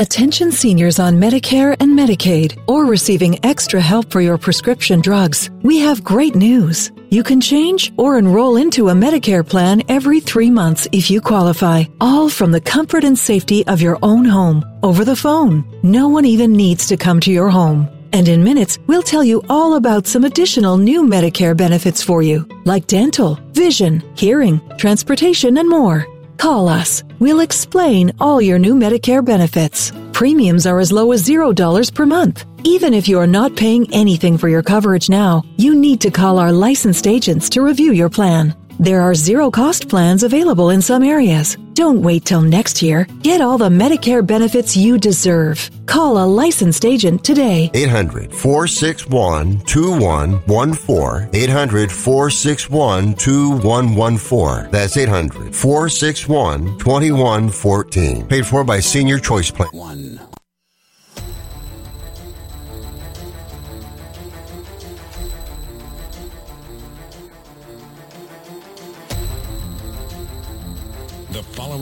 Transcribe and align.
Attention 0.00 0.50
seniors 0.50 0.98
on 0.98 1.20
Medicare 1.20 1.76
and 1.78 1.96
Medicaid 1.96 2.60
or 2.66 2.84
receiving 2.84 3.38
extra 3.44 3.80
help 3.80 4.10
for 4.10 4.20
your 4.20 4.36
prescription 4.36 5.00
drugs. 5.00 5.50
We 5.62 5.78
have 5.78 6.02
great 6.02 6.34
news. 6.34 6.90
You 7.10 7.22
can 7.22 7.40
change 7.40 7.92
or 7.96 8.18
enroll 8.18 8.56
into 8.56 8.88
a 8.88 8.92
Medicare 8.92 9.48
plan 9.48 9.84
every 9.88 10.18
three 10.18 10.50
months 10.50 10.88
if 10.90 11.12
you 11.12 11.20
qualify, 11.20 11.84
all 12.00 12.28
from 12.28 12.50
the 12.50 12.60
comfort 12.60 13.04
and 13.04 13.16
safety 13.16 13.64
of 13.68 13.80
your 13.80 14.00
own 14.02 14.24
home 14.24 14.64
over 14.82 15.04
the 15.04 15.14
phone. 15.14 15.64
No 15.84 16.08
one 16.08 16.24
even 16.24 16.52
needs 16.52 16.88
to 16.88 16.96
come 16.96 17.20
to 17.20 17.30
your 17.30 17.48
home. 17.48 17.88
And 18.12 18.26
in 18.26 18.42
minutes, 18.42 18.80
we'll 18.88 19.00
tell 19.00 19.22
you 19.22 19.44
all 19.48 19.76
about 19.76 20.08
some 20.08 20.24
additional 20.24 20.76
new 20.76 21.04
Medicare 21.04 21.56
benefits 21.56 22.02
for 22.02 22.20
you, 22.20 22.48
like 22.64 22.88
dental, 22.88 23.36
vision, 23.52 24.02
hearing, 24.16 24.60
transportation, 24.76 25.56
and 25.56 25.68
more. 25.68 26.04
Call 26.36 26.68
us. 26.68 27.04
We'll 27.24 27.40
explain 27.40 28.12
all 28.20 28.42
your 28.42 28.58
new 28.58 28.74
Medicare 28.74 29.24
benefits. 29.24 29.92
Premiums 30.12 30.66
are 30.66 30.78
as 30.78 30.92
low 30.92 31.10
as 31.12 31.22
$0 31.22 31.94
per 31.94 32.04
month. 32.04 32.44
Even 32.64 32.92
if 32.92 33.08
you 33.08 33.18
are 33.18 33.26
not 33.26 33.56
paying 33.56 33.90
anything 33.94 34.36
for 34.36 34.50
your 34.50 34.62
coverage 34.62 35.08
now, 35.08 35.42
you 35.56 35.74
need 35.74 36.02
to 36.02 36.10
call 36.10 36.38
our 36.38 36.52
licensed 36.52 37.06
agents 37.06 37.48
to 37.48 37.62
review 37.62 37.92
your 37.92 38.10
plan. 38.10 38.54
There 38.78 39.00
are 39.02 39.14
zero 39.14 39.50
cost 39.50 39.88
plans 39.88 40.22
available 40.24 40.70
in 40.70 40.82
some 40.82 41.02
areas. 41.02 41.56
Don't 41.74 42.02
wait 42.02 42.24
till 42.24 42.40
next 42.42 42.82
year. 42.82 43.06
Get 43.22 43.40
all 43.40 43.58
the 43.58 43.68
Medicare 43.68 44.26
benefits 44.26 44.76
you 44.76 44.98
deserve. 44.98 45.70
Call 45.86 46.18
a 46.18 46.26
licensed 46.26 46.84
agent 46.84 47.24
today. 47.24 47.70
800 47.74 48.32
461 48.32 49.60
2114. 49.60 51.30
800 51.32 51.92
461 51.92 53.14
2114. 53.14 54.70
That's 54.70 54.96
800 54.96 55.54
461 55.54 56.78
2114. 56.78 58.26
Paid 58.26 58.46
for 58.46 58.64
by 58.64 58.80
Senior 58.80 59.18
Choice 59.18 59.50
Plan. 59.50 59.70
One. 59.72 60.33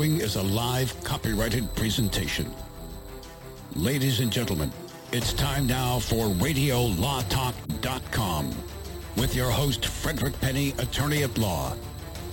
Following 0.03 0.21
is 0.21 0.35
a 0.35 0.43
live 0.43 0.93
copyrighted 1.05 1.73
presentation. 1.77 2.53
Ladies 3.77 4.19
and 4.19 4.33
gentlemen, 4.33 4.73
it's 5.13 5.33
time 5.33 5.69
now 5.69 6.01
for 6.01 6.27
RadioLawTalk.com 6.27 8.51
with 9.17 9.37
your 9.37 9.49
host, 9.49 9.87
Frederick 9.87 10.41
Penny, 10.41 10.71
attorney 10.79 11.23
at 11.23 11.39
law. 11.39 11.77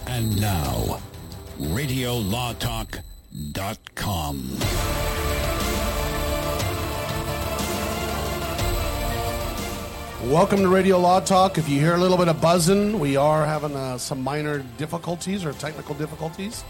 And 0.08 0.42
now, 0.42 1.00
RadioLawTalk.com. 1.59 4.58
Welcome 10.31 10.61
to 10.61 10.70
Radio 10.70 10.98
Law 10.98 11.20
Talk. 11.20 11.59
If 11.59 11.70
you 11.70 11.80
hear 11.80 11.94
a 11.94 12.00
little 12.00 12.17
bit 12.17 12.30
of 12.30 12.42
buzzing, 12.42 13.00
we 13.00 13.16
are 13.16 13.45
having 13.45 13.76
uh, 13.76 14.00
some 14.00 14.23
minor 14.23 14.66
difficulties 14.80 15.45
or 15.45 15.54
technical 15.54 15.94
difficulties. 15.94 16.64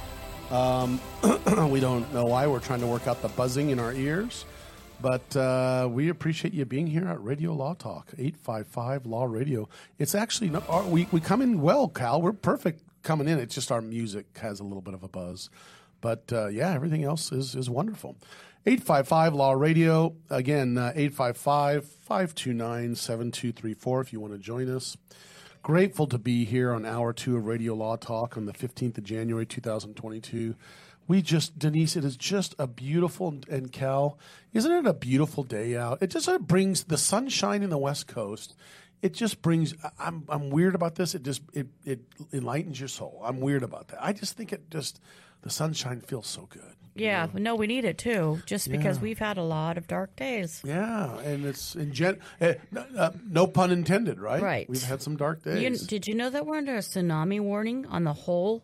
Um, 0.52 1.00
we 1.70 1.80
don't 1.80 2.12
know 2.14 2.26
why. 2.26 2.48
We're 2.48 2.60
trying 2.60 2.82
to 2.82 2.88
work 2.88 3.08
out 3.08 3.22
the 3.22 3.28
buzzing 3.30 3.70
in 3.70 3.80
our 3.80 3.94
ears. 3.94 4.46
But 5.02 5.36
uh, 5.36 5.88
we 5.90 6.10
appreciate 6.10 6.54
you 6.54 6.66
being 6.66 6.88
here 6.88 7.08
at 7.08 7.24
Radio 7.24 7.54
Law 7.54 7.74
Talk, 7.74 8.12
855 8.18 9.06
Law 9.06 9.26
Radio. 9.26 9.70
It's 9.98 10.14
actually, 10.14 10.50
not, 10.50 10.68
our, 10.68 10.84
we, 10.84 11.08
we 11.12 11.22
come 11.22 11.42
in 11.42 11.62
well, 11.62 11.88
Cal. 11.88 12.22
We're 12.22 12.34
perfect 12.34 12.82
coming 13.02 13.30
in. 13.30 13.40
It's 13.40 13.56
just 13.56 13.72
our 13.72 13.82
music 13.82 14.26
has 14.40 14.60
a 14.60 14.64
little 14.64 14.82
bit 14.82 14.94
of 14.94 15.04
a 15.04 15.08
buzz. 15.08 15.50
But 16.02 16.32
uh, 16.34 16.48
yeah, 16.48 16.74
everything 16.74 17.06
else 17.06 17.32
is, 17.32 17.56
is 17.56 17.70
wonderful. 17.70 18.18
855 18.66 19.34
Law 19.34 19.54
Radio. 19.54 20.16
Again, 20.30 20.78
uh, 20.78 20.92
855 20.96 21.86
529 21.86 22.96
7234 22.96 24.02
if 24.02 24.12
you 24.12 24.20
want 24.20 24.34
to 24.34 24.40
join 24.40 24.70
us. 24.70 24.98
Grateful 25.62 26.08
to 26.08 26.18
be 26.18 26.46
here 26.46 26.72
on 26.72 26.86
hour 26.86 27.12
two 27.12 27.36
of 27.36 27.46
Radio 27.46 27.74
Law 27.74 27.98
Talk 27.98 28.38
on 28.38 28.46
the 28.46 28.54
15th 28.54 28.98
of 28.98 29.04
January 29.04 29.46
2022. 29.46 30.56
We 31.06 31.22
just, 31.22 31.60
Denise, 31.60 31.98
it 31.98 32.06
is 32.06 32.16
just 32.16 32.56
a 32.58 32.66
beautiful, 32.66 33.40
and 33.50 33.70
Cal, 33.70 34.18
isn't 34.54 34.72
it 34.72 34.86
a 34.86 34.94
beautiful 34.94 35.44
day 35.44 35.76
out? 35.76 36.02
It 36.02 36.12
just 36.12 36.26
sort 36.26 36.40
of 36.40 36.48
brings 36.48 36.86
the 36.86 36.98
sunshine 36.98 37.62
in 37.62 37.70
the 37.70 37.78
West 37.78 38.08
Coast. 38.08 38.56
It 39.02 39.14
just 39.14 39.42
brings, 39.42 39.74
I'm, 40.00 40.24
I'm 40.30 40.50
weird 40.50 40.76
about 40.76 40.96
this. 40.96 41.14
It 41.14 41.24
just, 41.24 41.42
it, 41.54 41.68
it 41.84 42.00
enlightens 42.32 42.80
your 42.80 42.90
soul. 42.90 43.22
I'm 43.24 43.42
weird 43.42 43.64
about 43.64 43.90
that. 43.90 44.04
I 44.04 44.14
just 44.14 44.38
think 44.38 44.54
it 44.54 44.72
just, 44.72 45.02
the 45.42 45.50
sunshine 45.50 46.00
feels 46.00 46.28
so 46.28 46.48
good. 46.50 46.76
Yeah, 47.00 47.28
no, 47.34 47.56
we 47.56 47.68
need 47.68 47.86
it 47.86 47.98
too, 47.98 48.42
just 48.46 48.70
because 48.70 48.98
Yeah. 48.98 49.04
we've 49.04 49.20
had 49.20 49.38
a 49.38 49.44
lot 49.44 49.78
of 49.78 49.88
dark 49.88 50.16
days. 50.16 50.62
Yeah, 50.66 51.18
and 51.20 51.46
it's 51.46 51.76
in 51.76 51.94
gen, 51.94 52.18
uh, 52.42 52.54
uh, 52.98 53.12
no 53.30 53.48
pun 53.48 53.72
intended, 53.72 54.20
right? 54.20 54.42
Right. 54.42 54.70
We've 54.70 54.84
had 54.84 55.02
some 55.02 55.16
dark 55.16 55.44
days. 55.44 55.62
You, 55.82 55.88
did 55.88 56.08
you 56.08 56.16
know 56.16 56.30
that 56.30 56.46
we're 56.46 56.58
under 56.58 56.76
a 56.76 56.80
tsunami 56.80 57.40
warning 57.40 57.86
on 57.88 58.04
the 58.04 58.14
whole 58.14 58.64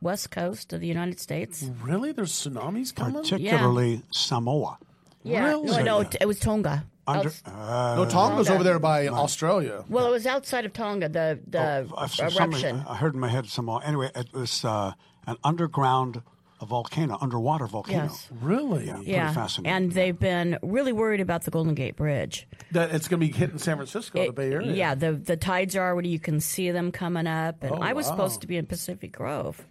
west 0.00 0.30
coast 0.30 0.72
of 0.72 0.80
the 0.80 0.86
United 0.88 1.20
States? 1.20 1.68
really? 1.82 2.12
There's 2.12 2.32
tsunamis 2.32 2.94
coming? 2.94 3.22
particularly 3.22 4.02
Samoa. 4.10 4.78
Yeah, 5.24 5.44
Really? 5.46 5.66
no, 5.84 6.00
no, 6.00 6.08
it 6.20 6.26
was 6.26 6.38
Tonga. 6.40 6.84
Under, 7.06 7.28
Outs- 7.28 7.42
uh, 7.46 7.94
no, 7.96 8.04
Tonga's 8.08 8.48
over 8.48 8.62
there 8.62 8.78
by 8.78 9.08
Australia. 9.08 9.84
well, 9.88 10.06
it 10.06 10.10
was 10.10 10.24
outside 10.26 10.64
of 10.64 10.72
Tonga. 10.72 11.08
The 11.08 11.38
the 11.48 11.88
for 11.88 12.08
some 12.30 12.50
reason, 12.50 12.76
eruption. 12.76 12.84
I 12.88 12.96
heard 12.96 13.14
in 13.14 13.20
my 13.20 13.28
head 13.28 13.46
Samoa. 13.46 13.82
Anyway, 13.84 14.10
it 14.14 14.32
was 14.32 14.64
uh, 14.64 14.92
an 15.26 15.36
underground 15.42 16.22
volcano, 16.66 17.18
underwater 17.20 17.66
volcano. 17.66 18.04
Yes. 18.04 18.28
Really? 18.40 18.86
Yeah, 18.86 19.00
Yeah, 19.02 19.32
fascinating. 19.32 19.72
and 19.74 19.92
they've 19.92 20.18
been 20.18 20.58
really 20.62 20.92
worried 20.92 21.20
about 21.20 21.42
the 21.44 21.50
Golden 21.50 21.74
Gate 21.74 21.96
Bridge. 21.96 22.46
That 22.72 22.94
it's 22.94 23.08
going 23.08 23.20
to 23.20 23.26
be 23.26 23.32
hitting 23.32 23.58
San 23.58 23.76
Francisco, 23.76 24.26
the 24.26 24.32
Bay 24.32 24.52
Area. 24.52 24.72
Yeah, 24.72 24.94
the 24.94 25.12
the 25.12 25.36
tides 25.36 25.76
are 25.76 25.86
already. 25.86 26.08
You 26.08 26.18
can 26.20 26.40
see 26.40 26.70
them 26.70 26.92
coming 26.92 27.26
up, 27.26 27.62
and 27.62 27.72
Oh, 27.72 27.78
I 27.80 27.92
was 27.92 28.06
wow. 28.06 28.12
supposed 28.12 28.40
to 28.42 28.46
be 28.46 28.56
in 28.56 28.66
Pacific 28.66 29.12
Grove, 29.12 29.66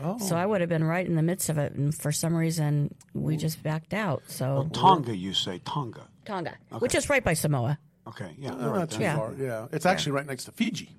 Oh. 0.00 0.18
so 0.18 0.36
I 0.36 0.44
would 0.46 0.60
have 0.60 0.70
been 0.70 0.84
right 0.84 1.06
in 1.06 1.14
the 1.16 1.22
midst 1.22 1.48
of 1.48 1.58
it. 1.58 1.72
And 1.72 1.94
for 1.94 2.12
some 2.12 2.34
reason, 2.34 2.94
we 3.14 3.36
just 3.36 3.62
backed 3.62 3.94
out. 3.94 4.22
So 4.26 4.68
Tonga, 4.72 5.16
you 5.16 5.32
say 5.34 5.60
Tonga? 5.64 6.08
Tonga, 6.24 6.54
which 6.80 6.94
is 6.94 7.08
right 7.08 7.22
by 7.24 7.34
Samoa. 7.34 7.78
Okay, 8.08 8.34
yeah, 8.38 8.52
Uh, 8.52 8.66
all 8.66 8.70
right 8.70 8.78
not 8.80 8.90
too 8.90 8.98
then. 8.98 9.02
Yeah. 9.02 9.16
far. 9.16 9.34
Yeah, 9.38 9.66
it's 9.72 9.86
actually 9.86 10.12
right 10.12 10.26
next 10.26 10.44
to 10.44 10.52
Fiji. 10.52 10.90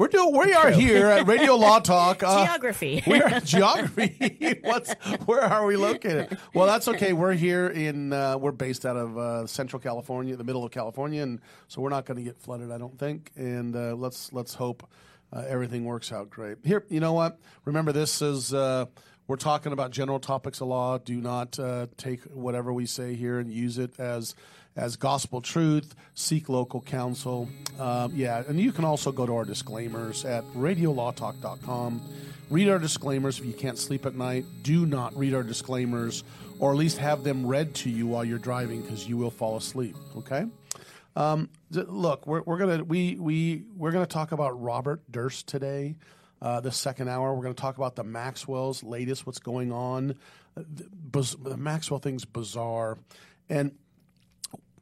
We're 0.00 0.08
doing. 0.08 0.34
We 0.34 0.54
are 0.54 0.70
here 0.70 1.08
at 1.08 1.26
Radio 1.26 1.56
Law 1.56 1.78
Talk. 1.80 2.22
uh, 2.22 2.46
Geography. 2.46 3.02
We're 3.06 3.22
at 3.22 3.44
geography. 3.44 4.58
What's 4.64 4.94
where 5.26 5.42
are 5.42 5.66
we 5.66 5.76
located? 5.76 6.38
Well, 6.54 6.66
that's 6.66 6.88
okay. 6.88 7.12
We're 7.12 7.34
here 7.34 7.66
in. 7.66 8.10
Uh, 8.14 8.38
we're 8.38 8.52
based 8.52 8.86
out 8.86 8.96
of 8.96 9.18
uh, 9.18 9.46
Central 9.46 9.78
California, 9.78 10.36
the 10.36 10.42
middle 10.44 10.64
of 10.64 10.70
California, 10.70 11.22
and 11.22 11.38
so 11.68 11.82
we're 11.82 11.90
not 11.90 12.06
going 12.06 12.16
to 12.16 12.22
get 12.22 12.38
flooded, 12.40 12.70
I 12.70 12.78
don't 12.78 12.98
think. 12.98 13.30
And 13.36 13.76
uh, 13.76 13.94
let's 13.94 14.32
let's 14.32 14.54
hope 14.54 14.88
uh, 15.34 15.44
everything 15.46 15.84
works 15.84 16.12
out 16.12 16.30
great. 16.30 16.56
Here, 16.64 16.82
you 16.88 17.00
know 17.00 17.12
what? 17.12 17.38
Remember, 17.66 17.92
this 17.92 18.22
is. 18.22 18.54
Uh, 18.54 18.86
we're 19.26 19.36
talking 19.36 19.72
about 19.72 19.90
general 19.90 20.18
topics 20.18 20.62
of 20.62 20.68
law. 20.68 20.96
Do 20.96 21.20
not 21.20 21.58
uh, 21.58 21.88
take 21.98 22.22
whatever 22.22 22.72
we 22.72 22.86
say 22.86 23.16
here 23.16 23.38
and 23.38 23.52
use 23.52 23.76
it 23.76 24.00
as 24.00 24.34
as 24.76 24.96
gospel 24.96 25.40
truth. 25.40 25.94
Seek 26.14 26.48
local 26.48 26.80
counsel. 26.80 27.48
Um, 27.78 28.12
yeah, 28.14 28.42
and 28.48 28.60
you 28.60 28.72
can 28.72 28.84
also 28.84 29.12
go 29.12 29.26
to 29.26 29.34
our 29.34 29.44
disclaimers 29.44 30.24
at 30.24 30.44
radiolawtalk.com. 30.54 32.00
Read 32.50 32.68
our 32.68 32.78
disclaimers 32.78 33.38
if 33.38 33.44
you 33.46 33.52
can't 33.52 33.78
sleep 33.78 34.06
at 34.06 34.14
night. 34.14 34.44
Do 34.62 34.84
not 34.86 35.16
read 35.16 35.34
our 35.34 35.42
disclaimers, 35.42 36.24
or 36.58 36.72
at 36.72 36.76
least 36.76 36.98
have 36.98 37.22
them 37.22 37.46
read 37.46 37.74
to 37.76 37.90
you 37.90 38.06
while 38.06 38.24
you're 38.24 38.38
driving, 38.38 38.82
because 38.82 39.08
you 39.08 39.16
will 39.16 39.30
fall 39.30 39.56
asleep. 39.56 39.96
Okay. 40.16 40.46
Um, 41.16 41.48
th- 41.72 41.86
look, 41.86 42.26
we're, 42.26 42.42
we're 42.42 42.58
gonna 42.58 42.82
we 42.84 43.16
we 43.16 43.64
we're 43.76 43.92
gonna 43.92 44.06
talk 44.06 44.32
about 44.32 44.60
Robert 44.60 45.00
Durst 45.10 45.46
today. 45.46 45.96
Uh, 46.42 46.58
the 46.60 46.72
second 46.72 47.08
hour, 47.08 47.34
we're 47.34 47.42
going 47.42 47.54
to 47.54 47.60
talk 47.60 47.76
about 47.76 47.96
the 47.96 48.02
Maxwell's 48.04 48.82
latest, 48.82 49.26
what's 49.26 49.40
going 49.40 49.70
on. 49.72 50.14
Uh, 50.56 50.62
The, 51.12 51.36
the 51.42 51.56
Maxwell 51.58 52.00
thing's 52.00 52.24
bizarre, 52.24 52.96
and 53.50 53.72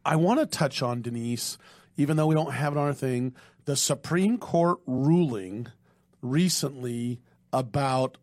I 0.08 0.16
want 0.16 0.40
to 0.40 0.46
touch 0.46 0.82
on 0.82 1.02
Denise, 1.02 1.58
even 1.96 2.16
though 2.16 2.26
we 2.26 2.34
don't 2.34 2.52
have 2.52 2.72
it 2.72 2.78
on 2.78 2.86
our 2.86 2.94
thing. 2.94 3.34
The 3.66 3.76
Supreme 3.76 4.38
Court 4.38 4.78
ruling 4.86 5.68
recently 6.22 7.20
about 7.52 8.18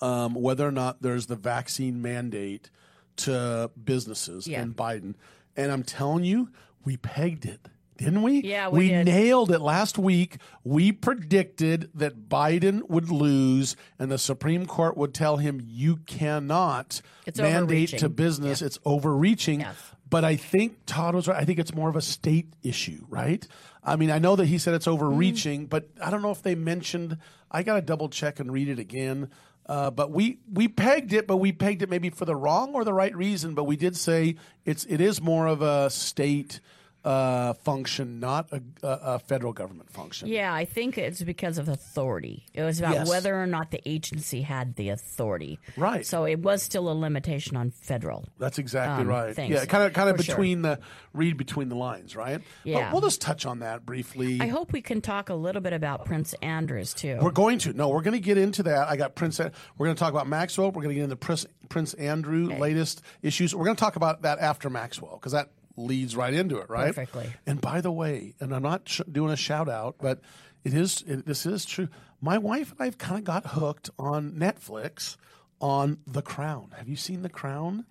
um, 0.00 0.34
whether 0.34 0.66
or 0.66 0.72
not 0.72 1.02
there's 1.02 1.26
the 1.26 1.36
vaccine 1.36 2.02
mandate 2.02 2.70
to 3.16 3.70
businesses 3.82 4.46
Yeah. 4.46 4.60
and 4.62 4.76
Biden. 4.76 5.14
And 5.56 5.72
I'm 5.72 5.82
telling 5.82 6.24
you, 6.24 6.50
we 6.84 6.96
pegged 6.98 7.46
it, 7.46 7.66
didn't 7.96 8.22
we? 8.22 8.42
Yeah, 8.42 8.68
we 8.68 8.90
did. 8.90 9.06
nailed 9.06 9.50
it 9.50 9.60
last 9.60 9.98
week. 9.98 10.36
We 10.64 10.92
predicted 10.92 11.90
that 11.94 12.28
Biden 12.28 12.88
would 12.90 13.10
lose, 13.10 13.74
and 13.98 14.10
the 14.12 14.18
Supreme 14.18 14.66
Court 14.66 14.96
would 14.98 15.14
tell 15.14 15.38
him, 15.38 15.62
"You 15.66 15.96
cannot 15.96 17.00
It's 17.24 17.40
mandate 17.40 17.88
to 17.98 18.08
business. 18.10 18.60
It's 18.60 18.78
overreaching." 18.84 19.60
Yes. 19.60 19.76
But 20.08 20.24
I 20.24 20.36
think 20.36 20.78
Todd 20.86 21.14
was 21.14 21.26
right. 21.26 21.40
I 21.40 21.44
think 21.44 21.58
it's 21.58 21.74
more 21.74 21.88
of 21.88 21.96
a 21.96 22.00
state 22.00 22.52
issue, 22.62 23.04
right? 23.08 23.46
I 23.82 23.96
mean, 23.96 24.10
I 24.10 24.18
know 24.18 24.36
that 24.36 24.46
he 24.46 24.58
said 24.58 24.74
it's 24.74 24.86
overreaching, 24.88 25.66
but 25.66 25.88
I 26.02 26.10
don't 26.10 26.22
know 26.22 26.30
if 26.30 26.42
they 26.42 26.54
mentioned. 26.54 27.18
I 27.50 27.62
got 27.62 27.74
to 27.74 27.82
double 27.82 28.08
check 28.08 28.38
and 28.40 28.52
read 28.52 28.68
it 28.68 28.78
again. 28.78 29.30
Uh, 29.66 29.90
but 29.90 30.12
we 30.12 30.38
we 30.52 30.68
pegged 30.68 31.12
it, 31.12 31.26
but 31.26 31.38
we 31.38 31.50
pegged 31.50 31.82
it 31.82 31.90
maybe 31.90 32.10
for 32.10 32.24
the 32.24 32.36
wrong 32.36 32.74
or 32.74 32.84
the 32.84 32.94
right 32.94 33.14
reason. 33.16 33.54
But 33.54 33.64
we 33.64 33.76
did 33.76 33.96
say 33.96 34.36
it's 34.64 34.84
it 34.84 35.00
is 35.00 35.20
more 35.20 35.46
of 35.46 35.60
a 35.60 35.90
state 35.90 36.60
uh, 37.06 37.52
function, 37.52 38.18
not 38.18 38.48
a, 38.52 38.60
a, 38.82 38.88
a 39.14 39.18
federal 39.20 39.52
government 39.52 39.90
function. 39.92 40.26
Yeah, 40.28 40.52
I 40.52 40.64
think 40.64 40.98
it's 40.98 41.22
because 41.22 41.56
of 41.58 41.68
authority. 41.68 42.44
It 42.52 42.62
was 42.64 42.80
about 42.80 42.94
Yes. 42.94 43.08
whether 43.08 43.40
or 43.40 43.46
not 43.46 43.70
the 43.70 43.80
agency 43.88 44.42
had 44.42 44.74
the 44.74 44.88
authority. 44.88 45.60
Right. 45.76 46.04
So 46.04 46.24
it 46.24 46.40
was 46.40 46.62
still 46.64 46.90
a 46.90 46.94
limitation 46.94 47.56
on 47.56 47.70
federal. 47.70 48.26
That's 48.38 48.58
exactly 48.58 49.02
Um, 49.02 49.08
right. 49.08 49.34
thanks. 49.36 49.54
Yeah, 49.54 49.64
kind 49.66 49.84
of 49.84 49.92
kind 49.92 50.10
of 50.10 50.16
For 50.16 50.22
sure. 50.24 50.34
between 50.34 50.62
the 50.62 50.80
read 51.14 51.36
between 51.36 51.68
the 51.68 51.76
lines, 51.76 52.16
right? 52.16 52.38
But 52.64 52.70
Yeah. 52.70 52.92
we'll 52.92 53.02
just 53.02 53.20
touch 53.20 53.46
on 53.46 53.60
that 53.60 53.86
briefly. 53.86 54.40
I 54.40 54.48
hope 54.48 54.72
we 54.72 54.82
can 54.82 55.00
talk 55.00 55.30
a 55.30 55.34
little 55.34 55.62
bit 55.62 55.72
about 55.72 56.04
Prince 56.06 56.34
Andrews 56.42 56.92
too. 56.92 57.18
We're 57.22 57.30
going 57.30 57.58
to. 57.60 57.72
No, 57.72 57.88
we're 57.88 58.02
going 58.02 58.14
to 58.14 58.20
get 58.20 58.36
into 58.36 58.64
that. 58.64 58.88
I 58.88 58.96
got 58.96 59.14
Prince. 59.14 59.38
We're 59.38 59.86
going 59.86 59.94
to 59.94 60.00
talk 60.00 60.12
about 60.12 60.26
Maxwell. 60.26 60.68
We're 60.72 60.82
going 60.82 60.88
to 60.88 60.94
get 60.96 61.04
into 61.04 61.16
Prince, 61.16 61.46
Prince 61.68 61.94
Andrew 61.94 62.48
latest 62.48 63.02
issues. 63.22 63.54
We're 63.54 63.64
going 63.64 63.76
to 63.76 63.80
talk 63.80 63.94
about 63.96 64.22
that 64.22 64.38
after 64.40 64.68
Maxwell 64.68 65.12
because 65.20 65.32
that 65.32 65.50
leads 65.76 66.16
right 66.16 66.32
into 66.32 66.58
it, 66.58 66.68
right? 66.70 66.86
Perfectly. 66.94 67.32
And 67.46 67.60
by 67.60 67.80
the 67.80 67.92
way, 67.92 68.34
and 68.40 68.54
I'm 68.54 68.62
not 68.62 68.88
sh- 68.88 69.00
doing 69.10 69.32
a 69.32 69.36
shout 69.36 69.68
out, 69.68 69.96
but 70.00 70.20
it 70.64 70.74
is. 70.74 71.02
It, 71.06 71.26
this 71.26 71.46
is 71.46 71.64
true. 71.64 71.88
My 72.20 72.38
wife 72.38 72.72
and 72.72 72.82
I've 72.82 72.98
kind 72.98 73.18
of 73.18 73.24
got 73.24 73.46
hooked 73.46 73.90
on 73.98 74.32
Netflix 74.32 75.16
on 75.60 75.98
The 76.06 76.22
Crown. 76.22 76.72
Have 76.76 76.88
you 76.88 76.96
seen 76.96 77.22
The 77.22 77.28
Crown? 77.28 77.84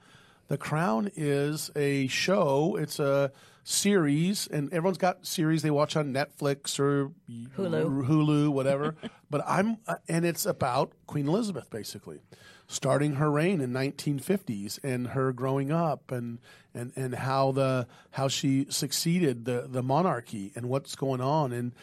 The 0.47 0.57
Crown 0.57 1.09
is 1.15 1.71
a 1.75 2.07
show. 2.07 2.75
It's 2.75 2.99
a 2.99 3.31
series, 3.63 4.47
and 4.47 4.71
everyone's 4.71 4.99
got 4.99 5.25
series 5.25 5.63
they 5.63 5.71
watch 5.71 5.95
on 5.95 6.13
Netflix 6.13 6.79
or 6.79 7.11
Hulu. 7.29 8.05
Hulu, 8.07 8.49
whatever. 8.49 8.95
but 9.29 9.43
I'm, 9.47 9.77
uh, 9.87 9.95
and 10.07 10.23
it's 10.23 10.45
about 10.45 10.93
Queen 11.07 11.27
Elizabeth, 11.27 11.69
basically, 11.69 12.19
starting 12.67 13.13
her 13.13 13.29
reign 13.29 13.61
in 13.61 13.71
1950s 13.71 14.79
and 14.83 15.09
her 15.09 15.31
growing 15.31 15.71
up 15.71 16.11
and 16.11 16.39
and 16.73 16.91
and 16.95 17.15
how 17.15 17.51
the 17.51 17.87
how 18.11 18.27
she 18.27 18.65
succeeded 18.69 19.45
the 19.45 19.67
the 19.69 19.83
monarchy 19.83 20.51
and 20.55 20.67
what's 20.67 20.95
going 20.95 21.21
on. 21.21 21.51
And 21.51 21.73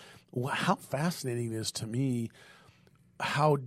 how 0.50 0.76
fascinating 0.76 1.52
it 1.52 1.56
is 1.56 1.70
to 1.72 1.86
me 1.86 2.30
how 3.20 3.58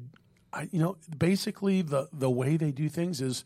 I, 0.52 0.68
you 0.72 0.80
know 0.80 0.98
basically 1.18 1.82
the 1.82 2.10
the 2.12 2.30
way 2.30 2.58
they 2.58 2.72
do 2.72 2.90
things 2.90 3.22
is 3.22 3.44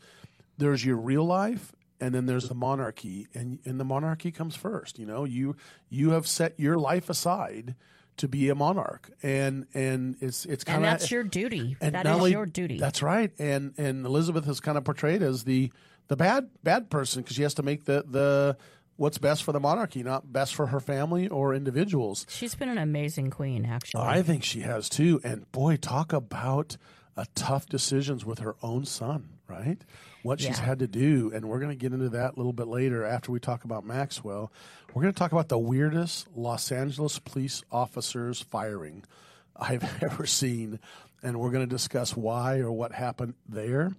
there's 0.58 0.84
your 0.84 0.96
real 0.96 1.24
life 1.24 1.72
and 2.00 2.14
then 2.14 2.26
there's 2.26 2.48
the 2.48 2.54
monarchy. 2.54 3.28
And 3.34 3.60
and 3.64 3.78
the 3.78 3.84
monarchy 3.84 4.30
comes 4.30 4.56
first 4.56 4.98
you 4.98 5.06
know? 5.06 5.24
You 5.24 5.56
you 5.88 6.10
have 6.10 6.26
set 6.26 6.58
your 6.58 6.76
life 6.76 7.08
aside 7.08 7.74
to 8.20 8.28
be 8.28 8.48
a 8.48 8.54
monarch 8.54 9.10
and 9.22 9.66
and 9.74 10.16
it's 10.20 10.44
it's 10.46 10.64
kind 10.64 10.78
of 10.84 10.90
that's 10.90 11.10
your 11.10 11.24
duty. 11.24 11.76
and 11.80 11.94
That 11.94 12.06
is 12.06 12.12
only- 12.12 12.30
your 12.32 12.46
duty. 12.46 12.78
That's 12.78 13.02
right. 13.02 13.32
And 13.38 13.74
and 13.78 14.06
Elizabeth 14.06 14.48
is 14.48 14.60
kind 14.60 14.78
of 14.78 14.84
portrayed 14.84 15.22
as 15.22 15.44
the 15.44 15.72
the 16.08 16.16
bad 16.16 16.48
bad 16.62 16.90
person 16.90 17.22
because 17.22 17.36
she 17.36 17.42
has 17.42 17.54
to 17.54 17.62
make 17.62 17.84
the 17.84 18.04
the 18.06 18.56
what's 18.96 19.16
best 19.18 19.42
for 19.44 19.52
the 19.52 19.60
monarchy, 19.60 20.02
not 20.02 20.30
best 20.32 20.54
for 20.54 20.66
her 20.66 20.80
family 20.80 21.26
or 21.28 21.54
individuals. 21.54 22.26
She's 22.28 22.54
been 22.54 22.68
an 22.68 22.76
amazing 22.78 23.30
queen, 23.30 23.64
actually. 23.64 24.02
I 24.02 24.20
think 24.22 24.44
she 24.44 24.60
has 24.60 24.88
too. 24.90 25.20
And 25.24 25.50
boy, 25.52 25.76
talk 25.76 26.12
about 26.12 26.76
a 27.16 27.26
tough 27.34 27.66
decisions 27.66 28.24
with 28.26 28.40
her 28.40 28.56
own 28.62 28.84
son, 28.84 29.30
right? 29.48 29.78
What 30.22 30.40
she's 30.40 30.58
Yeah. 30.58 30.64
had 30.64 30.78
to 30.80 30.86
do, 30.86 31.30
and 31.34 31.48
we're 31.48 31.60
going 31.60 31.70
to 31.70 31.76
get 31.76 31.92
into 31.92 32.10
that 32.10 32.34
a 32.34 32.36
little 32.36 32.52
bit 32.52 32.66
later 32.68 33.04
after 33.04 33.32
we 33.32 33.40
talk 33.40 33.64
about 33.64 33.84
Maxwell. 33.86 34.52
We're 34.92 35.02
going 35.02 35.14
to 35.14 35.18
talk 35.18 35.32
about 35.32 35.48
the 35.48 35.58
weirdest 35.58 36.28
Los 36.36 36.70
Angeles 36.70 37.18
police 37.18 37.62
officers 37.72 38.40
firing 38.42 39.04
I've 39.56 40.02
ever 40.02 40.26
seen, 40.26 40.78
and 41.22 41.38
we're 41.40 41.50
going 41.50 41.66
to 41.66 41.74
discuss 41.74 42.16
why 42.16 42.58
or 42.58 42.70
what 42.72 42.92
happened 42.92 43.34
there. 43.48 43.92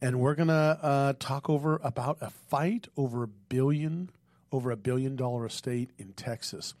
And 0.00 0.18
we're 0.18 0.34
going 0.34 0.48
to 0.48 0.52
uh, 0.82 1.12
talk 1.20 1.48
over 1.48 1.80
about 1.84 2.18
a 2.20 2.30
fight 2.30 2.88
over 2.96 3.22
a 3.22 3.28
billion, 3.28 4.10
over 4.50 4.72
a 4.72 4.76
billion 4.76 5.14
dollar 5.16 5.46
estate 5.46 5.90
in 5.98 6.12
Texas 6.12 6.74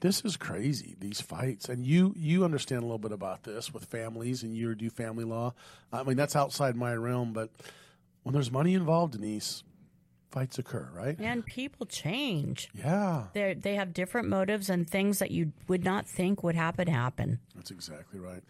this 0.00 0.26
is 0.26 0.36
crazy 0.36 0.94
these 1.00 1.22
fights 1.22 1.70
and 1.70 1.86
you 1.86 2.12
you 2.18 2.44
understand 2.44 2.80
a 2.82 2.84
little 2.84 2.98
bit 2.98 3.12
about 3.12 3.44
this 3.44 3.72
with 3.72 3.82
families 3.86 4.42
and 4.42 4.54
you 4.54 4.74
do 4.74 4.90
family 4.90 5.24
law 5.24 5.54
i 5.90 6.02
mean 6.02 6.18
that's 6.18 6.36
outside 6.36 6.76
my 6.76 6.92
realm 6.92 7.32
but 7.32 7.48
when 8.26 8.32
there's 8.32 8.50
money 8.50 8.74
involved 8.74 9.12
denise 9.12 9.62
fights 10.32 10.58
occur 10.58 10.90
right 10.92 11.16
and 11.20 11.46
people 11.46 11.86
change. 11.86 12.68
yeah 12.74 13.28
They 13.32 13.54
they 13.54 13.76
have 13.76 13.94
different 13.94 14.26
motives 14.28 14.68
and 14.68 14.88
things 14.90 15.20
that 15.20 15.30
you 15.30 15.52
would 15.68 15.84
not 15.84 16.08
think 16.08 16.42
would 16.42 16.56
happen 16.56 16.88
happen. 16.88 17.38
that's 17.54 17.70
exactly 17.70 18.18
right 18.18 18.42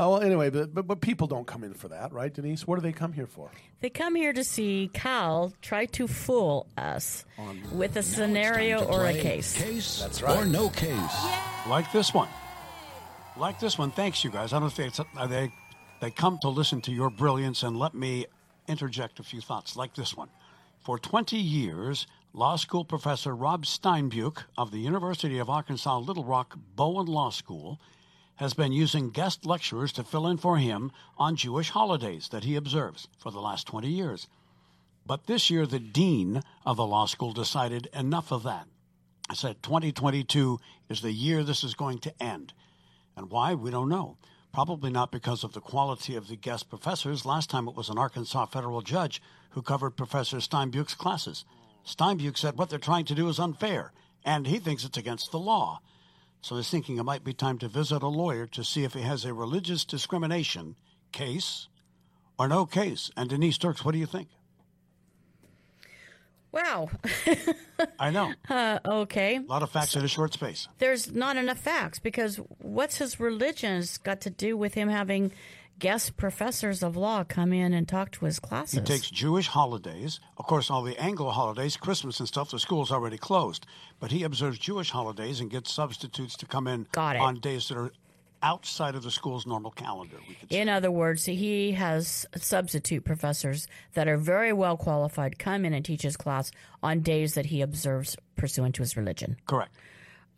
oh 0.00 0.10
well 0.10 0.20
anyway 0.20 0.50
but, 0.50 0.74
but 0.74 0.86
but 0.88 1.00
people 1.00 1.28
don't 1.28 1.46
come 1.46 1.62
in 1.62 1.72
for 1.74 1.86
that 1.88 2.12
right 2.12 2.34
denise 2.34 2.66
what 2.66 2.74
do 2.76 2.82
they 2.82 2.92
come 2.92 3.12
here 3.12 3.28
for 3.28 3.50
They 3.80 3.88
come 3.90 4.16
here 4.16 4.32
to 4.32 4.42
see 4.42 4.90
Cal 4.92 5.52
try 5.62 5.86
to 5.86 6.08
fool 6.08 6.66
us 6.76 7.24
with 7.72 7.96
a 7.96 8.02
scenario 8.02 8.84
or 8.84 9.06
a 9.06 9.14
case. 9.14 9.54
Case 9.56 10.00
That's 10.02 10.20
right. 10.22 10.36
or 10.36 10.44
no 10.44 10.68
case. 10.70 11.16
like 11.68 11.90
this 11.92 12.12
one. 12.12 12.28
Like 13.36 13.58
this 13.60 13.78
one. 13.78 13.90
Thanks, 13.92 14.22
you 14.24 14.30
guys. 14.30 14.52
I 14.52 14.58
don't 14.60 14.72
think 14.72 14.88
it's, 14.88 15.00
uh, 15.00 15.26
they 15.26 15.50
they 16.00 16.10
come 16.10 16.38
to 16.42 16.48
listen 16.50 16.80
to 16.82 16.92
your 16.92 17.08
brilliance, 17.08 17.62
and 17.62 17.78
let 17.78 17.94
me 17.94 18.26
interject 18.70 19.20
a 19.20 19.22
few 19.22 19.40
thoughts. 19.40 19.76
Like 19.76 19.94
this 19.94 20.16
one. 20.16 20.28
For 20.78 20.98
20 20.98 21.36
years, 21.36 22.06
law 22.32 22.56
school 22.56 22.84
professor 22.84 23.36
Rob 23.36 23.64
Steinbuch 23.64 24.44
of 24.56 24.70
the 24.70 24.78
University 24.78 25.38
of 25.38 25.50
Arkansas 25.50 25.98
Little 25.98 26.24
Rock 26.24 26.56
Bowen 26.74 27.06
Law 27.06 27.30
School 27.30 27.78
has 28.36 28.54
been 28.54 28.72
using 28.72 29.10
guest 29.10 29.44
lecturers 29.44 29.92
to 29.92 30.02
fill 30.02 30.26
in 30.26 30.38
for 30.38 30.56
him 30.56 30.90
on 31.18 31.36
Jewish 31.36 31.68
holidays 31.68 32.28
that 32.30 32.44
he 32.44 32.56
observes 32.56 33.08
for 33.18 33.30
the 33.30 33.40
last 33.40 33.66
20 33.66 33.88
years. 33.88 34.28
But 35.04 35.26
this 35.26 35.50
year, 35.50 35.66
the 35.66 35.78
dean 35.78 36.42
of 36.64 36.78
the 36.78 36.86
law 36.86 37.04
school 37.04 37.32
decided 37.32 37.88
enough 37.92 38.32
of 38.32 38.44
that. 38.44 38.66
I 39.28 39.34
said 39.34 39.62
2022 39.62 40.58
is 40.88 41.02
the 41.02 41.12
year 41.12 41.44
this 41.44 41.62
is 41.62 41.74
going 41.74 41.98
to 41.98 42.22
end. 42.22 42.54
And 43.16 43.30
why, 43.30 43.54
we 43.54 43.70
don't 43.70 43.88
know. 43.90 44.16
Probably 44.52 44.90
not 44.90 45.12
because 45.12 45.44
of 45.44 45.52
the 45.52 45.60
quality 45.60 46.16
of 46.16 46.26
the 46.26 46.36
guest 46.36 46.68
professors. 46.68 47.24
Last 47.24 47.50
time 47.50 47.68
it 47.68 47.76
was 47.76 47.88
an 47.88 47.98
Arkansas 47.98 48.46
federal 48.46 48.82
judge 48.82 49.22
who 49.50 49.62
covered 49.62 49.90
Professor 49.96 50.38
Steinbuch's 50.38 50.94
classes. 50.94 51.44
Steinbuch 51.86 52.36
said 52.36 52.58
what 52.58 52.68
they're 52.68 52.78
trying 52.78 53.04
to 53.06 53.14
do 53.14 53.28
is 53.28 53.38
unfair, 53.38 53.92
and 54.24 54.46
he 54.46 54.58
thinks 54.58 54.84
it's 54.84 54.98
against 54.98 55.30
the 55.30 55.38
law. 55.38 55.80
So 56.42 56.56
he's 56.56 56.70
thinking 56.70 56.98
it 56.98 57.04
might 57.04 57.24
be 57.24 57.32
time 57.32 57.58
to 57.58 57.68
visit 57.68 58.02
a 58.02 58.08
lawyer 58.08 58.46
to 58.48 58.64
see 58.64 58.84
if 58.84 58.94
he 58.94 59.02
has 59.02 59.24
a 59.24 59.34
religious 59.34 59.84
discrimination 59.84 60.76
case 61.12 61.68
or 62.38 62.48
no 62.48 62.66
case. 62.66 63.10
And 63.16 63.28
Denise 63.28 63.58
Dirks, 63.58 63.84
what 63.84 63.92
do 63.92 63.98
you 63.98 64.06
think? 64.06 64.28
Wow. 66.52 66.90
I 67.98 68.10
know. 68.10 68.32
Uh, 68.50 68.78
okay. 68.84 69.36
A 69.36 69.40
lot 69.42 69.62
of 69.62 69.70
facts 69.70 69.94
in 69.94 70.04
a 70.04 70.08
short 70.08 70.32
space. 70.32 70.66
There's 70.78 71.12
not 71.12 71.36
enough 71.36 71.58
facts 71.58 71.98
because 72.00 72.36
what's 72.58 72.96
his 72.96 73.20
religion's 73.20 73.96
got 73.98 74.20
to 74.22 74.30
do 74.30 74.56
with 74.56 74.74
him 74.74 74.88
having 74.88 75.30
guest 75.78 76.16
professors 76.16 76.82
of 76.82 76.96
law 76.96 77.22
come 77.24 77.52
in 77.52 77.72
and 77.72 77.86
talk 77.88 78.10
to 78.12 78.24
his 78.24 78.40
classes? 78.40 78.78
He 78.80 78.84
takes 78.84 79.08
Jewish 79.10 79.46
holidays. 79.48 80.18
Of 80.36 80.46
course, 80.46 80.68
all 80.70 80.82
the 80.82 80.98
Anglo 81.00 81.30
holidays, 81.30 81.76
Christmas 81.76 82.18
and 82.18 82.26
stuff, 82.28 82.50
the 82.50 82.58
school's 82.58 82.90
already 82.90 83.18
closed. 83.18 83.66
But 84.00 84.10
he 84.10 84.24
observes 84.24 84.58
Jewish 84.58 84.90
holidays 84.90 85.40
and 85.40 85.48
gets 85.50 85.72
substitutes 85.72 86.36
to 86.38 86.46
come 86.46 86.66
in 86.66 86.86
Got 86.92 87.16
it. 87.16 87.22
on 87.22 87.36
days 87.40 87.68
that 87.68 87.78
are 87.78 87.92
outside 88.42 88.94
of 88.94 89.02
the 89.02 89.10
school's 89.10 89.46
normal 89.46 89.70
calendar. 89.70 90.16
We 90.28 90.34
could 90.34 90.50
say. 90.50 90.60
In 90.60 90.68
other 90.68 90.90
words, 90.90 91.24
he 91.24 91.72
has 91.72 92.26
substitute 92.36 93.04
professors 93.04 93.68
that 93.94 94.08
are 94.08 94.16
very 94.16 94.52
well 94.52 94.76
qualified 94.76 95.38
come 95.38 95.64
in 95.64 95.74
and 95.74 95.84
teach 95.84 96.02
his 96.02 96.16
class 96.16 96.50
on 96.82 97.00
days 97.00 97.34
that 97.34 97.46
he 97.46 97.60
observes 97.60 98.16
pursuant 98.36 98.74
to 98.76 98.82
his 98.82 98.96
religion. 98.96 99.36
Correct. 99.46 99.74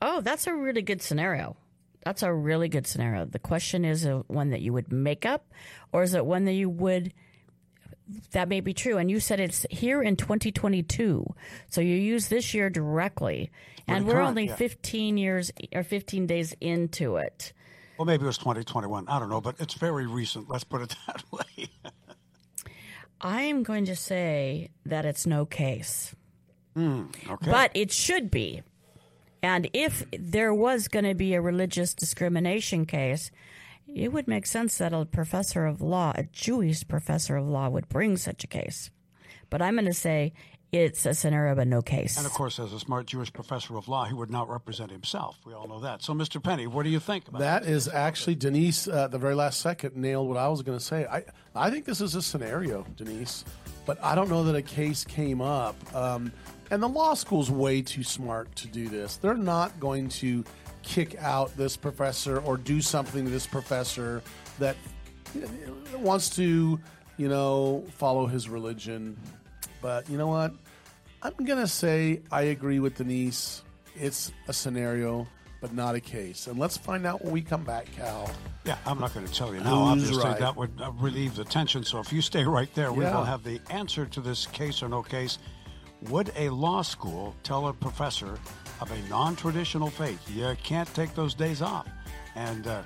Oh, 0.00 0.20
that's 0.20 0.46
a 0.46 0.54
really 0.54 0.82
good 0.82 1.00
scenario. 1.00 1.56
That's 2.04 2.22
a 2.22 2.32
really 2.32 2.68
good 2.68 2.86
scenario. 2.86 3.24
The 3.24 3.38
question 3.38 3.84
is 3.84 4.04
uh, 4.04 4.22
one 4.26 4.50
that 4.50 4.60
you 4.60 4.72
would 4.72 4.92
make 4.92 5.24
up, 5.24 5.52
or 5.92 6.02
is 6.02 6.14
it 6.14 6.26
one 6.26 6.44
that 6.46 6.54
you 6.54 6.68
would 6.68 7.12
that 8.32 8.48
may 8.48 8.60
be 8.60 8.74
true? 8.74 8.98
And 8.98 9.10
you 9.10 9.20
said 9.20 9.38
it's 9.38 9.64
here 9.70 10.02
in 10.02 10.16
2022, 10.16 11.24
so 11.68 11.80
you 11.80 11.94
use 11.94 12.28
this 12.28 12.52
year 12.54 12.68
directly, 12.68 13.52
and 13.86 14.06
we're 14.06 14.14
current, 14.14 14.30
only 14.30 14.46
yeah. 14.46 14.56
15 14.56 15.16
years 15.16 15.52
or 15.72 15.84
15 15.84 16.26
days 16.26 16.54
into 16.60 17.16
it. 17.16 17.52
Well, 17.98 18.06
maybe 18.06 18.24
it 18.24 18.26
was 18.26 18.38
2021. 18.38 19.06
I 19.08 19.18
don't 19.18 19.28
know, 19.28 19.40
but 19.40 19.56
it's 19.60 19.74
very 19.74 20.06
recent. 20.06 20.48
Let's 20.48 20.64
put 20.64 20.82
it 20.82 20.96
that 21.06 21.22
way. 21.30 21.68
I 23.20 23.42
am 23.42 23.62
going 23.62 23.84
to 23.86 23.96
say 23.96 24.70
that 24.84 25.04
it's 25.04 25.26
no 25.26 25.46
case. 25.46 26.14
Hmm, 26.74 27.04
okay. 27.28 27.50
But 27.50 27.70
it 27.74 27.92
should 27.92 28.30
be. 28.30 28.62
And 29.42 29.68
if 29.72 30.04
there 30.16 30.54
was 30.54 30.88
going 30.88 31.04
to 31.04 31.14
be 31.14 31.34
a 31.34 31.40
religious 31.40 31.94
discrimination 31.94 32.86
case, 32.86 33.30
it 33.86 34.12
would 34.12 34.28
make 34.28 34.46
sense 34.46 34.78
that 34.78 34.92
a 34.92 35.04
professor 35.04 35.66
of 35.66 35.82
law, 35.82 36.12
a 36.14 36.24
Jewish 36.24 36.86
professor 36.86 37.36
of 37.36 37.46
law, 37.46 37.68
would 37.68 37.88
bring 37.88 38.16
such 38.16 38.44
a 38.44 38.48
case. 38.48 38.90
But 39.50 39.60
I'm 39.60 39.74
going 39.74 39.84
to 39.86 39.92
say 39.92 40.32
it's 40.72 41.04
a 41.04 41.12
scenario 41.12 41.54
but 41.54 41.68
no 41.68 41.82
case. 41.82 42.16
And 42.16 42.26
of 42.26 42.32
course, 42.32 42.58
as 42.58 42.72
a 42.72 42.80
smart 42.80 43.06
Jewish 43.06 43.30
professor 43.30 43.76
of 43.76 43.88
law, 43.88 44.06
he 44.06 44.14
would 44.14 44.30
not 44.30 44.48
represent 44.48 44.90
himself. 44.90 45.38
We 45.44 45.52
all 45.52 45.68
know 45.68 45.80
that. 45.80 46.02
So, 46.02 46.14
Mr. 46.14 46.42
Penny, 46.42 46.66
what 46.66 46.84
do 46.84 46.88
you 46.88 46.98
think 46.98 47.28
about 47.28 47.40
that? 47.40 47.62
That 47.64 47.70
is 47.70 47.88
actually 47.88 48.36
Denise. 48.36 48.88
Uh, 48.88 49.06
the 49.08 49.18
very 49.18 49.34
last 49.34 49.60
second 49.60 49.96
nailed 49.96 50.28
what 50.28 50.38
I 50.38 50.48
was 50.48 50.62
going 50.62 50.78
to 50.78 50.84
say. 50.84 51.04
I 51.04 51.24
I 51.54 51.70
think 51.70 51.84
this 51.84 52.00
is 52.00 52.14
a 52.14 52.22
scenario, 52.22 52.86
Denise, 52.96 53.44
but 53.84 54.02
I 54.02 54.14
don't 54.14 54.30
know 54.30 54.44
that 54.44 54.56
a 54.56 54.62
case 54.62 55.04
came 55.04 55.42
up. 55.42 55.76
Um, 55.94 56.32
and 56.70 56.82
the 56.82 56.88
law 56.88 57.12
school's 57.12 57.50
way 57.50 57.82
too 57.82 58.02
smart 58.02 58.54
to 58.56 58.66
do 58.66 58.88
this. 58.88 59.16
They're 59.16 59.34
not 59.34 59.78
going 59.78 60.08
to 60.08 60.42
kick 60.82 61.16
out 61.20 61.54
this 61.54 61.76
professor 61.76 62.38
or 62.38 62.56
do 62.56 62.80
something 62.80 63.26
to 63.26 63.30
this 63.30 63.46
professor 63.46 64.22
that 64.58 64.76
wants 65.98 66.30
to, 66.36 66.80
you 67.18 67.28
know, 67.28 67.84
follow 67.96 68.26
his 68.26 68.48
religion. 68.48 69.18
But 69.82 70.08
you 70.08 70.16
know 70.16 70.28
what? 70.28 70.54
I'm 71.22 71.44
going 71.44 71.60
to 71.60 71.68
say 71.68 72.20
I 72.30 72.42
agree 72.42 72.80
with 72.80 72.96
Denise. 72.96 73.62
It's 73.94 74.32
a 74.48 74.52
scenario, 74.52 75.26
but 75.60 75.72
not 75.74 75.94
a 75.94 76.00
case. 76.00 76.46
And 76.46 76.58
let's 76.58 76.76
find 76.76 77.06
out 77.06 77.22
when 77.24 77.32
we 77.32 77.42
come 77.42 77.62
back, 77.62 77.86
Cal. 77.92 78.30
Yeah, 78.64 78.76
I'm 78.86 78.98
not 78.98 79.14
going 79.14 79.26
to 79.26 79.32
tell 79.32 79.54
you 79.54 79.60
now. 79.60 79.94
Who's 79.94 80.02
Obviously, 80.04 80.24
right? 80.30 80.38
that 80.40 80.56
would 80.56 80.72
uh, 80.80 80.90
relieve 80.92 81.36
the 81.36 81.44
tension. 81.44 81.84
So 81.84 82.00
if 82.00 82.12
you 82.12 82.22
stay 82.22 82.44
right 82.44 82.72
there, 82.74 82.92
we 82.92 83.04
Yeah. 83.04 83.16
will 83.16 83.24
have 83.24 83.44
the 83.44 83.60
answer 83.70 84.06
to 84.06 84.20
this 84.20 84.46
case 84.46 84.82
or 84.82 84.88
no 84.88 85.02
case. 85.02 85.38
Would 86.08 86.32
a 86.36 86.48
law 86.48 86.82
school 86.82 87.34
tell 87.44 87.68
a 87.68 87.72
professor 87.72 88.38
of 88.80 88.90
a 88.90 89.08
non 89.08 89.36
traditional 89.36 89.90
faith, 89.90 90.18
you 90.34 90.56
can't 90.64 90.92
take 90.94 91.14
those 91.14 91.34
days 91.34 91.62
off? 91.62 91.86
And 92.34 92.66
uh, 92.66 92.82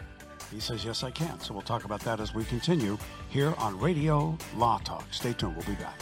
he 0.53 0.61
says, 0.61 0.85
yes, 0.85 1.03
I 1.03 1.11
can. 1.11 1.41
So 1.41 1.55
we'll 1.55 1.63
talk 1.63 1.85
about 1.85 2.01
that 2.01 2.21
as 2.21 2.35
we 2.35 2.45
continue 2.45 2.99
here 3.31 3.55
on 3.57 3.79
Radio 3.81 4.37
Law 4.57 4.79
Talk. 4.85 5.07
Stay 5.13 5.33
tuned. 5.33 5.57
We'll 5.57 5.65
be 5.67 5.75
back. 5.75 5.99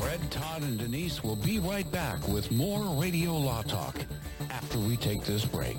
Fred, 0.00 0.30
Todd, 0.30 0.62
and 0.62 0.78
Denise 0.78 1.24
will 1.24 1.36
be 1.36 1.58
right 1.58 1.90
back 1.90 2.26
with 2.28 2.50
more 2.52 2.84
Radio 3.02 3.36
Law 3.36 3.62
Talk 3.62 3.96
after 4.48 4.78
we 4.78 4.96
take 4.96 5.24
this 5.24 5.44
break. 5.44 5.76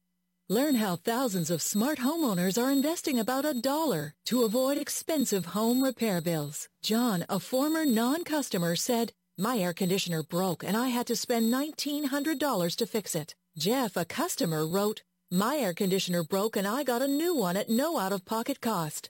Learn 0.47 0.75
how 0.75 0.97
thousands 0.97 1.49
of 1.49 1.63
smart 1.63 1.97
homeowners 1.97 2.61
are 2.61 2.71
investing 2.71 3.17
about 3.17 3.45
a 3.45 3.59
dollar 3.59 4.13
to 4.25 4.43
avoid 4.43 4.77
expensive 4.77 5.47
home 5.47 5.83
repair 5.83 6.21
bills. 6.21 6.69
John, 6.83 7.25
a 7.27 7.39
former 7.39 7.83
non-customer, 7.83 8.75
said, 8.75 9.11
My 9.39 9.57
air 9.57 9.73
conditioner 9.73 10.21
broke 10.21 10.63
and 10.63 10.77
I 10.77 10.89
had 10.89 11.07
to 11.07 11.15
spend 11.15 11.51
$1,900 11.51 12.75
to 12.75 12.85
fix 12.85 13.15
it. 13.15 13.33
Jeff, 13.57 13.97
a 13.97 14.05
customer, 14.05 14.67
wrote, 14.67 15.01
My 15.31 15.57
air 15.57 15.73
conditioner 15.73 16.23
broke 16.23 16.55
and 16.55 16.67
I 16.67 16.83
got 16.83 17.01
a 17.01 17.07
new 17.07 17.33
one 17.33 17.57
at 17.57 17.69
no 17.69 17.97
out-of-pocket 17.97 18.61
cost. 18.61 19.09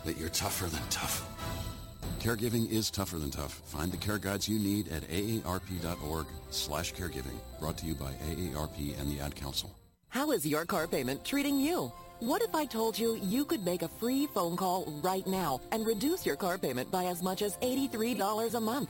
that 0.06 0.18
you're 0.18 0.30
tougher 0.30 0.66
than 0.66 0.82
tough. 0.90 1.26
Caregiving 2.20 2.70
is 2.70 2.90
tougher 2.90 3.18
than 3.18 3.32
tough. 3.32 3.62
Find 3.66 3.92
the 3.92 3.98
care 3.98 4.18
guides 4.18 4.48
you 4.50 4.60
need 4.60 4.90
at 4.90 5.04
aarp.org 5.10 6.26
slash 6.50 6.94
caregiving. 6.94 7.40
Brought 7.60 7.78
to 7.78 7.86
you 7.86 7.96
by 7.96 8.12
AARP 8.14 9.00
and 9.00 9.10
the 9.10 9.20
Ad 9.22 9.36
Council. 9.36 9.74
How 10.10 10.32
is 10.32 10.46
your 10.46 10.66
car 10.66 10.88
payment 10.88 11.24
treating 11.24 11.60
you? 11.60 11.92
What 12.20 12.42
if 12.42 12.54
I 12.54 12.66
told 12.66 13.00
you 13.00 13.18
you 13.22 13.46
could 13.46 13.64
make 13.64 13.84
a 13.84 13.88
free 13.88 14.28
phone 14.28 14.58
call 14.58 14.92
right 15.02 15.26
now 15.26 15.62
and 15.72 15.88
reduce 15.88 16.26
your 16.26 16.36
car 16.36 16.58
payment 16.58 16.92
by 16.92 17.06
as 17.06 17.24
much 17.24 17.42
as 17.42 17.56
$83 17.58 18.56
a 18.56 18.60
month? 18.60 18.90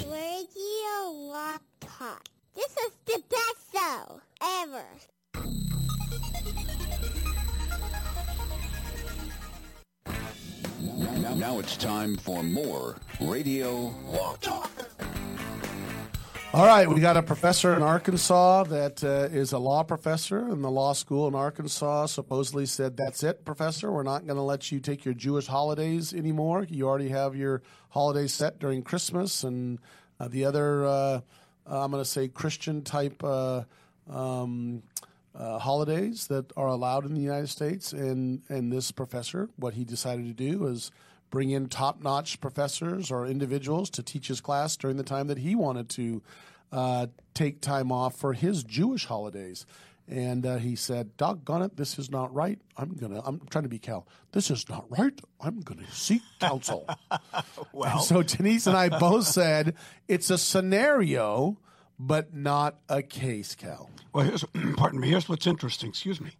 Radio 0.07 1.12
Law 1.12 1.57
Talk. 1.81 2.29
This 2.55 2.76
is 2.76 2.91
the 3.07 3.23
best 3.29 3.73
show 3.73 4.21
ever. 4.43 4.85
Now, 11.23 11.35
now 11.35 11.59
it's 11.61 11.76
time 11.76 12.17
for 12.17 12.43
more 12.43 12.97
Radio 13.21 13.95
Law 14.09 14.35
Talk. 14.41 14.73
All 16.52 16.67
right, 16.67 16.88
we 16.88 17.00
got 17.00 17.17
a 17.17 17.23
professor 17.23 17.76
in 17.76 17.83
Arkansas 17.83 18.64
that 18.64 19.05
uh, 19.05 19.29
is 19.33 19.52
a 19.52 19.59
law 19.59 19.85
professor 19.85 20.49
in 20.49 20.62
the 20.62 20.71
law 20.71 20.93
school 20.95 21.29
in 21.29 21.37
Arkansas. 21.37 22.07
Supposedly 22.07 22.67
said, 22.67 22.97
"That's 22.97 23.23
it, 23.23 23.45
professor. 23.45 23.93
We're 23.93 24.02
not 24.02 24.26
going 24.26 24.37
to 24.37 24.43
let 24.43 24.73
you 24.73 24.81
take 24.81 25.05
your 25.05 25.14
Jewish 25.14 25.47
holidays 25.47 26.12
anymore. 26.12 26.67
You 26.69 26.88
already 26.88 27.11
have 27.11 27.37
your 27.37 27.62
holidays 27.91 28.35
set 28.35 28.59
during 28.59 28.83
Christmas 28.83 29.45
and 29.45 29.79
uh, 30.19 30.26
the 30.26 30.45
other. 30.45 30.85
Uh, 30.85 31.21
I'm 31.67 31.93
going 31.93 32.02
to 32.02 32.11
say 32.11 32.26
Christian 32.26 32.83
type 32.83 33.23
uh, 33.23 33.62
um, 34.11 34.83
uh, 35.37 35.61
holidays 35.61 36.26
that 36.26 36.52
are 36.57 36.67
allowed 36.67 37.07
in 37.07 37.14
the 37.14 37.21
United 37.21 37.49
States." 37.49 37.93
And 37.93 38.43
and 38.49 38.73
this 38.73 38.91
professor, 38.91 39.50
what 39.55 39.75
he 39.75 39.85
decided 39.85 40.26
to 40.26 40.35
do 40.35 40.67
is 40.67 40.91
bring 41.32 41.50
in 41.50 41.66
top 41.66 42.00
notch 42.02 42.40
professors 42.40 43.10
or 43.10 43.26
individuals 43.26 43.90
to 43.90 44.02
teach 44.02 44.28
his 44.28 44.40
class 44.40 44.76
during 44.76 44.98
the 44.98 45.02
time 45.02 45.26
that 45.26 45.38
he 45.38 45.56
wanted 45.56 45.88
to 45.88 46.22
uh, 46.70 47.06
take 47.34 47.60
time 47.60 47.90
off 47.90 48.14
for 48.14 48.34
his 48.34 48.62
Jewish 48.62 49.06
holidays. 49.06 49.66
And 50.06 50.44
uh, 50.44 50.58
he 50.58 50.76
said, 50.76 51.16
Doggone 51.16 51.62
it, 51.62 51.76
this 51.76 51.98
is 51.98 52.10
not 52.10 52.32
right. 52.34 52.60
I'm 52.76 52.90
going 52.90 53.12
to, 53.14 53.22
I'm 53.24 53.40
trying 53.48 53.62
to 53.62 53.70
be 53.70 53.78
Cal. 53.78 54.06
This 54.32 54.50
is 54.50 54.68
not 54.68 54.84
right. 54.90 55.18
I'm 55.40 55.60
going 55.60 55.82
to 55.82 55.90
seek 55.90 56.22
counsel. 56.38 56.86
well, 57.72 58.00
so 58.00 58.22
Denise 58.22 58.66
and 58.66 58.76
I 58.76 58.90
both 58.90 59.26
said 59.26 59.74
it's 60.08 60.28
a 60.28 60.36
scenario, 60.36 61.58
but 61.98 62.34
not 62.34 62.78
a 62.90 63.02
case, 63.02 63.54
Cal. 63.54 63.88
Well, 64.12 64.26
here's, 64.26 64.44
pardon 64.76 65.00
me, 65.00 65.08
here's 65.08 65.30
what's 65.30 65.46
interesting. 65.46 65.90
Excuse 65.90 66.20
me. 66.20 66.32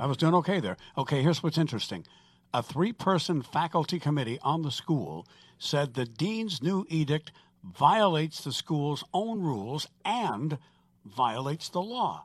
I 0.00 0.06
was 0.06 0.16
doing 0.16 0.34
okay 0.36 0.58
there. 0.58 0.76
Okay, 0.98 1.22
here's 1.22 1.44
what's 1.44 1.58
interesting 1.58 2.04
a 2.52 2.62
three 2.62 2.92
person 2.92 3.42
faculty 3.42 3.98
committee 3.98 4.38
on 4.42 4.62
the 4.62 4.70
school 4.70 5.26
said 5.58 5.94
the 5.94 6.04
dean's 6.04 6.62
new 6.62 6.84
edict 6.88 7.32
violates 7.62 8.42
the 8.42 8.52
school's 8.52 9.04
own 9.12 9.40
rules 9.40 9.86
and 10.04 10.58
violates 11.04 11.68
the 11.68 11.82
law. 11.82 12.24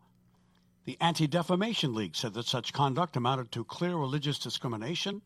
The 0.86 0.98
Anti 1.02 1.28
Defamation 1.28 1.94
League 1.94 2.16
said 2.16 2.34
that 2.36 2.46
such 2.46 2.74
conduct 2.74 3.18
amounted 3.18 3.52
to 3.52 3.64
clear 3.64 3.96
religious 3.96 4.38
discrimination. 4.38 5.22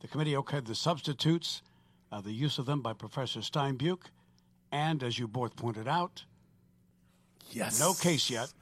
The 0.00 0.08
committee 0.08 0.32
okayed 0.32 0.66
the 0.66 0.74
substitutes, 0.74 1.62
uh, 2.10 2.20
the 2.20 2.32
use 2.32 2.58
of 2.58 2.66
them 2.66 2.80
by 2.80 2.94
Professor 2.94 3.40
Steinbuch, 3.40 4.00
and 4.72 5.02
as 5.02 5.18
you 5.18 5.28
both 5.28 5.56
pointed 5.56 5.88
out, 5.88 6.24
yes, 7.50 7.78
no 7.78 7.94
case 7.94 8.30
yet. 8.30 8.52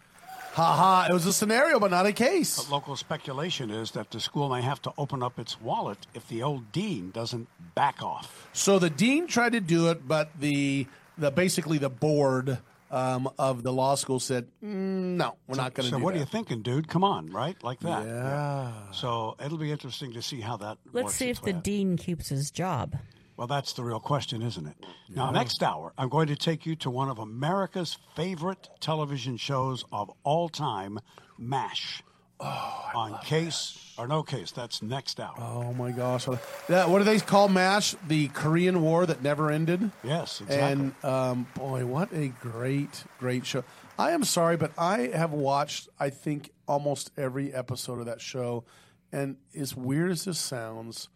Ha 0.56 0.74
ha! 0.74 1.06
It 1.10 1.12
was 1.12 1.26
a 1.26 1.34
scenario, 1.34 1.78
but 1.78 1.90
not 1.90 2.06
a 2.06 2.14
case. 2.14 2.56
But 2.56 2.70
local 2.70 2.96
speculation 2.96 3.70
is 3.70 3.90
that 3.90 4.10
the 4.10 4.20
school 4.20 4.48
may 4.48 4.62
have 4.62 4.80
to 4.82 4.92
open 4.96 5.22
up 5.22 5.38
its 5.38 5.60
wallet 5.60 6.06
if 6.14 6.26
the 6.28 6.42
old 6.42 6.72
dean 6.72 7.10
doesn't 7.10 7.46
back 7.74 8.02
off. 8.02 8.48
So 8.54 8.78
the 8.78 8.88
dean 8.88 9.26
tried 9.26 9.52
to 9.52 9.60
do 9.60 9.90
it, 9.90 10.08
but 10.08 10.30
the 10.40 10.86
the 11.18 11.30
basically 11.30 11.76
the 11.76 11.90
board 11.90 12.56
um, 12.90 13.28
of 13.38 13.64
the 13.64 13.72
law 13.72 13.96
school 13.96 14.18
said, 14.18 14.46
mm, 14.64 15.16
"No, 15.18 15.36
we're 15.46 15.56
so, 15.56 15.62
not 15.62 15.74
going 15.74 15.84
to." 15.84 15.90
So 15.90 15.98
do 15.98 16.04
what 16.04 16.14
that. 16.14 16.20
are 16.20 16.20
you 16.20 16.26
thinking, 16.26 16.62
dude? 16.62 16.88
Come 16.88 17.04
on, 17.04 17.30
right? 17.30 17.62
Like 17.62 17.80
that. 17.80 18.06
Yeah. 18.06 18.72
So 18.92 19.36
it'll 19.44 19.58
be 19.58 19.70
interesting 19.70 20.14
to 20.14 20.22
see 20.22 20.40
how 20.40 20.56
that. 20.56 20.78
Works. 20.86 20.94
Let's 20.94 21.14
see 21.16 21.28
if 21.28 21.42
the 21.42 21.54
out. 21.54 21.64
dean 21.64 21.98
keeps 21.98 22.30
his 22.30 22.50
job. 22.50 22.96
Well, 23.36 23.46
that's 23.46 23.74
the 23.74 23.84
real 23.84 24.00
question, 24.00 24.40
isn't 24.42 24.66
it? 24.66 24.76
Now, 25.14 25.30
next 25.30 25.62
hour, 25.62 25.92
I'm 25.98 26.08
going 26.08 26.28
to 26.28 26.36
take 26.36 26.64
you 26.64 26.74
to 26.76 26.90
one 26.90 27.10
of 27.10 27.18
America's 27.18 27.98
favorite 28.14 28.68
television 28.80 29.36
shows 29.36 29.84
of 29.92 30.10
all 30.24 30.48
time, 30.48 30.98
MASH. 31.38 32.02
Oh, 32.38 32.90
on 32.94 33.18
case 33.20 33.94
or 33.96 34.06
no 34.06 34.22
case. 34.22 34.50
That's 34.50 34.82
next 34.82 35.20
hour. 35.20 35.36
Oh 35.38 35.72
my 35.72 35.90
gosh! 35.90 36.28
Yeah, 36.68 36.86
what 36.86 36.98
do 36.98 37.04
they 37.04 37.18
call 37.18 37.48
MASH? 37.48 37.94
The 38.06 38.28
Korean 38.28 38.82
War 38.82 39.06
that 39.06 39.22
never 39.22 39.50
ended. 39.50 39.90
Yes, 40.04 40.42
exactly. 40.42 40.54
And 40.70 40.94
um, 41.02 41.46
boy, 41.54 41.86
what 41.86 42.12
a 42.12 42.28
great, 42.28 43.04
great 43.18 43.46
show! 43.46 43.64
I 43.98 44.10
am 44.10 44.22
sorry, 44.22 44.58
but 44.58 44.72
I 44.76 45.10
have 45.14 45.32
watched, 45.32 45.88
I 45.98 46.10
think, 46.10 46.50
almost 46.68 47.10
every 47.16 47.54
episode 47.54 48.00
of 48.00 48.06
that 48.06 48.20
show, 48.20 48.64
and 49.12 49.38
as 49.58 49.74
weird 49.74 50.10
as 50.10 50.26
this 50.26 50.38
sounds, 50.38 51.08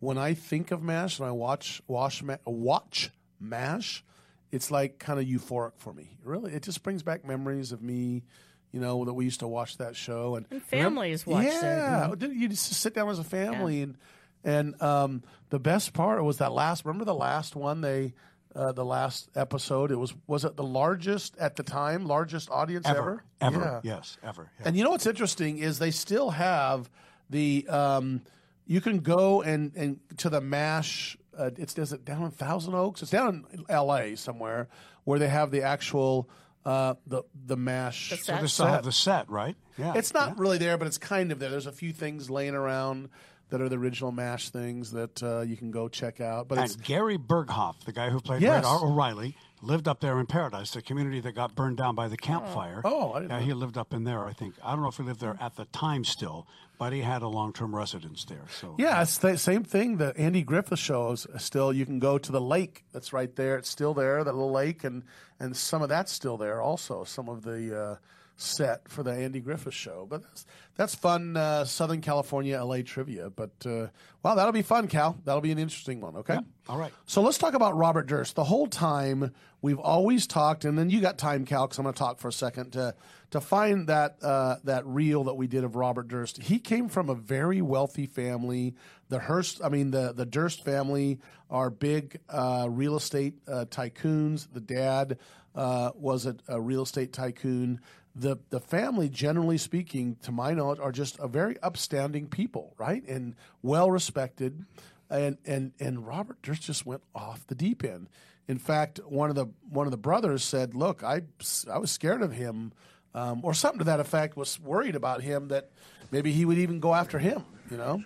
when 0.00 0.18
I 0.18 0.34
think 0.34 0.70
of 0.70 0.82
MASH 0.82 1.18
and 1.18 1.28
I 1.28 1.32
watch 1.32 1.82
watch 1.86 2.22
watch 2.44 3.10
MASH, 3.40 4.04
it's 4.52 4.70
like 4.70 4.98
kind 4.98 5.18
of 5.18 5.26
euphoric 5.26 5.72
for 5.76 5.92
me. 5.92 6.18
Really, 6.22 6.52
it 6.52 6.62
just 6.62 6.82
brings 6.82 7.02
back 7.02 7.24
memories 7.24 7.72
of 7.72 7.82
me. 7.82 8.24
You 8.72 8.80
know 8.80 9.04
that 9.06 9.14
we 9.14 9.24
used 9.24 9.40
to 9.40 9.48
watch 9.48 9.78
that 9.78 9.96
show, 9.96 10.36
and, 10.36 10.46
and 10.50 10.62
families 10.62 11.26
watch 11.26 11.46
it. 11.46 11.52
Yeah, 11.52 12.14
you 12.20 12.48
just 12.48 12.74
sit 12.74 12.94
down 12.94 13.08
as 13.08 13.18
a 13.18 13.24
family, 13.24 13.78
yeah. 13.78 13.82
and 13.84 13.96
and 14.44 14.82
um, 14.82 15.22
the 15.50 15.58
best 15.58 15.94
part 15.94 16.22
was 16.22 16.38
that 16.38 16.52
last. 16.52 16.84
Remember 16.84 17.04
the 17.04 17.14
last 17.14 17.56
one 17.56 17.80
they. 17.80 18.14
Uh, 18.56 18.72
the 18.72 18.84
last 18.84 19.28
episode, 19.36 19.92
it 19.92 19.96
was 19.96 20.14
was 20.26 20.44
it 20.44 20.56
the 20.56 20.64
largest 20.64 21.36
at 21.36 21.54
the 21.54 21.62
time, 21.62 22.06
largest 22.06 22.50
audience 22.50 22.86
ever? 22.88 23.22
Ever, 23.40 23.56
ever. 23.56 23.80
Yeah. 23.84 23.96
yes, 23.96 24.16
ever. 24.24 24.50
Yeah. 24.58 24.68
And 24.68 24.76
you 24.76 24.82
know 24.82 24.90
what's 24.90 25.06
interesting 25.06 25.58
is 25.58 25.78
they 25.78 25.90
still 25.90 26.30
have 26.30 26.90
the 27.30 27.66
um, 27.68 28.22
you 28.68 28.80
can 28.80 29.00
go 29.00 29.42
and, 29.42 29.72
and 29.74 29.98
to 30.18 30.28
the 30.30 30.40
mash 30.40 31.16
uh, 31.36 31.50
it's 31.56 31.76
is 31.78 31.92
it 31.92 32.04
down 32.04 32.22
in 32.22 32.30
thousand 32.30 32.74
oaks 32.74 33.02
it's 33.02 33.10
down 33.10 33.44
in 33.52 33.64
la 33.68 34.02
somewhere 34.14 34.68
where 35.04 35.18
they 35.18 35.28
have 35.28 35.50
the 35.50 35.62
actual 35.62 36.28
uh, 36.64 36.94
the 37.06 37.22
the 37.46 37.56
mash 37.56 38.10
The 38.10 38.16
So 38.18 38.22
set. 38.24 38.40
they 38.42 38.46
still 38.48 38.66
have 38.66 38.84
the 38.84 38.92
set, 38.92 39.28
right? 39.30 39.56
Yeah. 39.78 39.94
it's 39.96 40.12
not 40.14 40.28
yeah. 40.30 40.34
really 40.38 40.58
there 40.58 40.76
but 40.78 40.86
it's 40.86 40.98
kind 40.98 41.32
of 41.32 41.38
there 41.40 41.50
there's 41.50 41.66
a 41.66 41.72
few 41.72 41.92
things 41.92 42.28
laying 42.30 42.54
around 42.54 43.08
that 43.50 43.62
are 43.62 43.68
the 43.70 43.78
original 43.78 44.12
mash 44.12 44.50
things 44.50 44.90
that 44.92 45.22
uh, 45.22 45.40
you 45.40 45.56
can 45.56 45.70
go 45.70 45.88
check 45.88 46.20
out 46.20 46.48
but 46.48 46.58
it's 46.58 46.74
And 46.74 46.84
Gary 46.84 47.16
Burghoff, 47.16 47.80
the 47.84 47.92
guy 47.92 48.10
who 48.10 48.20
played 48.20 48.42
Yes. 48.42 48.64
Red 48.64 48.70
O'Reilly, 48.70 49.34
lived 49.62 49.88
up 49.88 50.00
there 50.00 50.20
in 50.20 50.26
Paradise, 50.26 50.72
the 50.72 50.82
community 50.82 51.20
that 51.20 51.32
got 51.32 51.54
burned 51.54 51.78
down 51.78 51.94
by 51.94 52.08
the 52.08 52.16
Camp 52.18 52.46
Fire. 52.48 52.82
Oh, 52.84 53.12
I 53.14 53.20
didn't 53.20 53.30
yeah, 53.30 53.38
know. 53.38 53.44
he 53.46 53.52
lived 53.54 53.78
up 53.78 53.94
in 53.94 54.04
there. 54.04 54.26
I 54.26 54.34
think 54.34 54.54
I 54.62 54.72
don't 54.72 54.82
know 54.82 54.88
if 54.88 54.98
he 54.98 55.02
lived 55.02 55.20
there 55.20 55.38
at 55.40 55.56
the 55.56 55.64
time 55.66 56.04
still, 56.04 56.46
but 56.78 56.92
he 56.92 57.00
had 57.00 57.22
a 57.22 57.28
long-term 57.28 57.74
residence 57.74 58.24
there. 58.24 58.44
So 58.60 58.76
Yeah, 58.78 59.02
it's 59.02 59.18
the 59.18 59.36
same 59.36 59.64
thing. 59.64 59.96
The 59.96 60.16
Andy 60.16 60.42
Griffith 60.42 60.78
shows 60.78 61.26
still. 61.36 61.72
You 61.72 61.84
can 61.84 61.98
go 61.98 62.18
to 62.18 62.32
the 62.32 62.40
lake 62.40 62.84
that's 62.92 63.12
right 63.12 63.34
there. 63.34 63.56
It's 63.58 63.68
still 63.68 63.94
there, 63.94 64.22
that 64.22 64.32
little 64.32 64.52
lake, 64.52 64.84
and 64.84 65.02
and 65.40 65.56
some 65.56 65.82
of 65.82 65.88
that's 65.88 66.12
still 66.12 66.36
there 66.36 66.62
also. 66.62 67.04
Some 67.04 67.28
of 67.28 67.42
the 67.42 67.78
uh, 67.78 67.96
set 68.38 68.88
for 68.88 69.02
the 69.02 69.10
Andy 69.10 69.40
Griffith 69.40 69.74
show. 69.74 70.06
But 70.08 70.22
that's 70.22 70.46
that's 70.76 70.94
fun. 70.94 71.36
Uh, 71.36 71.64
Southern 71.64 72.00
California, 72.00 72.62
LA 72.62 72.82
trivia. 72.84 73.30
But 73.30 73.50
uh, 73.66 73.88
wow, 74.22 74.36
that'll 74.36 74.52
be 74.52 74.62
fun, 74.62 74.88
Cal. 74.88 75.18
That'll 75.24 75.40
be 75.40 75.50
an 75.50 75.58
interesting 75.58 76.00
one. 76.00 76.16
Okay. 76.16 76.38
All 76.68 76.78
right. 76.78 76.92
So 77.06 77.20
let's 77.20 77.36
talk 77.36 77.54
about 77.54 77.76
Robert 77.76 78.06
Durst. 78.06 78.36
The 78.36 78.44
whole 78.44 78.68
time 78.68 79.32
we've 79.60 79.78
always 79.78 80.26
talked, 80.26 80.64
and 80.64 80.78
then 80.78 80.88
you 80.88 81.00
got 81.00 81.18
time, 81.18 81.44
Cal, 81.44 81.66
because 81.66 81.78
I'm 81.78 81.82
going 81.82 81.94
to 81.94 81.98
talk 81.98 82.20
for 82.20 82.28
a 82.28 82.32
second 82.32 82.72
to 82.72 82.94
to 83.30 83.40
find 83.40 83.88
that 83.88 84.16
uh, 84.22 84.56
that 84.64 84.86
reel 84.86 85.24
that 85.24 85.34
we 85.34 85.48
did 85.48 85.64
of 85.64 85.74
Robert 85.74 86.08
Durst. 86.08 86.40
He 86.40 86.60
came 86.60 86.88
from 86.88 87.10
a 87.10 87.14
very 87.14 87.60
wealthy 87.60 88.06
family. 88.06 88.74
The 89.08 89.18
Hearst, 89.18 89.60
I 89.62 89.68
mean 89.68 89.90
the 89.90 90.12
the 90.12 90.26
Durst 90.26 90.64
family 90.64 91.18
are 91.50 91.70
big 91.70 92.20
uh, 92.28 92.68
real 92.70 92.96
estate 92.96 93.34
uh, 93.48 93.64
tycoons. 93.68 94.46
The 94.52 94.60
dad 94.60 95.18
uh, 95.56 95.90
was 95.96 96.24
a, 96.24 96.36
a 96.46 96.60
real 96.60 96.82
estate 96.82 97.12
tycoon. 97.12 97.80
The 98.16 98.38
the 98.50 98.60
family, 98.60 99.08
generally 99.08 99.58
speaking, 99.58 100.16
to 100.22 100.32
my 100.32 100.52
knowledge, 100.52 100.80
are 100.80 100.92
just 100.92 101.18
a 101.18 101.28
very 101.28 101.58
upstanding 101.62 102.26
people, 102.26 102.74
right, 102.78 103.06
and 103.06 103.36
well 103.62 103.90
respected 103.90 104.64
and 105.10 105.38
and 105.46 105.72
and 105.80 106.06
Robert 106.06 106.40
Durst 106.42 106.62
just 106.62 106.86
went 106.86 107.02
off 107.14 107.46
the 107.46 107.54
deep 107.54 107.84
end. 107.84 108.08
In 108.46 108.58
fact, 108.58 109.00
one 109.06 109.30
of 109.30 109.36
the 109.36 109.46
one 109.70 109.86
of 109.86 109.90
the 109.90 109.98
brothers 109.98 110.44
said, 110.44 110.74
"Look, 110.74 111.02
I 111.02 111.22
I 111.70 111.78
was 111.78 111.90
scared 111.90 112.22
of 112.22 112.32
him, 112.32 112.72
um, 113.14 113.40
or 113.42 113.54
something 113.54 113.78
to 113.78 113.84
that 113.84 114.00
effect. 114.00 114.36
Was 114.36 114.58
worried 114.60 114.96
about 114.96 115.22
him 115.22 115.48
that 115.48 115.70
maybe 116.10 116.32
he 116.32 116.44
would 116.44 116.58
even 116.58 116.80
go 116.80 116.94
after 116.94 117.18
him. 117.18 117.44
You 117.70 117.76
know." 117.76 118.02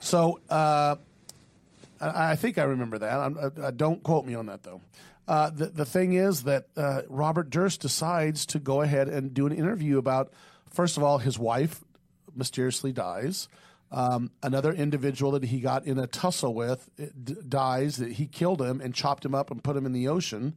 So 0.00 0.40
uh, 0.50 0.96
I, 2.00 2.32
I 2.32 2.36
think 2.36 2.58
I 2.58 2.64
remember 2.64 2.98
that. 2.98 3.18
I'm, 3.18 3.38
uh, 3.38 3.70
don't 3.70 4.02
quote 4.02 4.24
me 4.24 4.34
on 4.34 4.46
that 4.46 4.62
though. 4.62 4.80
Uh, 5.28 5.50
the 5.50 5.66
the 5.66 5.84
thing 5.84 6.12
is 6.12 6.44
that 6.44 6.66
uh, 6.76 7.02
Robert 7.08 7.50
Durst 7.50 7.80
decides 7.80 8.46
to 8.46 8.58
go 8.58 8.80
ahead 8.82 9.08
and 9.08 9.34
do 9.34 9.46
an 9.46 9.52
interview 9.52 9.98
about 9.98 10.32
first 10.70 10.96
of 10.96 11.02
all, 11.02 11.18
his 11.18 11.38
wife 11.38 11.82
mysteriously 12.34 12.92
dies. 12.92 13.48
Um, 13.90 14.30
another 14.42 14.72
individual 14.72 15.32
that 15.32 15.44
he 15.44 15.60
got 15.60 15.86
in 15.86 15.98
a 15.98 16.06
tussle 16.06 16.54
with 16.54 16.88
uh, 17.00 17.06
d- 17.22 17.36
dies. 17.48 17.96
That 17.96 18.12
he 18.12 18.26
killed 18.26 18.60
him 18.60 18.80
and 18.80 18.94
chopped 18.94 19.24
him 19.24 19.34
up 19.34 19.50
and 19.50 19.62
put 19.62 19.76
him 19.76 19.86
in 19.86 19.92
the 19.92 20.08
ocean. 20.08 20.54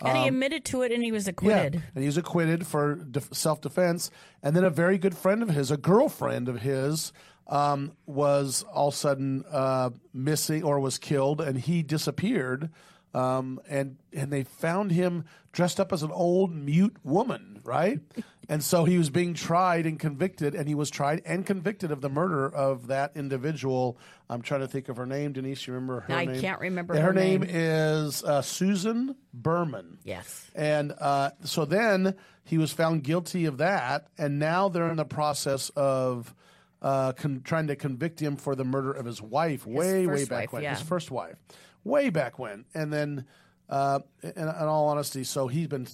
And 0.00 0.18
he 0.18 0.28
admitted 0.28 0.64
to 0.66 0.82
it 0.82 0.90
and 0.90 1.02
he 1.02 1.12
was 1.12 1.28
acquitted. 1.28 1.74
Yeah, 1.74 1.80
and 1.94 2.02
he 2.02 2.06
was 2.06 2.16
acquitted 2.16 2.66
for 2.66 2.96
def- 2.96 3.32
self 3.32 3.60
defense. 3.60 4.10
And 4.42 4.56
then 4.56 4.64
a 4.64 4.70
very 4.70 4.98
good 4.98 5.16
friend 5.16 5.42
of 5.42 5.50
his, 5.50 5.70
a 5.70 5.76
girlfriend 5.76 6.48
of 6.48 6.62
his, 6.62 7.12
um, 7.46 7.92
was 8.06 8.64
all 8.72 8.88
of 8.88 8.94
a 8.94 8.96
sudden 8.96 9.44
uh, 9.50 9.90
missing 10.12 10.64
or 10.64 10.80
was 10.80 10.98
killed, 10.98 11.40
and 11.40 11.58
he 11.58 11.82
disappeared. 11.82 12.70
Um, 13.14 13.60
and 13.68 13.98
and 14.12 14.32
they 14.32 14.44
found 14.44 14.90
him 14.90 15.24
dressed 15.52 15.78
up 15.78 15.92
as 15.92 16.02
an 16.02 16.10
old 16.10 16.54
mute 16.54 16.96
woman, 17.04 17.60
right? 17.62 18.00
and 18.48 18.64
so 18.64 18.84
he 18.84 18.96
was 18.96 19.10
being 19.10 19.34
tried 19.34 19.84
and 19.84 19.98
convicted, 20.00 20.54
and 20.54 20.66
he 20.66 20.74
was 20.74 20.88
tried 20.90 21.20
and 21.26 21.44
convicted 21.44 21.90
of 21.90 22.00
the 22.00 22.08
murder 22.08 22.48
of 22.48 22.86
that 22.86 23.12
individual. 23.14 23.98
I'm 24.30 24.40
trying 24.40 24.60
to 24.60 24.68
think 24.68 24.88
of 24.88 24.96
her 24.96 25.04
name. 25.04 25.32
Denise, 25.32 25.66
you 25.66 25.74
remember 25.74 26.00
her 26.00 26.14
I 26.14 26.24
name? 26.24 26.40
can't 26.40 26.60
remember 26.60 26.94
her, 26.94 27.02
her 27.02 27.12
name. 27.12 27.44
is 27.46 28.24
uh, 28.24 28.40
Susan 28.40 29.14
Berman. 29.34 29.98
Yes. 30.04 30.50
And 30.54 30.94
uh, 30.98 31.32
so 31.44 31.66
then 31.66 32.14
he 32.44 32.56
was 32.56 32.72
found 32.72 33.04
guilty 33.04 33.44
of 33.44 33.58
that, 33.58 34.08
and 34.16 34.38
now 34.38 34.70
they're 34.70 34.90
in 34.90 34.96
the 34.96 35.04
process 35.04 35.70
of 35.76 36.34
uh, 36.80 37.12
con- 37.12 37.42
trying 37.44 37.66
to 37.68 37.76
convict 37.76 38.20
him 38.20 38.36
for 38.36 38.54
the 38.54 38.64
murder 38.64 38.90
of 38.92 39.04
his 39.06 39.20
wife, 39.22 39.66
way, 39.66 40.06
way 40.06 40.24
back 40.24 40.44
wife, 40.44 40.52
when. 40.54 40.62
yeah. 40.62 40.70
His 40.70 40.82
first 40.82 41.10
wife, 41.10 41.36
way 41.84 42.10
back 42.10 42.38
when. 42.38 42.64
And 42.74 42.92
then, 42.92 43.24
uh, 43.68 44.00
in, 44.22 44.30
in 44.36 44.48
all 44.48 44.88
honesty, 44.88 45.24
so 45.24 45.48
he's 45.48 45.66
been. 45.68 45.86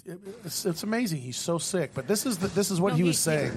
It's, 0.45 0.65
it's 0.67 0.83
amazing. 0.83 1.21
He's 1.21 1.37
so 1.37 1.59
sick. 1.59 1.93
But 1.95 2.09
this 2.09 2.27
is 2.27 2.39
the, 2.39 2.49
this 2.49 2.71
is 2.71 2.81
what 2.81 2.91
No, 2.91 2.97
he 2.97 3.03
he- 3.03 3.09
was 3.09 3.19
saying. 3.19 3.53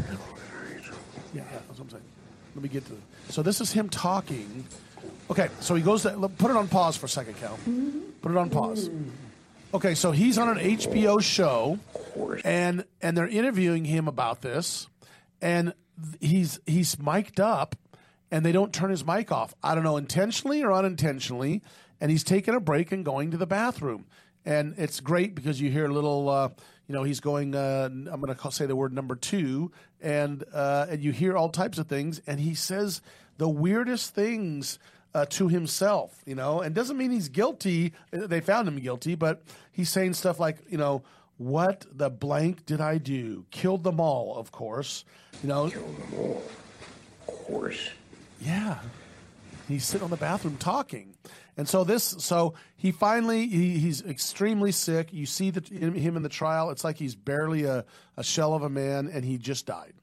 Yeah, 1.33 1.41
yeah, 1.41 1.43
that's 1.51 1.79
what 1.79 1.81
I'm 1.81 1.89
saying. 1.89 2.03
Let 2.55 2.63
me 2.63 2.69
get 2.69 2.85
to. 2.87 2.97
So 3.29 3.41
this 3.41 3.61
is 3.61 3.71
him 3.71 3.89
talking. 3.89 4.65
Okay, 5.29 5.47
so 5.61 5.75
he 5.75 5.81
goes 5.81 6.03
to 6.03 6.11
put 6.37 6.51
it 6.51 6.57
on 6.57 6.67
pause 6.67 6.97
for 6.97 7.05
a 7.05 7.09
second, 7.09 7.35
Cal. 7.39 7.57
Put 8.21 8.31
it 8.31 8.37
on 8.37 8.49
pause. 8.49 8.89
Okay, 9.73 9.95
so 9.95 10.11
he's 10.11 10.37
on 10.37 10.57
an 10.57 10.77
HBO 10.77 11.21
show, 11.23 11.79
and 12.43 12.83
and 13.01 13.17
they're 13.17 13.27
interviewing 13.29 13.85
him 13.85 14.09
about 14.09 14.41
this, 14.41 14.87
and 15.41 15.73
he's 16.19 16.59
he's 16.65 16.99
mic'd 16.99 17.39
up, 17.39 17.77
and 18.29 18.45
they 18.45 18.51
don't 18.51 18.73
turn 18.73 18.89
his 18.89 19.05
mic 19.05 19.31
off. 19.31 19.55
I 19.63 19.73
don't 19.73 19.85
know 19.85 19.95
intentionally 19.95 20.61
or 20.61 20.73
unintentionally, 20.73 21.61
and 22.01 22.11
he's 22.11 22.25
taking 22.25 22.53
a 22.53 22.59
break 22.59 22.91
and 22.91 23.05
going 23.05 23.31
to 23.31 23.37
the 23.37 23.47
bathroom, 23.47 24.05
and 24.43 24.75
it's 24.77 24.99
great 24.99 25.33
because 25.35 25.61
you 25.61 25.71
hear 25.71 25.85
a 25.85 25.93
little. 25.93 26.27
Uh, 26.27 26.49
you 26.87 26.95
know, 26.95 27.03
he's 27.03 27.21
going. 27.21 27.55
Uh, 27.55 27.85
I'm 27.85 28.19
going 28.19 28.35
to 28.35 28.51
say 28.51 28.65
the 28.65 28.75
word 28.75 28.91
number 28.91 29.15
two, 29.15 29.71
and 30.01 30.43
uh, 30.53 30.87
and 30.89 31.01
you 31.01 31.13
hear 31.13 31.37
all 31.37 31.47
types 31.47 31.77
of 31.77 31.87
things, 31.87 32.21
and 32.27 32.41
he 32.41 32.53
says 32.53 33.01
the 33.37 33.47
weirdest 33.47 34.13
things 34.13 34.77
uh, 35.13 35.25
to 35.29 35.47
himself, 35.47 36.21
you 36.25 36.35
know, 36.35 36.61
and 36.61 36.75
doesn't 36.75 36.97
mean 36.97 37.11
he's 37.11 37.29
guilty. 37.29 37.93
They 38.11 38.41
found 38.41 38.67
him 38.67 38.79
guilty, 38.79 39.15
but 39.15 39.41
he's 39.71 39.89
saying 39.89 40.15
stuff 40.15 40.39
like, 40.39 40.57
you 40.69 40.77
know, 40.77 41.03
what 41.37 41.85
the 41.91 42.09
blank 42.09 42.65
did 42.65 42.81
I 42.81 42.97
do? 42.97 43.45
Killed 43.51 43.83
them 43.83 43.99
all, 43.99 44.35
of 44.37 44.51
course. 44.51 45.05
You 45.41 45.49
know, 45.49 45.69
killed 45.69 45.97
them 45.97 46.19
all, 46.19 46.43
of 47.27 47.45
course. 47.45 47.89
Yeah, 48.39 48.79
he's 49.67 49.85
sitting 49.85 50.03
on 50.03 50.09
the 50.11 50.17
bathroom 50.17 50.57
talking, 50.57 51.15
and 51.57 51.67
so 51.67 51.83
this, 51.83 52.03
so 52.03 52.53
he 52.77 52.91
finally 52.91 53.47
he, 53.47 53.77
he's 53.77 54.01
extremely 54.01 54.71
sick. 54.71 55.11
You 55.11 55.25
see 55.25 55.49
the, 55.49 55.61
him 55.73 56.15
in 56.15 56.23
the 56.23 56.29
trial; 56.29 56.69
it's 56.69 56.83
like 56.83 56.97
he's 56.97 57.15
barely 57.15 57.65
a, 57.65 57.85
a 58.17 58.23
shell 58.23 58.53
of 58.53 58.63
a 58.63 58.69
man, 58.69 59.09
and 59.11 59.25
he 59.25 59.37
just 59.37 59.65
died 59.65 59.93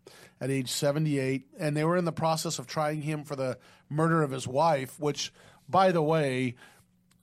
at 0.40 0.50
age 0.50 0.70
78 0.70 1.46
and 1.58 1.76
they 1.76 1.84
were 1.84 1.96
in 1.96 2.04
the 2.04 2.12
process 2.12 2.58
of 2.58 2.66
trying 2.66 3.02
him 3.02 3.24
for 3.24 3.36
the 3.36 3.58
murder 3.88 4.22
of 4.22 4.30
his 4.30 4.46
wife 4.46 4.98
which 5.00 5.32
by 5.68 5.92
the 5.92 6.02
way 6.02 6.54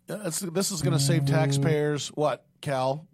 this 0.07 0.71
is 0.71 0.81
going 0.81 0.93
to 0.93 0.99
save 0.99 1.25
taxpayers 1.25 2.09
what 2.09 2.45
cal? 2.61 3.07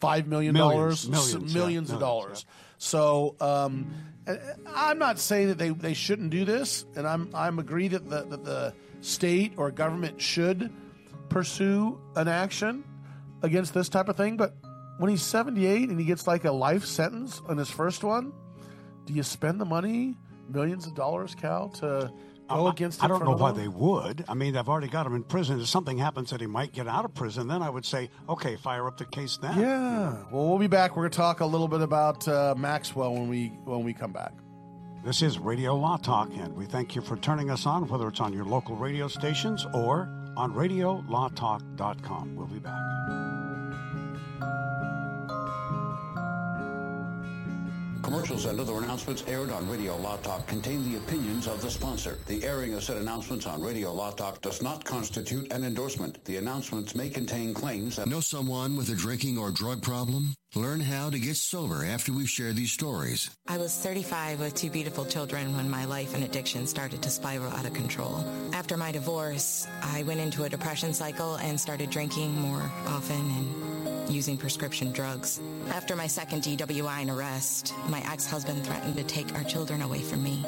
Five 0.00 0.28
million 0.28 0.54
dollars? 0.54 1.08
Millions, 1.08 1.34
S- 1.34 1.54
millions, 1.54 1.54
yeah, 1.54 1.60
of 1.60 1.64
millions, 1.64 1.90
dollars. 1.90 2.46
so 2.78 3.34
um, 3.40 3.90
i'm 4.66 4.98
not 4.98 5.18
saying 5.18 5.48
that 5.48 5.58
they, 5.58 5.70
they 5.70 5.94
shouldn't 5.94 6.30
do 6.30 6.44
this 6.44 6.84
and 6.94 7.06
i'm 7.06 7.30
i'm 7.34 7.58
agree 7.58 7.88
that 7.88 8.08
the, 8.08 8.22
that 8.24 8.44
the 8.44 8.74
state 9.00 9.52
or 9.56 9.70
government 9.70 10.20
should 10.20 10.72
pursue 11.28 12.00
an 12.16 12.28
action 12.28 12.84
against 13.42 13.74
this 13.74 13.88
type 13.88 14.08
of 14.08 14.16
thing 14.16 14.36
but 14.36 14.56
when 14.98 15.10
he's 15.10 15.22
78 15.22 15.88
and 15.88 15.98
he 15.98 16.04
gets 16.04 16.26
like 16.26 16.44
a 16.44 16.52
life 16.52 16.84
sentence 16.84 17.40
on 17.48 17.56
his 17.56 17.70
first 17.70 18.02
one 18.02 18.32
do 19.08 19.14
you 19.14 19.22
spend 19.22 19.58
the 19.58 19.64
money, 19.64 20.18
millions 20.50 20.86
of 20.86 20.94
dollars, 20.94 21.34
Cal, 21.34 21.70
to 21.70 22.12
go 22.50 22.68
against? 22.68 23.02
I 23.02 23.08
don't 23.08 23.24
know 23.24 23.32
why 23.32 23.52
they 23.52 23.68
would. 23.68 24.22
I 24.28 24.34
mean, 24.34 24.52
they've 24.52 24.68
already 24.68 24.88
got 24.88 25.06
him 25.06 25.14
in 25.14 25.22
prison. 25.22 25.58
If 25.58 25.68
something 25.68 25.96
happens 25.96 26.28
that 26.28 26.42
he 26.42 26.46
might 26.46 26.74
get 26.74 26.86
out 26.86 27.06
of 27.06 27.14
prison, 27.14 27.48
then 27.48 27.62
I 27.62 27.70
would 27.70 27.86
say, 27.86 28.10
okay, 28.28 28.56
fire 28.56 28.86
up 28.86 28.98
the 28.98 29.06
case 29.06 29.38
then. 29.40 29.58
Yeah. 29.58 30.24
Well, 30.30 30.46
we'll 30.50 30.58
be 30.58 30.66
back. 30.66 30.94
We're 30.94 31.04
going 31.04 31.12
to 31.12 31.16
talk 31.16 31.40
a 31.40 31.46
little 31.46 31.68
bit 31.68 31.80
about 31.80 32.28
uh, 32.28 32.54
Maxwell 32.58 33.14
when 33.14 33.30
we 33.30 33.46
when 33.64 33.82
we 33.82 33.94
come 33.94 34.12
back. 34.12 34.34
This 35.04 35.22
is 35.22 35.38
Radio 35.38 35.74
Law 35.76 35.96
Talk, 35.96 36.28
and 36.34 36.54
we 36.54 36.66
thank 36.66 36.94
you 36.94 37.00
for 37.00 37.16
turning 37.16 37.50
us 37.50 37.66
on, 37.66 37.88
whether 37.88 38.08
it's 38.08 38.20
on 38.20 38.32
your 38.32 38.44
local 38.44 38.76
radio 38.76 39.08
stations 39.08 39.64
or 39.72 40.08
on 40.36 40.52
RadioLawTalk.com. 40.52 42.36
We'll 42.36 42.46
be 42.46 42.58
back. 42.58 43.27
Commercials 48.02 48.46
and 48.46 48.60
other 48.60 48.78
announcements 48.78 49.24
aired 49.26 49.50
on 49.50 49.68
Radio 49.68 49.96
Law 49.96 50.16
Talk 50.18 50.46
contain 50.46 50.90
the 50.90 50.96
opinions 50.98 51.46
of 51.46 51.60
the 51.60 51.70
sponsor. 51.70 52.18
The 52.26 52.44
airing 52.44 52.74
of 52.74 52.82
said 52.82 52.96
announcements 52.96 53.46
on 53.46 53.60
Radio 53.62 53.92
Law 53.92 54.12
Talk 54.12 54.40
does 54.40 54.62
not 54.62 54.84
constitute 54.84 55.52
an 55.52 55.64
endorsement. 55.64 56.24
The 56.24 56.36
announcements 56.36 56.94
may 56.94 57.08
contain 57.10 57.54
claims 57.54 57.96
that 57.96 58.08
Know 58.08 58.20
someone 58.20 58.76
with 58.76 58.88
a 58.90 58.94
drinking 58.94 59.36
or 59.36 59.50
drug 59.50 59.82
problem? 59.82 60.34
Learn 60.54 60.80
how 60.80 61.10
to 61.10 61.18
get 61.18 61.36
sober 61.36 61.84
after 61.84 62.12
we 62.12 62.26
share 62.26 62.52
these 62.52 62.72
stories. 62.72 63.30
I 63.46 63.58
was 63.58 63.76
35 63.76 64.40
with 64.40 64.54
two 64.54 64.70
beautiful 64.70 65.04
children 65.04 65.54
when 65.54 65.68
my 65.68 65.84
life 65.84 66.14
and 66.14 66.24
addiction 66.24 66.66
started 66.66 67.02
to 67.02 67.10
spiral 67.10 67.52
out 67.52 67.66
of 67.66 67.74
control. 67.74 68.24
After 68.54 68.76
my 68.78 68.90
divorce, 68.90 69.68
I 69.82 70.04
went 70.04 70.20
into 70.20 70.44
a 70.44 70.48
depression 70.48 70.94
cycle 70.94 71.34
and 71.36 71.60
started 71.60 71.90
drinking 71.90 72.34
more 72.40 72.62
often 72.86 73.20
and 73.20 73.77
using 74.10 74.36
prescription 74.36 74.92
drugs. 74.92 75.40
After 75.70 75.96
my 75.96 76.06
second 76.06 76.42
DWI 76.42 77.02
and 77.02 77.10
arrest, 77.10 77.74
my 77.88 78.00
ex-husband 78.10 78.64
threatened 78.64 78.96
to 78.96 79.04
take 79.04 79.34
our 79.34 79.44
children 79.44 79.82
away 79.82 80.00
from 80.00 80.22
me. 80.22 80.44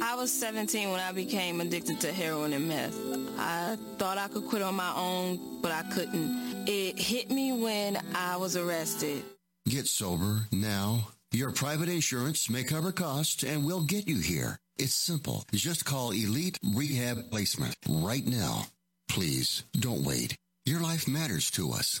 I 0.00 0.14
was 0.14 0.32
17 0.32 0.90
when 0.90 1.00
I 1.00 1.12
became 1.12 1.60
addicted 1.60 2.00
to 2.00 2.12
heroin 2.12 2.52
and 2.52 2.68
meth. 2.68 2.98
I 3.38 3.76
thought 3.98 4.18
I 4.18 4.28
could 4.28 4.46
quit 4.46 4.62
on 4.62 4.74
my 4.74 4.92
own, 4.96 5.60
but 5.60 5.72
I 5.72 5.82
couldn't. 5.92 6.66
It 6.68 6.98
hit 6.98 7.30
me 7.30 7.52
when 7.52 7.98
I 8.14 8.36
was 8.36 8.56
arrested. 8.56 9.22
Get 9.68 9.86
sober 9.86 10.46
now. 10.50 11.08
Your 11.32 11.52
private 11.52 11.88
insurance 11.88 12.48
may 12.48 12.64
cover 12.64 12.90
costs 12.90 13.42
and 13.42 13.64
we'll 13.64 13.82
get 13.82 14.08
you 14.08 14.18
here. 14.18 14.58
It's 14.78 14.94
simple. 14.94 15.44
Just 15.52 15.84
call 15.84 16.12
Elite 16.12 16.58
Rehab 16.74 17.30
Placement 17.30 17.76
right 17.88 18.26
now. 18.26 18.66
Please 19.08 19.64
don't 19.78 20.04
wait. 20.04 20.36
Your 20.64 20.80
life 20.80 21.08
matters 21.08 21.50
to 21.52 21.72
us. 21.72 22.00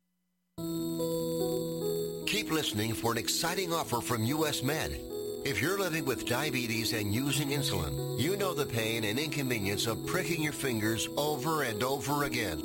Keep 2.27 2.51
listening 2.51 2.93
for 2.93 3.11
an 3.11 3.17
exciting 3.17 3.73
offer 3.73 4.01
from 4.01 4.23
U.S. 4.23 4.63
Med. 4.63 4.99
If 5.43 5.61
you're 5.61 5.79
living 5.79 6.05
with 6.05 6.27
diabetes 6.27 6.93
and 6.93 7.13
using 7.13 7.49
insulin, 7.49 8.19
you 8.19 8.37
know 8.37 8.53
the 8.53 8.65
pain 8.65 9.03
and 9.03 9.17
inconvenience 9.17 9.87
of 9.87 10.05
pricking 10.05 10.43
your 10.43 10.53
fingers 10.53 11.09
over 11.17 11.63
and 11.63 11.83
over 11.83 12.25
again. 12.25 12.61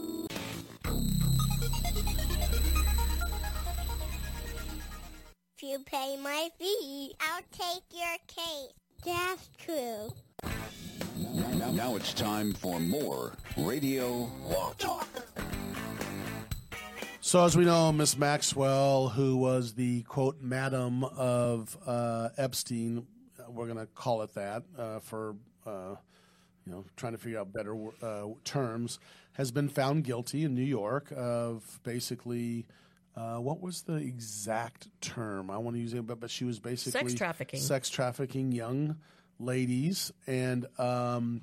If 5.57 5.63
you 5.63 5.79
pay 5.87 6.19
my 6.23 6.51
fee, 6.59 7.15
I'll 7.19 7.43
take 7.51 7.83
your 7.93 8.17
case. 8.27 8.73
That's 9.05 9.49
true. 9.59 10.13
Now, 11.59 11.71
now 11.73 11.97
it's 11.97 12.13
time 12.13 12.53
for 12.53 12.79
more 12.79 13.33
Radio 13.57 14.31
Law 14.45 14.75
Talk. 14.79 15.09
So, 17.27 17.45
as 17.45 17.57
we 17.57 17.65
know, 17.65 17.91
Miss 17.91 18.17
Maxwell, 18.17 19.09
who 19.09 19.37
was 19.37 19.75
the 19.75 20.03
quote 20.03 20.41
madam 20.41 21.03
of 21.03 21.77
uh, 21.85 22.29
Epstein, 22.37 23.05
we're 23.49 23.67
going 23.67 23.79
to 23.79 23.87
call 23.87 24.23
it 24.23 24.33
that 24.35 24.63
uh, 24.79 25.01
for 25.01 25.35
uh, 25.67 25.97
you 26.65 26.73
know 26.73 26.85
trying 26.97 27.15
to 27.15 27.19
figure 27.19 27.41
out 27.41 27.53
better 27.53 27.77
uh, 28.01 28.29
terms, 28.45 29.01
has 29.33 29.51
been 29.51 29.69
found 29.69 30.05
guilty 30.05 30.45
in 30.45 30.55
New 30.55 30.63
York 30.63 31.13
of 31.17 31.81
basically. 31.83 32.65
Uh, 33.17 33.39
what 33.39 33.61
was 33.61 33.83
the 33.83 33.97
exact 33.97 34.87
term? 35.01 35.51
I 35.51 35.59
want 35.59 35.75
to 35.75 35.81
use 35.81 35.95
it, 35.95 36.07
but 36.07 36.21
but 36.21 36.31
she 36.31 36.45
was 36.45 36.61
basically 36.61 37.01
Sex 37.09 37.15
trafficking. 37.15 37.59
sex 37.59 37.91
trafficking 37.91 38.53
young 38.53 38.99
ladies, 39.41 40.13
and 40.29 40.65
um, 40.79 41.43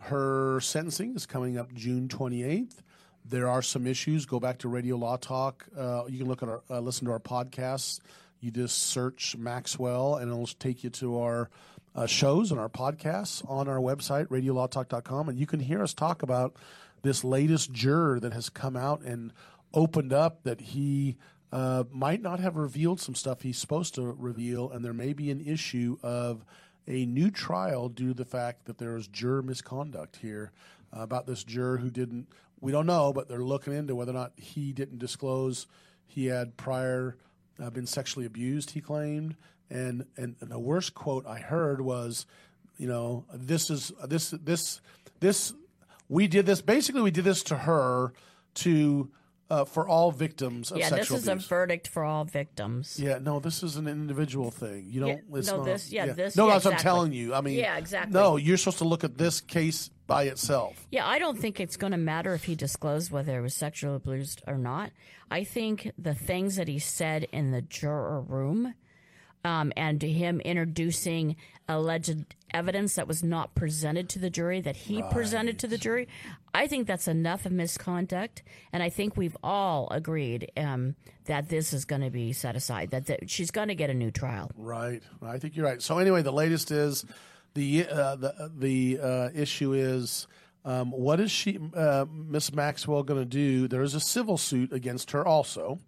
her 0.00 0.60
sentencing 0.60 1.16
is 1.16 1.24
coming 1.24 1.56
up 1.56 1.72
June 1.72 2.10
twenty 2.10 2.42
eighth. 2.42 2.82
There 3.24 3.48
are 3.48 3.62
some 3.62 3.86
issues. 3.86 4.26
Go 4.26 4.38
back 4.38 4.58
to 4.58 4.68
Radio 4.68 4.96
Law 4.96 5.16
Talk. 5.16 5.66
Uh, 5.76 6.04
you 6.08 6.18
can 6.18 6.28
look 6.28 6.42
at 6.42 6.48
our 6.48 6.62
uh, 6.68 6.80
listen 6.80 7.06
to 7.06 7.12
our 7.12 7.20
podcasts. 7.20 8.00
You 8.40 8.50
just 8.50 8.78
search 8.78 9.34
Maxwell, 9.38 10.16
and 10.16 10.30
it'll 10.30 10.46
take 10.46 10.84
you 10.84 10.90
to 10.90 11.20
our 11.20 11.48
uh, 11.94 12.06
shows 12.06 12.50
and 12.50 12.60
our 12.60 12.68
podcasts 12.68 13.48
on 13.48 13.68
our 13.68 13.78
website, 13.78 14.26
radiolawtalk.com, 14.26 15.28
and 15.28 15.38
you 15.38 15.46
can 15.46 15.60
hear 15.60 15.82
us 15.82 15.94
talk 15.94 16.22
about 16.22 16.56
this 17.02 17.24
latest 17.24 17.72
juror 17.72 18.20
that 18.20 18.32
has 18.32 18.50
come 18.50 18.76
out 18.76 19.02
and 19.02 19.32
opened 19.72 20.12
up 20.12 20.42
that 20.42 20.60
he 20.60 21.16
uh, 21.52 21.84
might 21.92 22.20
not 22.20 22.40
have 22.40 22.56
revealed 22.56 23.00
some 23.00 23.14
stuff 23.14 23.42
he's 23.42 23.58
supposed 23.58 23.94
to 23.94 24.02
reveal, 24.02 24.70
and 24.70 24.84
there 24.84 24.92
may 24.92 25.12
be 25.12 25.30
an 25.30 25.40
issue 25.40 25.96
of 26.02 26.44
a 26.86 27.06
new 27.06 27.30
trial 27.30 27.88
due 27.88 28.08
to 28.08 28.14
the 28.14 28.24
fact 28.24 28.66
that 28.66 28.78
there 28.78 28.94
was 28.94 29.06
juror 29.06 29.42
misconduct 29.42 30.16
here 30.16 30.50
uh, 30.94 31.00
about 31.00 31.26
this 31.26 31.44
juror 31.44 31.78
who 31.78 31.90
didn't. 31.90 32.26
We 32.64 32.72
don't 32.72 32.86
know, 32.86 33.12
but 33.12 33.28
they're 33.28 33.44
looking 33.44 33.74
into 33.74 33.94
whether 33.94 34.10
or 34.10 34.14
not 34.14 34.32
he 34.36 34.72
didn't 34.72 34.98
disclose 34.98 35.66
he 36.06 36.26
had 36.26 36.56
prior 36.56 37.18
uh, 37.62 37.68
been 37.68 37.86
sexually 37.86 38.24
abused. 38.24 38.70
He 38.70 38.80
claimed, 38.80 39.36
and, 39.68 40.06
and 40.16 40.36
and 40.40 40.50
the 40.50 40.58
worst 40.58 40.94
quote 40.94 41.26
I 41.26 41.40
heard 41.40 41.82
was, 41.82 42.24
you 42.78 42.88
know, 42.88 43.26
this 43.34 43.68
is 43.68 43.92
this 44.06 44.30
this 44.30 44.80
this 45.20 45.52
we 46.08 46.26
did 46.26 46.46
this 46.46 46.62
basically 46.62 47.02
we 47.02 47.10
did 47.10 47.24
this 47.24 47.42
to 47.44 47.56
her 47.56 48.14
to 48.54 49.10
uh, 49.50 49.66
for 49.66 49.86
all 49.86 50.10
victims 50.10 50.70
of 50.70 50.78
yeah, 50.78 50.88
this 50.88 51.10
is 51.10 51.28
abuse. 51.28 51.44
a 51.44 51.48
verdict 51.48 51.86
for 51.88 52.02
all 52.02 52.24
victims. 52.24 52.98
Yeah, 52.98 53.18
no, 53.18 53.40
this 53.40 53.62
is 53.62 53.76
an 53.76 53.86
individual 53.86 54.50
thing. 54.50 54.86
You 54.88 55.00
don't. 55.00 55.08
Yeah, 55.10 55.16
no, 55.28 55.56
not- 55.58 55.64
this- 55.66 55.92
yeah, 55.92 56.06
this- 56.06 56.34
No, 56.34 56.46
yeah, 56.46 56.54
that's 56.54 56.64
what 56.64 56.74
I'm 56.74 56.80
telling 56.80 57.12
you. 57.12 57.34
I 57.34 57.42
mean, 57.42 57.58
Yeah, 57.58 57.76
exactly. 57.76 58.14
No, 58.14 58.38
you're 58.38 58.56
supposed 58.56 58.78
to 58.78 58.84
look 58.84 59.04
at 59.04 59.18
this 59.18 59.42
case 59.42 59.90
by 60.06 60.24
itself. 60.24 60.86
Yeah, 60.90 61.06
I 61.06 61.18
don't 61.18 61.38
think 61.38 61.60
it's 61.60 61.76
going 61.76 61.92
to 61.92 61.98
matter 61.98 62.34
if 62.34 62.44
he 62.44 62.54
disclosed 62.54 63.10
whether 63.10 63.38
it 63.38 63.42
was 63.42 63.54
sexually 63.54 63.96
abused 63.96 64.42
or 64.46 64.58
not. 64.58 64.90
I 65.30 65.44
think 65.44 65.90
the 65.98 66.14
things 66.14 66.56
that 66.56 66.68
he 66.68 66.78
said 66.78 67.26
in 67.32 67.50
the 67.50 67.62
juror 67.62 68.20
room 68.20 68.74
um, 69.44 69.72
and 69.76 70.00
to 70.00 70.08
him 70.08 70.40
introducing 70.40 71.36
alleged 71.68 72.34
evidence 72.52 72.94
that 72.94 73.08
was 73.08 73.22
not 73.22 73.54
presented 73.54 74.08
to 74.10 74.18
the 74.18 74.30
jury 74.30 74.60
that 74.60 74.76
he 74.76 75.02
presented 75.10 75.58
to 75.58 75.66
the 75.66 75.78
jury, 75.78 76.08
I 76.54 76.66
think 76.66 76.86
that's 76.86 77.08
enough 77.08 77.46
of 77.46 77.52
misconduct. 77.52 78.42
And 78.72 78.82
I 78.82 78.90
think 78.90 79.16
we've 79.16 79.36
all 79.42 79.88
agreed 79.90 80.50
um, 80.56 80.94
that 81.24 81.48
this 81.48 81.72
is 81.72 81.84
going 81.84 82.02
to 82.02 82.10
be 82.10 82.32
set 82.32 82.56
aside, 82.56 82.90
that, 82.90 83.06
that 83.06 83.30
she's 83.30 83.50
going 83.50 83.68
to 83.68 83.74
get 83.74 83.90
a 83.90 83.94
new 83.94 84.10
trial. 84.10 84.50
Right. 84.56 85.02
I 85.22 85.38
think 85.38 85.56
you're 85.56 85.66
right. 85.66 85.82
So 85.82 85.98
anyway, 85.98 86.22
the 86.22 86.32
latest 86.32 86.70
is 86.70 87.04
the 87.54 87.86
uh, 87.86 88.16
the 88.16 88.50
the 88.56 88.98
uh, 89.00 89.30
issue 89.34 89.72
is. 89.72 90.26
Um, 90.66 90.92
what 90.92 91.20
is 91.20 91.30
she, 91.30 91.58
uh, 91.76 92.06
Miss 92.10 92.50
Maxwell, 92.50 93.02
going 93.02 93.20
to 93.20 93.26
do? 93.26 93.68
There 93.68 93.82
is 93.82 93.94
a 93.94 94.00
civil 94.00 94.38
suit 94.38 94.72
against 94.72 95.10
her 95.10 95.22
also, 95.26 95.80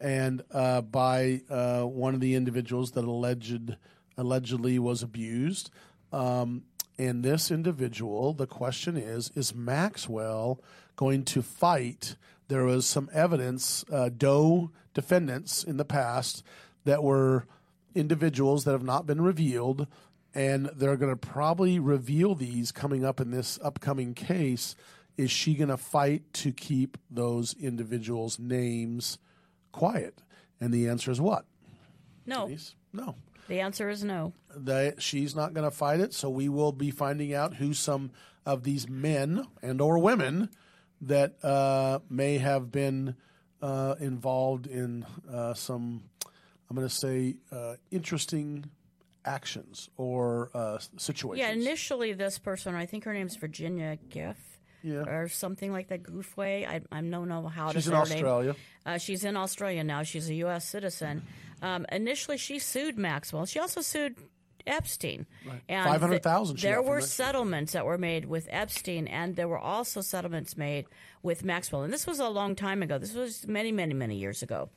and 0.00 0.44
uh, 0.52 0.82
by 0.82 1.40
uh, 1.50 1.82
one 1.82 2.14
of 2.14 2.20
the 2.20 2.36
individuals 2.36 2.92
that 2.92 3.04
alleged 3.04 3.76
allegedly 4.16 4.78
was 4.78 5.02
abused. 5.02 5.70
Um, 6.12 6.62
and 6.98 7.24
this 7.24 7.50
individual, 7.50 8.32
the 8.32 8.46
question 8.46 8.96
is: 8.96 9.32
Is 9.34 9.56
Maxwell 9.56 10.60
going 10.94 11.24
to 11.24 11.42
fight? 11.42 12.14
There 12.46 12.64
was 12.64 12.86
some 12.86 13.10
evidence, 13.12 13.84
uh, 13.90 14.08
Doe 14.10 14.70
defendants 14.94 15.64
in 15.64 15.78
the 15.78 15.84
past 15.84 16.44
that 16.84 17.02
were 17.02 17.46
individuals 17.94 18.64
that 18.64 18.72
have 18.72 18.82
not 18.82 19.06
been 19.06 19.20
revealed, 19.20 19.86
and 20.34 20.70
they're 20.76 20.96
going 20.96 21.12
to 21.12 21.16
probably 21.16 21.78
reveal 21.78 22.34
these 22.34 22.72
coming 22.72 23.04
up 23.04 23.20
in 23.20 23.30
this 23.30 23.58
upcoming 23.62 24.14
case. 24.14 24.74
Is 25.16 25.30
she 25.30 25.54
going 25.54 25.68
to 25.68 25.76
fight 25.76 26.32
to 26.34 26.52
keep 26.52 26.96
those 27.10 27.54
individuals' 27.54 28.38
names 28.38 29.18
quiet? 29.70 30.22
And 30.60 30.72
the 30.72 30.88
answer 30.88 31.10
is 31.10 31.20
what? 31.20 31.44
No. 32.24 32.48
No. 32.92 33.16
The 33.48 33.60
answer 33.60 33.90
is 33.90 34.02
no. 34.04 34.32
That 34.56 35.02
she's 35.02 35.34
not 35.34 35.52
going 35.52 35.68
to 35.68 35.76
fight 35.76 36.00
it. 36.00 36.14
So 36.14 36.30
we 36.30 36.48
will 36.48 36.72
be 36.72 36.90
finding 36.90 37.34
out 37.34 37.54
who 37.54 37.74
some 37.74 38.12
of 38.46 38.62
these 38.62 38.88
men 38.88 39.46
and 39.60 39.80
or 39.80 39.98
women 39.98 40.48
that 41.02 41.44
uh, 41.44 41.98
may 42.08 42.38
have 42.38 42.70
been 42.70 43.16
uh, 43.60 43.96
involved 44.00 44.66
in 44.66 45.04
uh, 45.30 45.54
some, 45.54 46.04
I'm 46.70 46.76
going 46.76 46.88
to 46.88 46.94
say, 46.94 47.36
uh, 47.50 47.74
interesting 47.90 48.64
actions 49.24 49.90
or 49.96 50.50
uh, 50.54 50.78
situations. 50.96 51.38
Yeah, 51.38 51.52
initially 51.52 52.12
this 52.12 52.38
person, 52.38 52.74
I 52.74 52.86
think 52.86 53.04
her 53.04 53.12
name's 53.12 53.36
Virginia 53.36 53.98
Giff. 54.08 54.36
Yeah. 54.84 55.04
Or 55.06 55.28
something 55.28 55.70
like 55.70 55.88
that, 55.88 56.02
Goofway. 56.02 56.66
I, 56.66 56.80
I 56.90 57.00
don't 57.02 57.28
know 57.28 57.46
how 57.46 57.68
to 57.68 57.74
She's 57.74 57.86
in. 57.86 57.94
Australia. 57.94 58.56
Uh, 58.84 58.98
she's 58.98 59.24
in 59.24 59.36
Australia 59.36 59.84
now. 59.84 60.02
She's 60.02 60.28
a 60.28 60.34
U.S. 60.34 60.68
citizen. 60.68 61.22
Um, 61.62 61.86
initially, 61.92 62.36
she 62.36 62.58
sued 62.58 62.98
Maxwell. 62.98 63.46
She 63.46 63.60
also 63.60 63.80
sued 63.80 64.16
Epstein. 64.66 65.26
Right. 65.46 65.60
And 65.68 65.88
500,000 65.88 66.56
she 66.56 66.66
There 66.66 66.82
were 66.82 67.00
settlements 67.00 67.72
that 67.72 67.86
were 67.86 67.98
made 67.98 68.24
with 68.24 68.48
Epstein, 68.50 69.06
and 69.06 69.36
there 69.36 69.48
were 69.48 69.58
also 69.58 70.00
settlements 70.00 70.56
made 70.56 70.86
with 71.22 71.44
Maxwell. 71.44 71.82
And 71.82 71.92
this 71.92 72.06
was 72.06 72.18
a 72.18 72.28
long 72.28 72.56
time 72.56 72.82
ago. 72.82 72.98
This 72.98 73.14
was 73.14 73.46
many, 73.46 73.72
many, 73.72 73.94
many 73.94 74.16
years 74.16 74.42
ago. 74.42 74.70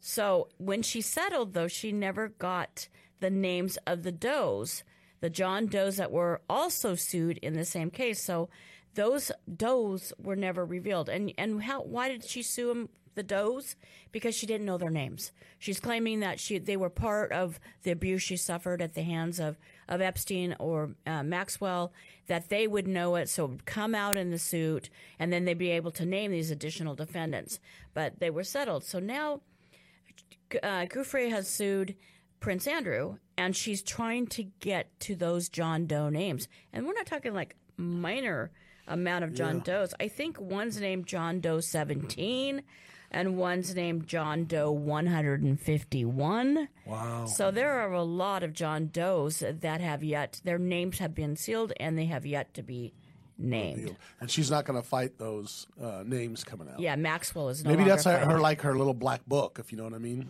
So 0.00 0.48
when 0.58 0.82
she 0.82 1.00
settled, 1.00 1.54
though, 1.54 1.68
she 1.68 1.92
never 1.92 2.28
got 2.28 2.88
the 3.20 3.30
names 3.30 3.78
of 3.86 4.02
the 4.02 4.12
Does, 4.12 4.84
the 5.20 5.30
John 5.30 5.66
Does 5.66 5.96
that 5.96 6.12
were 6.12 6.42
also 6.50 6.94
sued 6.94 7.38
in 7.38 7.54
the 7.54 7.64
same 7.64 7.90
case. 7.90 8.22
So 8.22 8.48
those 8.94 9.32
Does 9.50 10.12
were 10.18 10.36
never 10.36 10.64
revealed. 10.64 11.08
And 11.08 11.32
and 11.38 11.62
how? 11.62 11.82
Why 11.82 12.08
did 12.08 12.24
she 12.24 12.42
sue 12.42 12.70
him? 12.70 12.88
The 13.14 13.22
Does 13.22 13.76
because 14.10 14.34
she 14.34 14.46
didn't 14.46 14.66
know 14.66 14.76
their 14.76 14.90
names. 14.90 15.30
She's 15.58 15.78
claiming 15.78 16.20
that 16.20 16.40
she 16.40 16.58
they 16.58 16.76
were 16.76 16.90
part 16.90 17.32
of 17.32 17.60
the 17.84 17.92
abuse 17.92 18.22
she 18.22 18.36
suffered 18.36 18.82
at 18.82 18.94
the 18.94 19.02
hands 19.02 19.38
of 19.38 19.56
of 19.88 20.00
Epstein 20.00 20.56
or 20.58 20.90
uh, 21.06 21.22
Maxwell. 21.22 21.92
That 22.26 22.48
they 22.48 22.66
would 22.66 22.88
know 22.88 23.14
it, 23.16 23.28
so 23.28 23.44
it 23.44 23.50
would 23.50 23.66
come 23.66 23.94
out 23.94 24.16
in 24.16 24.30
the 24.30 24.38
suit, 24.38 24.90
and 25.18 25.32
then 25.32 25.44
they'd 25.44 25.56
be 25.56 25.70
able 25.70 25.90
to 25.92 26.04
name 26.04 26.32
these 26.32 26.50
additional 26.50 26.94
defendants. 26.94 27.60
But 27.92 28.18
they 28.18 28.30
were 28.30 28.44
settled. 28.44 28.84
So 28.84 28.98
now 28.98 29.40
uh, 30.62 30.86
Giuffre 30.86 31.30
has 31.30 31.48
sued 31.48 31.94
Prince 32.44 32.66
Andrew, 32.66 33.16
and 33.38 33.56
she's 33.56 33.82
trying 33.82 34.26
to 34.26 34.42
get 34.60 35.00
to 35.00 35.16
those 35.16 35.48
John 35.48 35.86
Doe 35.86 36.10
names. 36.10 36.46
And 36.74 36.86
we're 36.86 36.92
not 36.92 37.06
talking 37.06 37.32
like 37.32 37.56
minor 37.78 38.50
amount 38.86 39.24
of 39.24 39.32
John 39.32 39.56
Yeah. 39.56 39.62
Does. 39.64 39.94
I 39.98 40.08
think 40.08 40.38
one's 40.38 40.78
named 40.78 41.06
John 41.06 41.40
Doe 41.40 41.60
17, 41.60 42.62
and 43.10 43.38
one's 43.38 43.74
named 43.74 44.06
John 44.06 44.44
Doe 44.44 44.70
151. 44.70 46.68
Wow. 46.84 47.24
So 47.24 47.50
there 47.50 47.70
are 47.80 47.94
a 47.94 48.02
lot 48.02 48.42
of 48.42 48.52
John 48.52 48.90
Does 48.92 49.42
that 49.48 49.80
have 49.80 50.04
yet, 50.04 50.42
their 50.44 50.58
names 50.58 50.98
have 50.98 51.14
been 51.14 51.36
sealed, 51.36 51.72
and 51.80 51.96
they 51.96 52.04
have 52.04 52.26
yet 52.26 52.52
to 52.52 52.62
be 52.62 52.92
named. 53.38 53.96
And 54.20 54.30
she's 54.30 54.50
not 54.50 54.66
going 54.66 54.78
to 54.78 54.86
fight 54.86 55.16
those 55.16 55.66
uh, 55.82 56.02
names 56.04 56.44
coming 56.44 56.68
out. 56.68 56.78
Yeah, 56.78 56.94
Maxwell 56.96 57.48
is 57.48 57.64
no 57.64 57.70
Maybe 57.70 57.84
that's 57.84 58.04
her, 58.04 58.38
like 58.38 58.60
her 58.60 58.76
little 58.76 58.92
black 58.92 59.24
book, 59.24 59.56
if 59.58 59.72
you 59.72 59.78
know 59.78 59.84
what 59.84 59.94
I 59.94 59.98
mean. 59.98 60.28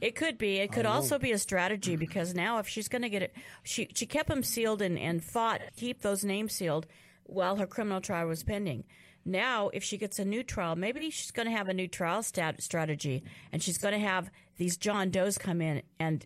It 0.00 0.14
could 0.14 0.36
be. 0.38 0.56
It 0.58 0.72
could 0.72 0.86
also 0.86 1.18
be 1.18 1.32
a 1.32 1.38
strategy 1.38 1.96
because 1.96 2.34
now 2.34 2.58
if 2.58 2.68
she's 2.68 2.88
going 2.88 3.02
to 3.02 3.08
get 3.08 3.22
it, 3.22 3.34
she 3.62 3.88
she 3.94 4.06
kept 4.06 4.28
them 4.28 4.42
sealed 4.42 4.82
and 4.82 4.98
and 4.98 5.24
fought 5.24 5.62
keep 5.76 6.02
those 6.02 6.24
names 6.24 6.52
sealed 6.52 6.86
while 7.24 7.56
her 7.56 7.66
criminal 7.66 8.00
trial 8.00 8.28
was 8.28 8.42
pending. 8.42 8.84
Now, 9.24 9.70
if 9.72 9.82
she 9.82 9.98
gets 9.98 10.20
a 10.20 10.24
new 10.24 10.44
trial, 10.44 10.76
maybe 10.76 11.10
she's 11.10 11.32
going 11.32 11.46
to 11.46 11.56
have 11.56 11.68
a 11.68 11.74
new 11.74 11.88
trial 11.88 12.22
stat- 12.22 12.62
strategy, 12.62 13.24
and 13.50 13.60
she's 13.60 13.78
going 13.78 13.94
to 13.94 14.06
have 14.06 14.30
these 14.56 14.76
John 14.76 15.10
Does 15.10 15.36
come 15.36 15.60
in 15.60 15.82
and 15.98 16.24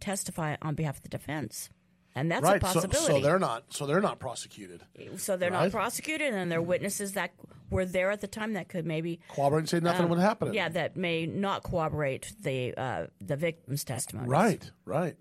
testify 0.00 0.56
on 0.60 0.74
behalf 0.74 0.96
of 0.96 1.02
the 1.04 1.08
defense, 1.08 1.70
and 2.16 2.30
that's 2.30 2.42
right. 2.42 2.56
a 2.56 2.60
possibility. 2.60 2.96
So, 2.96 3.06
so 3.18 3.20
they're 3.20 3.38
not. 3.38 3.64
So 3.68 3.86
they're 3.86 4.00
not 4.00 4.18
prosecuted. 4.18 4.82
So 5.18 5.36
they're 5.36 5.50
Right. 5.52 5.64
not 5.64 5.70
prosecuted, 5.70 6.32
and 6.34 6.50
they're 6.50 6.62
witnesses 6.62 7.12
that 7.12 7.32
were 7.70 7.84
there 7.84 8.10
at 8.10 8.22
the 8.22 8.26
time 8.26 8.54
that 8.54 8.68
could 8.68 8.86
maybe 8.86 9.20
Cooperate 9.28 9.60
and 9.60 9.68
say 9.68 9.80
nothing 9.80 10.04
um, 10.04 10.10
would 10.10 10.18
happen. 10.18 10.54
Yeah, 10.54 10.70
that 10.70 10.96
may 10.96 11.26
not 11.26 11.62
corroborate 11.62 12.32
the 12.40 12.74
uh, 12.76 13.06
the 13.20 13.36
victim's 13.36 13.84
testimony. 13.84 14.28
Right, 14.28 14.68
right. 14.86 15.16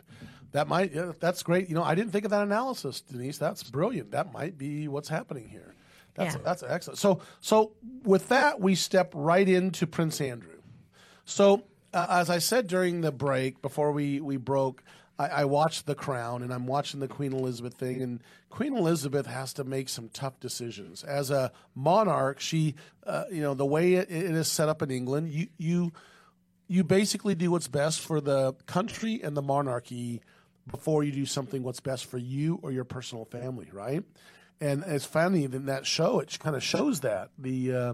That 0.53 0.69
might. 0.69 0.93
Yeah, 0.93 1.11
that's 1.19 1.43
great. 1.43 1.67
You 1.67 1.75
know, 1.75 1.83
I 1.83 1.95
didn't 1.95 2.11
think 2.11 2.23
of 2.23 2.31
that 2.31 2.43
analysis, 2.43 3.01
Denise. 3.01 3.37
That's 3.37 3.61
brilliant. 3.63 4.11
That 4.11 4.31
might 4.31 4.57
be 4.57 4.87
what's 4.87 5.09
happening 5.09 5.49
here. 5.49 5.75
That's 6.13 6.35
Yeah. 6.35 6.41
that's 6.45 6.63
excellent. 6.63 6.97
So 6.97 7.19
so 7.41 7.73
with 8.03 8.29
that, 8.29 8.61
we 8.61 8.73
step 8.75 9.11
right 9.13 9.47
into 9.47 9.85
Prince 9.85 10.21
Andrew. 10.21 10.61
So 11.25 11.65
uh, 11.93 12.07
as 12.09 12.29
I 12.29 12.37
said 12.37 12.67
during 12.67 13.01
the 13.01 13.11
break 13.11 13.61
before 13.61 13.91
we 13.91 14.21
we 14.21 14.37
broke. 14.37 14.81
I, 15.17 15.27
I 15.27 15.45
watched 15.45 15.85
The 15.85 15.95
Crown 15.95 16.43
and 16.43 16.53
I'm 16.53 16.67
watching 16.67 16.99
the 16.99 17.07
Queen 17.07 17.33
Elizabeth 17.33 17.75
thing, 17.75 18.01
and 18.01 18.21
Queen 18.49 18.75
Elizabeth 18.75 19.25
has 19.25 19.53
to 19.53 19.63
make 19.63 19.89
some 19.89 20.09
tough 20.09 20.39
decisions. 20.39 21.03
As 21.03 21.31
a 21.31 21.51
monarch, 21.73 22.39
she, 22.39 22.75
uh, 23.05 23.25
you 23.31 23.41
know, 23.41 23.53
the 23.53 23.65
way 23.65 23.93
it, 23.95 24.09
it 24.09 24.31
is 24.31 24.47
set 24.47 24.69
up 24.69 24.81
in 24.81 24.91
England, 24.91 25.29
you 25.31 25.47
you 25.57 25.91
you 26.67 26.83
basically 26.83 27.35
do 27.35 27.51
what's 27.51 27.67
best 27.67 28.01
for 28.01 28.19
the 28.19 28.53
country 28.65 29.21
and 29.23 29.37
the 29.37 29.41
monarchy 29.41 30.21
before 30.69 31.03
you 31.03 31.11
do 31.11 31.25
something 31.25 31.61
what's 31.61 31.79
best 31.79 32.05
for 32.05 32.17
you 32.17 32.59
or 32.63 32.71
your 32.71 32.83
personal 32.83 33.25
family, 33.25 33.69
right? 33.71 34.03
And 34.59 34.83
it's 34.87 35.05
funny 35.05 35.43
in 35.43 35.65
that 35.67 35.85
show, 35.85 36.19
it 36.19 36.39
kind 36.39 36.55
of 36.55 36.63
shows 36.63 37.01
that 37.01 37.29
the 37.37 37.73
uh, 37.73 37.93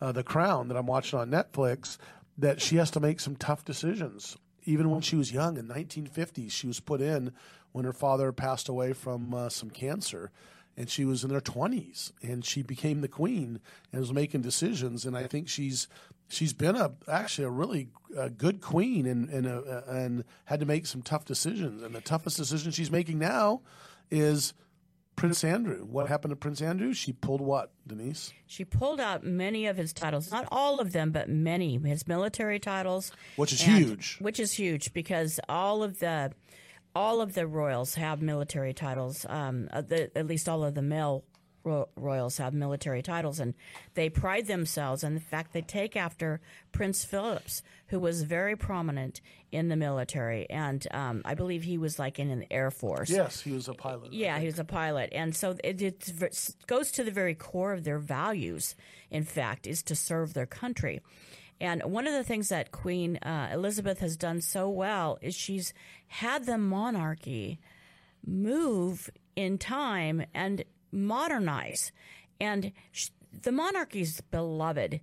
uh, 0.00 0.12
the 0.12 0.22
Crown 0.22 0.68
that 0.68 0.76
I'm 0.76 0.86
watching 0.86 1.18
on 1.18 1.30
Netflix 1.30 1.98
that 2.38 2.60
she 2.60 2.76
has 2.76 2.90
to 2.92 3.00
make 3.00 3.20
some 3.20 3.36
tough 3.36 3.64
decisions. 3.64 4.36
Even 4.68 4.90
when 4.90 5.00
she 5.00 5.16
was 5.16 5.32
young 5.32 5.56
in 5.56 5.66
1950s, 5.66 6.50
she 6.50 6.66
was 6.66 6.78
put 6.78 7.00
in 7.00 7.32
when 7.72 7.86
her 7.86 7.92
father 7.92 8.32
passed 8.32 8.68
away 8.68 8.92
from 8.92 9.32
uh, 9.32 9.48
some 9.48 9.70
cancer 9.70 10.30
and 10.76 10.90
she 10.90 11.06
was 11.06 11.24
in 11.24 11.30
her 11.30 11.40
20s 11.40 12.12
and 12.22 12.44
she 12.44 12.62
became 12.62 13.00
the 13.00 13.08
queen 13.08 13.60
and 13.92 14.00
was 14.00 14.12
making 14.12 14.42
decisions 14.42 15.04
and 15.04 15.16
i 15.16 15.26
think 15.26 15.48
she's 15.48 15.88
she's 16.28 16.52
been 16.52 16.76
a 16.76 16.92
actually 17.08 17.44
a 17.44 17.50
really 17.50 17.88
uh, 18.16 18.28
good 18.28 18.60
queen 18.60 19.04
and 19.04 19.28
and 19.30 19.46
uh, 19.46 19.82
and 19.88 20.24
had 20.44 20.60
to 20.60 20.66
make 20.66 20.86
some 20.86 21.02
tough 21.02 21.24
decisions 21.24 21.82
and 21.82 21.94
the 21.94 22.00
toughest 22.00 22.36
decision 22.36 22.70
she's 22.70 22.92
making 22.92 23.18
now 23.18 23.60
is 24.10 24.54
prince 25.18 25.44
andrew. 25.44 25.84
What 25.84 26.08
happened 26.08 26.30
to 26.30 26.36
prince 26.36 26.62
andrew? 26.62 26.92
She 26.94 27.12
pulled 27.12 27.40
what 27.40 27.72
denise? 27.86 28.32
She 28.46 28.64
pulled 28.64 29.00
out 29.00 29.24
many 29.24 29.66
of 29.66 29.76
his 29.76 29.92
titles, 29.92 30.30
not 30.30 30.46
all 30.50 30.80
of 30.80 30.92
them, 30.92 31.10
but 31.10 31.28
many. 31.28 31.76
His 31.78 32.06
military 32.06 32.58
titles, 32.58 33.12
Which 33.36 33.52
is 33.52 33.62
and- 33.62 33.76
huge. 33.76 34.18
Which 34.20 34.38
is 34.40 34.52
huge 34.52 34.92
because 34.92 35.38
all 35.48 35.82
of 35.82 35.98
the 35.98 36.32
all 36.94 37.20
of 37.20 37.34
the 37.34 37.46
royals 37.46 37.94
have 37.94 38.22
military 38.22 38.72
titles. 38.72 39.24
Um, 39.28 39.68
uh, 39.72 39.82
the, 39.82 40.16
at 40.18 40.26
least 40.26 40.48
all 40.48 40.64
of 40.64 40.74
the 40.74 40.82
male 40.82 41.22
ro- 41.68 41.88
royals 41.96 42.38
have 42.38 42.54
military 42.54 43.02
titles, 43.02 43.38
and 43.40 43.54
they 43.94 44.08
pride 44.08 44.46
themselves. 44.46 45.04
And 45.04 45.16
the 45.16 45.20
fact, 45.20 45.52
they 45.52 45.62
take 45.62 45.96
after 45.96 46.40
Prince 46.72 47.04
Phillips, 47.04 47.62
who 47.88 48.00
was 48.00 48.22
very 48.22 48.56
prominent 48.56 49.20
in 49.52 49.68
the 49.68 49.76
military, 49.76 50.48
and 50.50 50.86
um, 50.90 51.22
I 51.24 51.34
believe 51.34 51.62
he 51.62 51.78
was 51.78 51.98
like 51.98 52.18
in 52.18 52.30
an 52.30 52.44
Air 52.50 52.70
Force. 52.70 53.08
yes 53.08 53.40
he 53.40 53.52
was 53.52 53.66
a 53.68 53.72
pilot 53.72 54.12
Yeah, 54.12 54.38
he 54.38 54.46
was 54.46 54.58
a 54.58 54.64
pilot, 54.64 55.08
and 55.12 55.34
so 55.34 55.56
it, 55.64 55.80
it 55.80 56.12
goes 56.66 56.90
to 56.92 57.04
the 57.04 57.10
very 57.10 57.34
core 57.34 57.72
of 57.72 57.84
their 57.84 57.98
values. 57.98 58.74
In 59.10 59.24
fact, 59.24 59.66
is 59.66 59.82
to 59.84 59.94
serve 59.96 60.34
their 60.34 60.44
country. 60.46 61.00
And 61.60 61.82
one 61.82 62.06
of 62.06 62.12
the 62.12 62.22
things 62.24 62.50
that 62.50 62.70
Queen 62.72 63.16
uh, 63.16 63.48
Elizabeth 63.52 64.00
has 64.00 64.16
done 64.16 64.40
so 64.42 64.68
well 64.68 65.18
is 65.22 65.34
she's 65.34 65.72
had 66.06 66.44
the 66.44 66.58
monarchy 66.58 67.58
move 68.24 69.10
in 69.34 69.58
time 69.58 70.24
and 70.34 70.62
modernize. 70.92 71.92
And 72.40 72.72
the 73.42 73.52
is 73.92 74.20
beloved, 74.30 75.00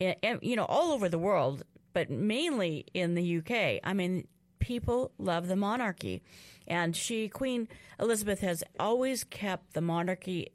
eh, 0.00 0.14
eh, 0.22 0.36
you 0.42 0.56
know, 0.56 0.64
all 0.64 0.92
over 0.92 1.08
the 1.08 1.18
world, 1.18 1.64
but 1.92 2.10
mainly 2.10 2.86
in 2.94 3.14
the 3.14 3.38
UK. 3.38 3.80
I 3.82 3.92
mean, 3.94 4.26
people 4.58 5.12
love 5.18 5.48
the 5.48 5.56
monarchy. 5.56 6.22
And 6.66 6.96
she, 6.96 7.28
Queen 7.28 7.68
Elizabeth, 8.00 8.40
has 8.40 8.64
always 8.80 9.24
kept 9.24 9.74
the 9.74 9.80
monarchy 9.80 10.52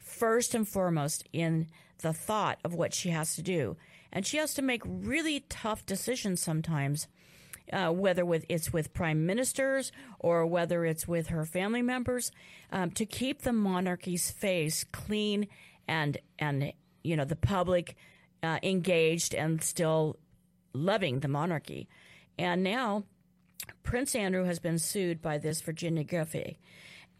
first 0.00 0.54
and 0.54 0.68
foremost 0.68 1.26
in 1.32 1.68
the 1.98 2.12
thought 2.12 2.58
of 2.64 2.74
what 2.74 2.94
she 2.94 3.10
has 3.10 3.34
to 3.36 3.42
do. 3.42 3.76
And 4.12 4.26
she 4.26 4.36
has 4.36 4.54
to 4.54 4.62
make 4.62 4.82
really 4.84 5.40
tough 5.48 5.84
decisions 5.84 6.42
sometimes, 6.42 7.08
uh, 7.72 7.90
whether 7.90 8.24
with 8.24 8.44
it's 8.48 8.72
with 8.72 8.92
prime 8.94 9.26
ministers 9.26 9.92
or 10.18 10.46
whether 10.46 10.84
it's 10.84 11.06
with 11.06 11.28
her 11.28 11.44
family 11.44 11.82
members, 11.82 12.30
um, 12.72 12.90
to 12.92 13.06
keep 13.06 13.42
the 13.42 13.52
monarchy's 13.52 14.30
face 14.30 14.84
clean 14.84 15.48
and 15.88 16.18
and 16.38 16.72
you 17.02 17.16
know 17.16 17.24
the 17.24 17.36
public 17.36 17.96
uh, 18.42 18.58
engaged 18.62 19.34
and 19.34 19.62
still 19.62 20.16
loving 20.72 21.20
the 21.20 21.28
monarchy. 21.28 21.88
And 22.38 22.62
now 22.62 23.04
Prince 23.82 24.14
Andrew 24.14 24.44
has 24.44 24.58
been 24.58 24.78
sued 24.78 25.22
by 25.22 25.38
this 25.38 25.60
Virginia 25.60 26.04
Giuffre, 26.04 26.56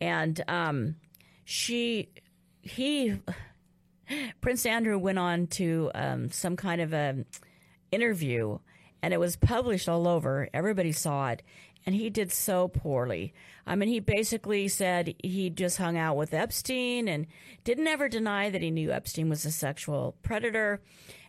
and 0.00 0.42
um, 0.48 0.96
she 1.44 2.08
he 2.62 3.20
Prince 4.40 4.66
Andrew 4.66 4.98
went 4.98 5.18
on 5.18 5.46
to 5.48 5.90
um, 5.94 6.30
some 6.30 6.56
kind 6.56 6.80
of 6.80 6.92
a 6.92 7.24
interview, 7.90 8.58
and 9.02 9.14
it 9.14 9.20
was 9.20 9.36
published 9.36 9.88
all 9.88 10.08
over. 10.08 10.48
Everybody 10.52 10.92
saw 10.92 11.28
it, 11.30 11.42
and 11.84 11.94
he 11.94 12.10
did 12.10 12.32
so 12.32 12.68
poorly. 12.68 13.34
I 13.66 13.76
mean, 13.76 13.88
he 13.88 14.00
basically 14.00 14.68
said 14.68 15.14
he 15.22 15.50
just 15.50 15.78
hung 15.78 15.96
out 15.96 16.16
with 16.16 16.34
Epstein 16.34 17.08
and 17.08 17.26
didn't 17.64 17.86
ever 17.86 18.08
deny 18.08 18.50
that 18.50 18.62
he 18.62 18.70
knew 18.70 18.92
Epstein 18.92 19.28
was 19.28 19.44
a 19.44 19.52
sexual 19.52 20.16
predator, 20.22 20.80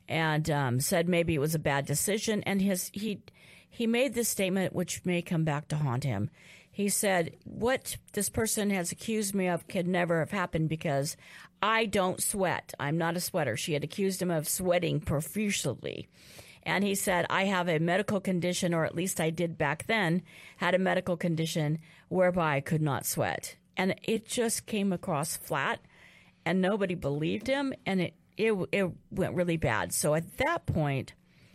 and 0.08 0.50
um, 0.50 0.80
said 0.80 1.08
maybe 1.08 1.36
it 1.36 1.40
was 1.40 1.56
a 1.56 1.60
bad 1.60 1.86
decision. 1.86 2.44
And 2.44 2.62
his 2.62 2.90
he 2.94 3.22
he 3.70 3.86
made 3.88 4.14
this 4.14 4.30
statement, 4.30 4.74
which 4.74 5.06
may 5.06 5.22
come 5.22 5.44
back 5.44 5.68
to 5.68 5.76
haunt 5.76 6.04
him. 6.04 6.30
He 6.78 6.90
said, 6.90 7.36
What 7.44 7.98
this 8.14 8.30
person 8.30 8.70
has 8.70 8.92
accused 8.92 9.34
me 9.34 9.48
of 9.48 9.68
could 9.68 9.88
never 9.88 10.20
have 10.20 10.30
happened 10.30 10.70
because 10.70 11.18
I 11.60 11.86
don't 11.88 12.22
sweat. 12.22 12.74
I'm 12.80 13.00
not 13.00 13.18
a 13.18 13.20
sweater. 13.20 13.58
She 13.58 13.74
had 13.74 13.84
accused 13.84 14.22
him 14.22 14.30
of 14.30 14.48
sweating 14.48 15.00
profusely. 15.00 16.08
And 16.68 16.84
he 16.84 16.96
said, 16.96 17.26
I 17.30 17.46
have 17.46 17.70
a 17.70 17.80
medical 17.80 18.20
condition, 18.20 18.74
or 18.74 18.84
at 18.84 18.94
least 18.94 19.22
I 19.22 19.30
did 19.30 19.58
back 19.58 19.88
then, 19.88 20.22
had 20.58 20.76
a 20.76 20.80
medical 20.80 21.16
condition 21.16 21.80
whereby 22.10 22.58
I 22.58 22.60
could 22.60 22.82
not 22.82 23.06
sweat. 23.06 23.56
And 23.78 23.96
it 24.04 24.28
just 24.28 24.66
came 24.66 24.92
across 24.92 25.38
flat, 25.38 25.80
and 26.46 26.62
nobody 26.62 26.94
believed 26.94 27.48
him, 27.48 27.74
and 27.86 28.02
it, 28.02 28.16
it, 28.36 28.54
it 28.74 28.92
went 29.10 29.34
really 29.34 29.56
bad. 29.56 29.94
So 29.94 30.14
at 30.14 30.38
that 30.40 30.66
point, 30.66 31.14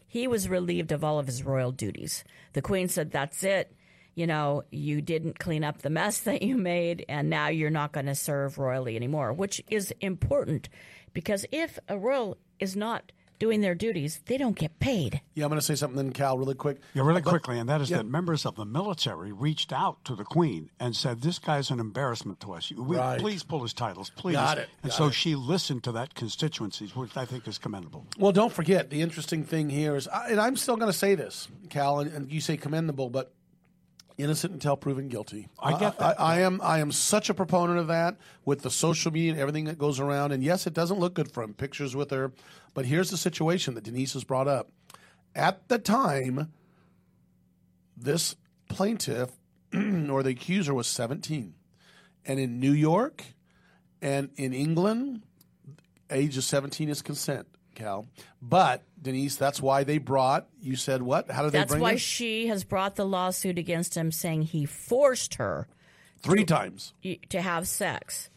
he 0.09 0.27
was 0.27 0.49
relieved 0.49 0.93
of 0.93 1.05
all 1.05 1.19
of 1.19 1.27
his 1.27 1.43
royal 1.43 1.73
duties. 1.73 2.25
The 2.55 2.63
queen 2.63 2.89
said, 2.89 3.11
That's 3.11 3.45
it. 3.45 3.71
You 4.15 4.27
know, 4.27 4.65
you 4.71 5.03
didn't 5.03 5.39
clean 5.39 5.63
up 5.63 5.83
the 5.83 5.91
mess 5.91 6.21
that 6.21 6.41
you 6.41 6.57
made, 6.57 7.05
and 7.07 7.29
now 7.29 7.49
you're 7.49 7.69
not 7.69 7.93
going 7.93 8.07
to 8.07 8.15
serve 8.15 8.57
royally 8.57 8.97
anymore, 8.97 9.35
which 9.35 9.63
is 9.69 9.93
important 10.01 10.71
because 11.13 11.45
if 11.53 11.79
a 11.87 11.99
royal 11.99 12.39
is 12.59 12.75
not 12.75 13.13
doing 13.43 13.61
their 13.61 13.75
duties, 13.75 14.21
they 14.27 14.39
don't 14.39 14.57
get 14.57 14.79
paid. 14.79 15.21
Yeah, 15.35 15.45
I'm 15.45 15.51
going 15.51 15.59
to 15.59 15.67
say 15.67 15.75
something 15.75 15.97
then, 15.97 16.13
Cal, 16.13 16.39
really 16.39 16.55
quick. 16.55 16.79
Yeah, 16.95 17.03
really 17.03 17.21
But- 17.23 17.31
quickly, 17.31 17.59
and 17.59 17.69
that 17.69 17.81
is 17.81 17.91
yeah. 17.91 17.97
that 17.97 18.07
members 18.07 18.47
of 18.47 18.55
the 18.55 18.65
military 18.65 19.33
reached 19.33 19.73
out 19.73 20.05
to 20.05 20.15
the 20.15 20.23
Queen 20.23 20.71
and 20.79 20.95
said, 20.95 21.23
"This 21.23 21.41
guy's 21.41 21.69
an 21.73 21.81
embarrassment 21.81 22.39
to 22.41 22.53
us. 22.53 22.71
We, 22.71 22.97
Right. 22.97 23.19
Please 23.19 23.43
pull 23.43 23.63
his 23.63 23.73
titles, 23.75 24.11
please." 24.15 24.35
Got 24.35 24.59
it, 24.59 24.69
And 24.85 24.93
got 24.93 24.97
so 24.97 25.07
it. 25.09 25.15
she 25.15 25.35
listened 25.35 25.83
to 25.85 25.93
that 25.93 26.15
constituency, 26.15 26.87
which 26.95 27.17
I 27.17 27.25
think 27.25 27.49
is 27.49 27.59
commendable. 27.59 28.07
Well, 28.17 28.31
don't 28.31 28.53
forget 28.53 28.91
the 28.91 29.01
interesting 29.03 29.43
thing 29.43 29.71
here 29.71 29.97
is, 29.97 30.07
and 30.07 30.41
I'm 30.41 30.57
still 30.57 30.77
going 30.77 30.93
to 30.93 30.97
say 30.97 31.17
this, 31.17 31.49
Cal, 31.69 31.99
and, 31.99 32.13
and 32.13 32.31
you 32.33 32.41
say 32.41 32.57
commendable, 32.57 33.11
but 33.11 33.35
innocent 34.23 34.53
until 34.53 34.77
proven 34.77 35.09
guilty. 35.09 35.49
I 35.59 35.79
get 35.79 35.99
that. 35.99 36.21
I, 36.21 36.37
I 36.37 36.41
am. 36.41 36.61
I 36.63 36.79
am 36.79 36.93
such 36.93 37.29
a 37.29 37.35
proponent 37.35 37.79
of 37.79 37.89
that 37.89 38.17
with 38.45 38.63
the 38.63 38.71
social 38.71 39.13
media 39.13 39.33
and 39.33 39.41
everything 39.41 39.65
that 39.65 39.79
goes 39.79 40.01
around. 40.01 40.33
And 40.33 40.43
yes, 40.43 40.67
it 40.67 40.75
doesn't 40.75 40.99
look 40.99 41.15
good 41.15 41.33
for 41.33 41.43
him. 41.43 41.55
Pictures 41.55 41.97
with 41.97 42.11
her, 42.11 42.33
but 42.75 42.87
here's 42.87 43.11
the 43.11 43.17
situation 43.17 43.75
that 43.75 43.85
Denise 43.85 44.13
has 44.15 44.25
brought 44.25 44.49
up. 44.49 44.71
At 45.35 45.69
the 45.69 45.79
time, 45.79 46.53
this 47.97 48.37
plaintiff 48.69 49.31
or 49.75 50.23
the 50.23 50.31
accuser 50.31 50.75
was 50.75 50.87
17, 50.87 51.55
and 52.25 52.39
in 52.39 52.61
New 52.61 52.73
York 52.73 53.25
and 54.01 54.31
in 54.37 54.53
England, 54.53 55.23
age 56.11 56.37
of 56.37 56.45
17 56.45 56.89
is 56.89 57.03
consent. 57.03 57.47
Cal. 57.75 58.07
But 58.41 58.83
Denise, 59.01 59.37
that's 59.37 59.61
why 59.61 59.85
they 59.85 59.99
brought. 59.99 60.49
You 60.61 60.77
said 60.77 61.03
what? 61.03 61.31
How 61.31 61.43
did 61.43 61.53
they 61.53 61.59
That's 61.59 61.75
why 61.77 61.93
this? 61.95 62.03
she 62.03 62.47
has 62.49 62.65
brought 62.65 62.97
the 62.97 63.05
lawsuit 63.07 63.59
against 63.59 63.97
him, 63.97 64.13
saying 64.13 64.43
he 64.43 64.65
forced 64.67 65.35
her 65.35 65.67
Three 66.21 66.45
times. 66.45 66.93
to 67.31 67.41
have 67.43 67.67
sex. 67.67 68.31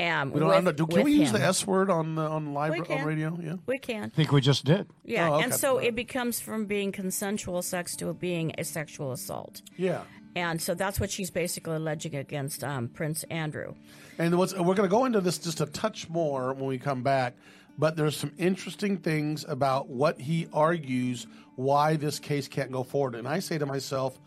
Um, 0.00 0.32
We 0.32 0.40
don't. 0.40 0.48
with, 0.48 0.52
I 0.52 0.54
don't 0.56 0.64
know, 0.64 0.72
do, 0.72 0.86
can 0.86 0.96
with 0.96 1.04
we 1.04 1.12
use 1.14 1.28
him. 1.30 1.34
the 1.40 1.44
S 1.46 1.66
word 1.66 1.88
on 1.90 2.18
uh, 2.18 2.28
on 2.28 2.52
live 2.52 2.72
on 2.90 3.04
radio? 3.04 3.38
Yeah. 3.40 3.54
We 3.66 3.78
can. 3.78 4.04
I 4.04 4.08
think 4.08 4.32
we 4.32 4.40
just 4.40 4.64
did. 4.64 4.88
Yeah, 5.04 5.30
Oh, 5.30 5.34
and 5.36 5.46
okay. 5.52 5.56
so 5.56 5.78
it 5.78 5.94
becomes 5.94 6.40
from 6.40 6.66
being 6.66 6.90
consensual 6.92 7.62
sex 7.62 7.94
to 7.96 8.12
being 8.12 8.52
a 8.58 8.64
sexual 8.64 9.12
assault. 9.12 9.62
Yeah. 9.76 10.02
And 10.36 10.60
so 10.60 10.74
that's 10.74 10.98
what 10.98 11.12
she's 11.12 11.30
basically 11.30 11.76
alleging 11.76 12.16
against 12.16 12.64
um, 12.64 12.88
Prince 12.88 13.22
Andrew. 13.30 13.74
And 14.18 14.36
what's, 14.36 14.52
we're 14.52 14.74
going 14.74 14.88
to 14.88 14.88
go 14.88 15.04
into 15.04 15.20
this 15.20 15.38
just 15.38 15.60
a 15.60 15.66
touch 15.66 16.08
more 16.08 16.52
when 16.54 16.66
we 16.66 16.76
come 16.78 17.04
back. 17.04 17.34
But 17.76 17.96
there's 17.96 18.16
some 18.16 18.32
interesting 18.38 18.98
things 18.98 19.44
about 19.48 19.88
what 19.88 20.20
he 20.20 20.46
argues 20.52 21.26
why 21.56 21.96
this 21.96 22.18
case 22.18 22.46
can't 22.48 22.70
go 22.70 22.82
forward. 22.82 23.14
And 23.14 23.26
I 23.28 23.38
say 23.40 23.58
to 23.58 23.66
myself, 23.66 24.18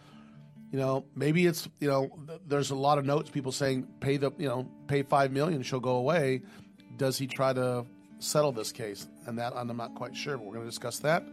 you 0.72 0.78
know, 0.80 1.06
maybe 1.16 1.45
it's 1.45 1.68
you 1.80 1.88
know, 1.88 2.10
there's 2.45 2.72
a 2.72 2.76
lot 2.76 2.98
of 2.98 3.06
notes 3.06 3.30
people 3.30 3.52
saying 3.52 3.88
pay 4.02 4.18
the 4.18 4.32
you 4.38 4.48
know 4.48 4.70
pay 4.88 5.04
five 5.04 5.32
million, 5.32 5.64
she'll 5.64 5.80
go 5.80 5.95
away. 5.98 6.41
Does 6.98 7.18
he 7.18 7.28
try 7.28 7.54
to 7.54 7.86
settle 8.20 8.52
this 8.52 8.72
case? 8.72 9.08
And 9.28 9.38
that 9.39 9.54
I'm 9.56 9.76
not 9.78 9.95
quite 9.95 10.16
sure. 10.16 10.36
But 10.38 10.45
we're 10.45 10.54
going 10.54 10.66
to 10.66 10.70
discuss 10.70 11.00
that 11.00 11.24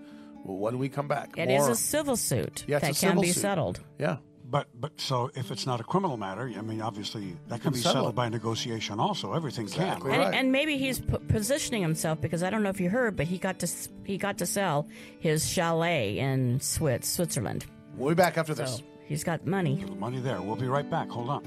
when 0.44 0.78
we 0.78 0.88
come 0.88 1.08
back. 1.08 1.36
It 1.36 1.50
is 1.50 1.62
More- 1.62 1.70
a 1.70 1.74
civil 1.74 2.16
suit 2.16 2.64
Yeah, 2.68 2.78
that 2.78 2.94
can 2.96 3.20
be 3.20 3.32
suit. 3.32 3.40
settled. 3.40 3.80
Yeah. 3.98 4.18
But 4.54 4.68
but 4.80 4.92
so 5.00 5.32
if 5.34 5.50
it's 5.50 5.66
not 5.66 5.80
a 5.80 5.82
criminal 5.82 6.16
matter, 6.16 6.42
I 6.56 6.60
mean, 6.62 6.80
obviously 6.80 7.36
that 7.48 7.60
can 7.60 7.62
can 7.62 7.72
be 7.72 7.78
settle 7.80 8.02
settled 8.02 8.14
by 8.14 8.28
negotiation. 8.28 9.00
Also, 9.00 9.32
everything 9.32 9.64
Exactly. 9.64 10.12
can. 10.12 10.20
And, 10.20 10.32
and 10.32 10.52
maybe 10.52 10.78
he's 10.78 11.00
p- 11.00 11.18
positioning 11.26 11.82
himself 11.82 12.20
because 12.20 12.44
I 12.44 12.50
don't 12.50 12.62
know 12.62 12.68
if 12.68 12.80
you 12.80 12.88
heard, 12.88 13.16
but 13.16 13.26
he 13.26 13.36
got 13.36 13.58
to 13.58 13.68
he 14.04 14.16
got 14.16 14.38
to 14.38 14.46
sell 14.46 14.86
his 15.18 15.44
chalet 15.44 16.20
in 16.20 16.60
Swiss, 16.60 17.08
Switzerland. 17.08 17.66
We'll 17.96 18.10
be 18.10 18.14
back 18.14 18.38
after 18.38 18.54
this. 18.54 18.76
So 18.76 18.84
he's 19.06 19.24
got 19.24 19.44
money. 19.44 19.82
The 19.84 19.96
money 19.96 20.20
there. 20.20 20.40
We'll 20.40 20.54
be 20.54 20.68
right 20.68 20.88
back. 20.88 21.08
Hold 21.08 21.30
on. 21.30 21.42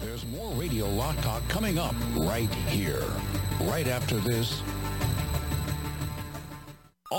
There's 0.00 0.24
more 0.26 0.52
Radio 0.54 0.88
Law 0.88 1.12
Talk 1.22 1.42
coming 1.48 1.76
up 1.76 1.96
right 2.18 2.54
here. 2.68 3.02
Right 3.62 3.88
after 3.88 4.14
this. 4.18 4.62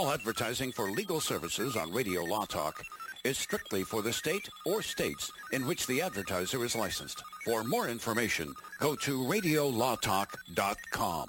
All 0.01 0.11
advertising 0.11 0.71
for 0.71 0.89
legal 0.89 1.21
services 1.21 1.75
on 1.75 1.93
Radio 1.93 2.23
Law 2.23 2.45
Talk 2.45 2.83
is 3.23 3.37
strictly 3.37 3.83
for 3.83 4.01
the 4.01 4.11
state 4.11 4.49
or 4.65 4.81
states 4.81 5.31
in 5.53 5.67
which 5.67 5.85
the 5.85 6.01
advertiser 6.01 6.65
is 6.65 6.75
licensed. 6.75 7.21
For 7.45 7.63
more 7.63 7.87
information, 7.87 8.51
go 8.79 8.95
to 8.95 9.19
radiolawtalk.com. 9.19 11.27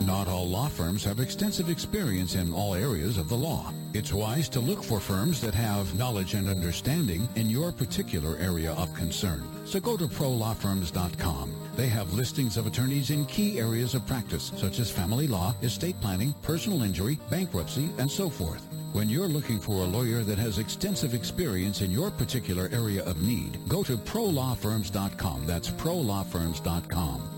Not 0.00 0.28
all 0.28 0.48
law 0.48 0.68
firms 0.68 1.02
have 1.02 1.18
extensive 1.18 1.68
experience 1.68 2.36
in 2.36 2.54
all 2.54 2.76
areas 2.76 3.18
of 3.18 3.28
the 3.28 3.36
law. 3.36 3.72
It's 3.94 4.12
wise 4.12 4.48
to 4.50 4.60
look 4.60 4.84
for 4.84 5.00
firms 5.00 5.40
that 5.40 5.54
have 5.54 5.98
knowledge 5.98 6.34
and 6.34 6.48
understanding 6.48 7.28
in 7.34 7.50
your 7.50 7.72
particular 7.72 8.36
area 8.36 8.74
of 8.74 8.94
concern. 8.94 9.42
So 9.64 9.80
go 9.80 9.96
to 9.96 10.06
prolawfirms.com. 10.06 11.67
They 11.78 11.86
have 11.86 12.12
listings 12.12 12.56
of 12.56 12.66
attorneys 12.66 13.10
in 13.10 13.24
key 13.26 13.60
areas 13.60 13.94
of 13.94 14.04
practice, 14.04 14.50
such 14.56 14.80
as 14.80 14.90
family 14.90 15.28
law, 15.28 15.54
estate 15.62 15.94
planning, 16.00 16.34
personal 16.42 16.82
injury, 16.82 17.20
bankruptcy, 17.30 17.90
and 17.98 18.10
so 18.10 18.28
forth. 18.28 18.66
When 18.92 19.08
you're 19.08 19.28
looking 19.28 19.60
for 19.60 19.84
a 19.84 19.86
lawyer 19.86 20.24
that 20.24 20.38
has 20.38 20.58
extensive 20.58 21.14
experience 21.14 21.80
in 21.80 21.92
your 21.92 22.10
particular 22.10 22.68
area 22.72 23.04
of 23.04 23.22
need, 23.22 23.60
go 23.68 23.84
to 23.84 23.96
prolawfirms.com. 23.96 25.46
That's 25.46 25.70
prolawfirms.com. 25.70 27.37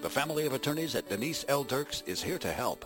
The 0.00 0.08
family 0.08 0.46
of 0.46 0.52
attorneys 0.52 0.94
at 0.94 1.08
Denise 1.08 1.44
L. 1.48 1.64
Dirks 1.64 2.04
is 2.06 2.22
here 2.22 2.38
to 2.38 2.52
help. 2.52 2.84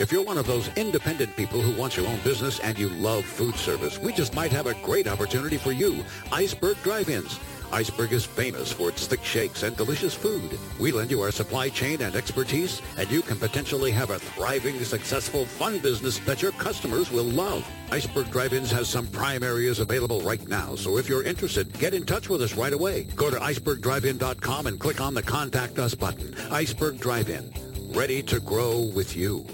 If 0.00 0.10
you're 0.10 0.24
one 0.24 0.36
of 0.36 0.48
those 0.48 0.68
independent 0.76 1.36
people 1.36 1.60
who 1.60 1.80
wants 1.80 1.96
your 1.96 2.08
own 2.08 2.18
business 2.24 2.58
and 2.58 2.76
you 2.76 2.88
love 2.88 3.24
food 3.24 3.54
service, 3.54 4.00
we 4.00 4.12
just 4.12 4.34
might 4.34 4.50
have 4.50 4.66
a 4.66 4.74
great 4.82 5.06
opportunity 5.06 5.56
for 5.56 5.70
you. 5.70 6.04
Iceberg 6.32 6.76
Drive-Ins. 6.82 7.38
Iceberg 7.72 8.12
is 8.12 8.24
famous 8.24 8.72
for 8.72 8.88
its 8.88 9.06
thick 9.06 9.24
shakes 9.24 9.62
and 9.62 9.76
delicious 9.76 10.14
food. 10.14 10.58
We 10.78 10.92
lend 10.92 11.10
you 11.10 11.22
our 11.22 11.30
supply 11.30 11.68
chain 11.68 12.02
and 12.02 12.14
expertise, 12.14 12.80
and 12.96 13.10
you 13.10 13.22
can 13.22 13.38
potentially 13.38 13.90
have 13.90 14.10
a 14.10 14.18
thriving, 14.18 14.82
successful, 14.84 15.44
fun 15.44 15.78
business 15.78 16.18
that 16.20 16.42
your 16.42 16.52
customers 16.52 17.10
will 17.10 17.24
love. 17.24 17.66
Iceberg 17.90 18.30
Drive-Ins 18.30 18.70
has 18.70 18.88
some 18.88 19.06
prime 19.08 19.42
areas 19.42 19.78
available 19.78 20.20
right 20.22 20.46
now, 20.48 20.74
so 20.74 20.98
if 20.98 21.08
you're 21.08 21.22
interested, 21.22 21.72
get 21.78 21.94
in 21.94 22.04
touch 22.04 22.28
with 22.28 22.42
us 22.42 22.54
right 22.54 22.72
away. 22.72 23.04
Go 23.16 23.30
to 23.30 23.36
icebergdrivein.com 23.36 24.66
and 24.66 24.78
click 24.78 25.00
on 25.00 25.14
the 25.14 25.22
Contact 25.22 25.78
Us 25.78 25.94
button. 25.94 26.34
Iceberg 26.50 27.00
Drive-In, 27.00 27.52
ready 27.92 28.22
to 28.22 28.40
grow 28.40 28.90
with 28.94 29.16
you. 29.16 29.46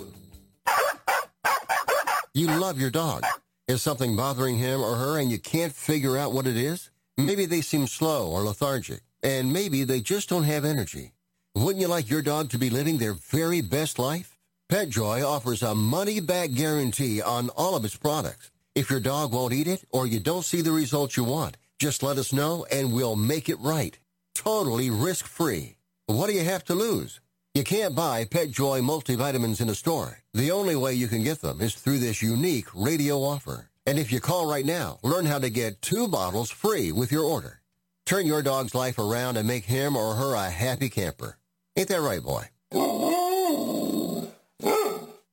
You 2.33 2.47
love 2.47 2.81
your 2.81 2.91
dog. 2.91 3.25
Is 3.67 3.83
something 3.83 4.17
bothering 4.17 4.57
him 4.57 4.81
or 4.81 4.97
her 4.97 5.19
and 5.19 5.31
you 5.31 5.39
can't 5.39 5.73
figure 5.73 6.17
out 6.17 6.33
what 6.33 6.47
it 6.47 6.57
is? 6.57 6.90
Mm. 7.21 7.27
Maybe 7.27 7.47
they 7.47 7.61
seem 7.61 7.87
slow 7.87 8.31
or 8.31 8.43
lethargic, 8.43 9.01
and 9.23 9.53
maybe 9.53 9.85
they 9.85 10.01
just 10.01 10.29
don't 10.29 10.45
have 10.45 10.65
energy. 10.65 11.13
Wouldn't 11.55 11.81
you 11.81 11.89
like 11.89 12.09
your 12.09 12.23
dog 12.23 12.51
to 12.51 12.59
be 12.59 12.71
living 12.71 12.99
their 12.99 13.13
very 13.13 13.61
best 13.61 13.99
life? 13.99 14.39
PetJoy 14.71 15.27
offers 15.27 15.63
a 15.63 15.75
money-back 15.75 16.53
guarantee 16.55 17.21
on 17.21 17.51
all 17.51 17.75
of 17.75 17.85
its 17.85 17.97
products. 17.97 18.51
If 18.75 18.89
your 18.89 19.01
dog 19.01 19.33
won't 19.33 19.53
eat 19.53 19.67
it 19.67 19.85
or 19.91 20.07
you 20.07 20.21
don't 20.21 20.45
see 20.45 20.63
the 20.63 20.73
results 20.73 21.17
you 21.17 21.25
want, 21.25 21.57
just 21.79 22.03
let 22.03 22.19
us 22.19 22.33
know 22.33 22.67
and 22.71 22.93
we'll 22.93 23.17
make 23.17 23.49
it 23.49 23.59
right. 23.59 23.99
Totally 24.35 24.91
risk-free. 24.91 25.77
What 26.07 26.29
do 26.29 26.35
you 26.35 26.45
have 26.45 26.65
to 26.67 26.75
lose? 26.75 27.21
You 27.53 27.65
can't 27.65 27.97
buy 27.97 28.25
PetJoy 28.25 28.81
multivitamins 28.81 29.61
in 29.61 29.69
a 29.69 29.75
store. 29.75 30.23
The 30.33 30.53
only 30.53 30.77
way 30.77 30.95
you 30.95 31.09
can 31.09 31.25
get 31.25 31.41
them 31.41 31.61
is 31.61 31.75
through 31.75 31.99
this 31.99 32.23
unique 32.23 32.69
radio 32.73 33.19
offer. 33.25 33.70
And 33.91 33.99
if 33.99 34.13
you 34.13 34.21
call 34.21 34.47
right 34.47 34.65
now, 34.65 35.01
learn 35.03 35.27
how 35.27 35.41
to 35.41 35.51
get 35.51 35.83
two 35.83 36.07
bottles 36.07 36.49
free 36.49 36.93
with 36.93 37.11
your 37.11 37.25
order. 37.25 37.61
Turn 38.07 38.25
your 38.25 38.41
dog's 38.41 38.73
life 38.73 39.01
around 39.01 39.37
and 39.37 39.49
make 39.49 39.65
him 39.65 39.97
or 39.97 40.15
her 40.15 40.35
a 40.35 40.49
happy 40.49 40.89
camper. 40.89 41.39
Ain't 41.77 41.89
that 41.89 42.01
right, 42.01 42.23
boy? 42.23 42.45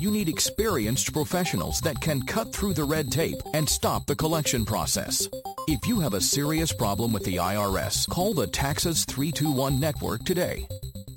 You 0.00 0.10
need 0.10 0.28
experienced 0.30 1.12
professionals 1.12 1.82
that 1.82 2.00
can 2.00 2.22
cut 2.22 2.54
through 2.54 2.72
the 2.72 2.84
red 2.84 3.12
tape 3.12 3.36
and 3.52 3.68
stop 3.68 4.06
the 4.06 4.16
collection 4.16 4.64
process. 4.64 5.28
If 5.68 5.86
you 5.86 6.00
have 6.00 6.14
a 6.14 6.22
serious 6.22 6.72
problem 6.72 7.12
with 7.12 7.22
the 7.24 7.36
IRS, 7.36 8.08
call 8.08 8.32
the 8.32 8.46
Taxes 8.46 9.04
321 9.04 9.78
network 9.78 10.24
today. 10.24 10.66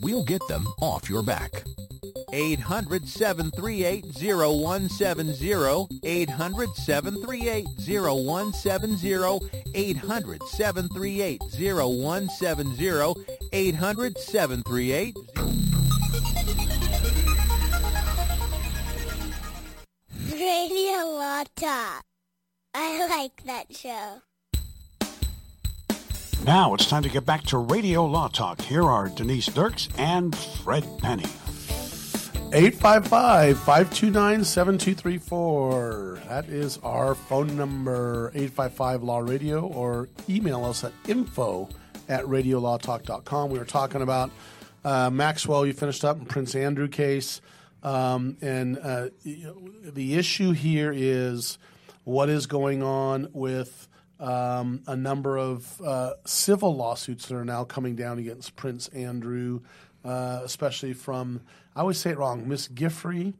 We'll 0.01 0.25
get 0.25 0.45
them 0.49 0.67
off 0.81 1.09
your 1.09 1.23
back. 1.23 1.63
800 2.33 3.07
738 3.07 4.03
0170. 4.17 5.87
800 6.03 6.75
Talk. 21.55 22.03
I 22.73 23.07
like 23.07 23.43
that 23.45 23.73
show. 23.73 24.21
Now 26.45 26.73
it's 26.73 26.89
time 26.89 27.03
to 27.03 27.09
get 27.09 27.25
back 27.25 27.43
to 27.43 27.57
Radio 27.57 28.05
Law 28.05 28.27
Talk. 28.27 28.59
Here 28.59 28.83
are 28.83 29.07
Denise 29.07 29.45
Dirks 29.45 29.87
and 29.97 30.35
Fred 30.35 30.83
Penney. 30.97 31.23
855 32.51 33.57
529 33.59 34.43
7234. 34.43 36.21
That 36.27 36.49
is 36.49 36.79
our 36.83 37.15
phone 37.15 37.55
number, 37.55 38.29
855 38.35 39.03
Law 39.03 39.19
Radio, 39.19 39.65
or 39.67 40.09
email 40.27 40.65
us 40.65 40.83
at 40.83 40.91
info 41.07 41.69
at 42.09 42.25
radiolawtalk.com. 42.25 43.49
We 43.49 43.59
were 43.59 43.65
talking 43.65 44.01
about 44.01 44.31
uh, 44.83 45.09
Maxwell, 45.09 45.65
you 45.65 45.71
finished 45.71 46.03
up, 46.03 46.19
in 46.19 46.25
Prince 46.25 46.55
Andrew 46.55 46.89
case. 46.89 47.39
Um, 47.83 48.37
and 48.41 48.79
uh, 48.79 49.09
the 49.23 50.15
issue 50.15 50.51
here 50.51 50.91
is 50.95 51.57
what 52.05 52.29
is 52.29 52.47
going 52.47 52.81
on 52.81 53.27
with 53.33 53.87
um, 54.19 54.81
a 54.87 54.95
number 54.95 55.37
of 55.37 55.81
uh, 55.81 56.13
civil 56.25 56.75
lawsuits 56.75 57.27
that 57.27 57.35
are 57.35 57.45
now 57.45 57.65
coming 57.65 57.95
down 57.95 58.19
against 58.19 58.55
Prince 58.55 58.87
Andrew, 58.89 59.61
uh, 60.05 60.41
especially 60.43 60.93
from, 60.93 61.41
I 61.75 61.81
always 61.81 61.97
say 61.97 62.11
it 62.11 62.17
wrong, 62.17 62.47
Miss 62.47 62.69
Giuffre, 62.69 63.33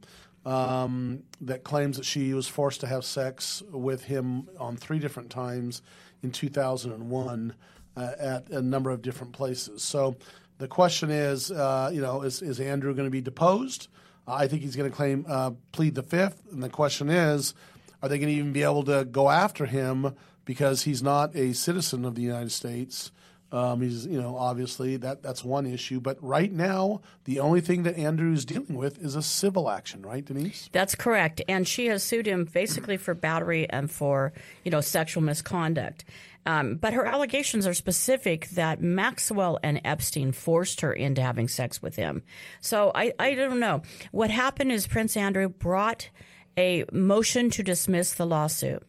um, 0.44 1.22
that 1.40 1.64
claims 1.64 1.96
that 1.96 2.04
she 2.04 2.34
was 2.34 2.46
forced 2.46 2.80
to 2.80 2.86
have 2.86 3.04
sex 3.04 3.62
with 3.70 4.04
him 4.04 4.48
on 4.58 4.76
three 4.76 4.98
different 4.98 5.30
times 5.30 5.80
in 6.22 6.30
2001 6.32 7.54
uh, 7.96 8.10
at 8.18 8.50
a 8.50 8.60
number 8.60 8.90
of 8.90 9.00
different 9.00 9.32
places. 9.32 9.82
So 9.82 10.16
the 10.58 10.68
question 10.68 11.10
is, 11.10 11.50
uh, 11.50 11.90
you 11.92 12.02
know, 12.02 12.22
is, 12.22 12.42
is 12.42 12.60
Andrew 12.60 12.94
going 12.94 13.06
to 13.06 13.10
be 13.10 13.22
deposed? 13.22 13.88
I 14.26 14.46
think 14.46 14.62
he's 14.62 14.76
going 14.76 14.90
to 14.90 14.96
claim 14.96 15.26
uh, 15.28 15.52
plead 15.72 15.94
the 15.94 16.02
fifth, 16.02 16.42
and 16.50 16.62
the 16.62 16.68
question 16.68 17.10
is, 17.10 17.54
are 18.02 18.08
they 18.08 18.18
going 18.18 18.28
to 18.28 18.34
even 18.34 18.52
be 18.52 18.62
able 18.62 18.84
to 18.84 19.04
go 19.04 19.30
after 19.30 19.66
him 19.66 20.14
because 20.44 20.82
he's 20.82 21.02
not 21.02 21.34
a 21.34 21.52
citizen 21.54 22.04
of 22.04 22.14
the 22.14 22.22
United 22.22 22.52
States? 22.52 23.10
Um, 23.52 23.82
he's, 23.82 24.04
you 24.04 24.20
know, 24.20 24.36
obviously 24.36 24.96
that 24.96 25.22
that's 25.22 25.44
one 25.44 25.64
issue. 25.64 26.00
But 26.00 26.18
right 26.20 26.50
now, 26.50 27.02
the 27.24 27.38
only 27.38 27.60
thing 27.60 27.84
that 27.84 27.96
Andrew 27.96 28.32
is 28.32 28.44
dealing 28.44 28.74
with 28.74 28.98
is 28.98 29.14
a 29.14 29.22
civil 29.22 29.70
action, 29.70 30.02
right, 30.02 30.24
Denise? 30.24 30.68
That's 30.72 30.96
correct. 30.96 31.40
And 31.48 31.68
she 31.68 31.86
has 31.86 32.02
sued 32.02 32.26
him 32.26 32.46
basically 32.46 32.96
for 32.96 33.14
battery 33.14 33.70
and 33.70 33.88
for, 33.88 34.32
you 34.64 34.72
know, 34.72 34.80
sexual 34.80 35.22
misconduct. 35.22 36.04
Um, 36.46 36.76
but 36.76 36.92
her 36.92 37.06
allegations 37.06 37.66
are 37.66 37.74
specific 37.74 38.48
that 38.50 38.82
Maxwell 38.82 39.58
and 39.62 39.80
Epstein 39.84 40.32
forced 40.32 40.82
her 40.82 40.92
into 40.92 41.22
having 41.22 41.48
sex 41.48 41.80
with 41.80 41.96
him. 41.96 42.22
So 42.60 42.92
I, 42.94 43.12
I 43.18 43.34
don't 43.34 43.60
know. 43.60 43.82
What 44.12 44.30
happened 44.30 44.72
is 44.72 44.86
Prince 44.86 45.16
Andrew 45.16 45.48
brought 45.48 46.10
a 46.56 46.84
motion 46.92 47.50
to 47.50 47.62
dismiss 47.62 48.14
the 48.14 48.26
lawsuit. 48.26 48.82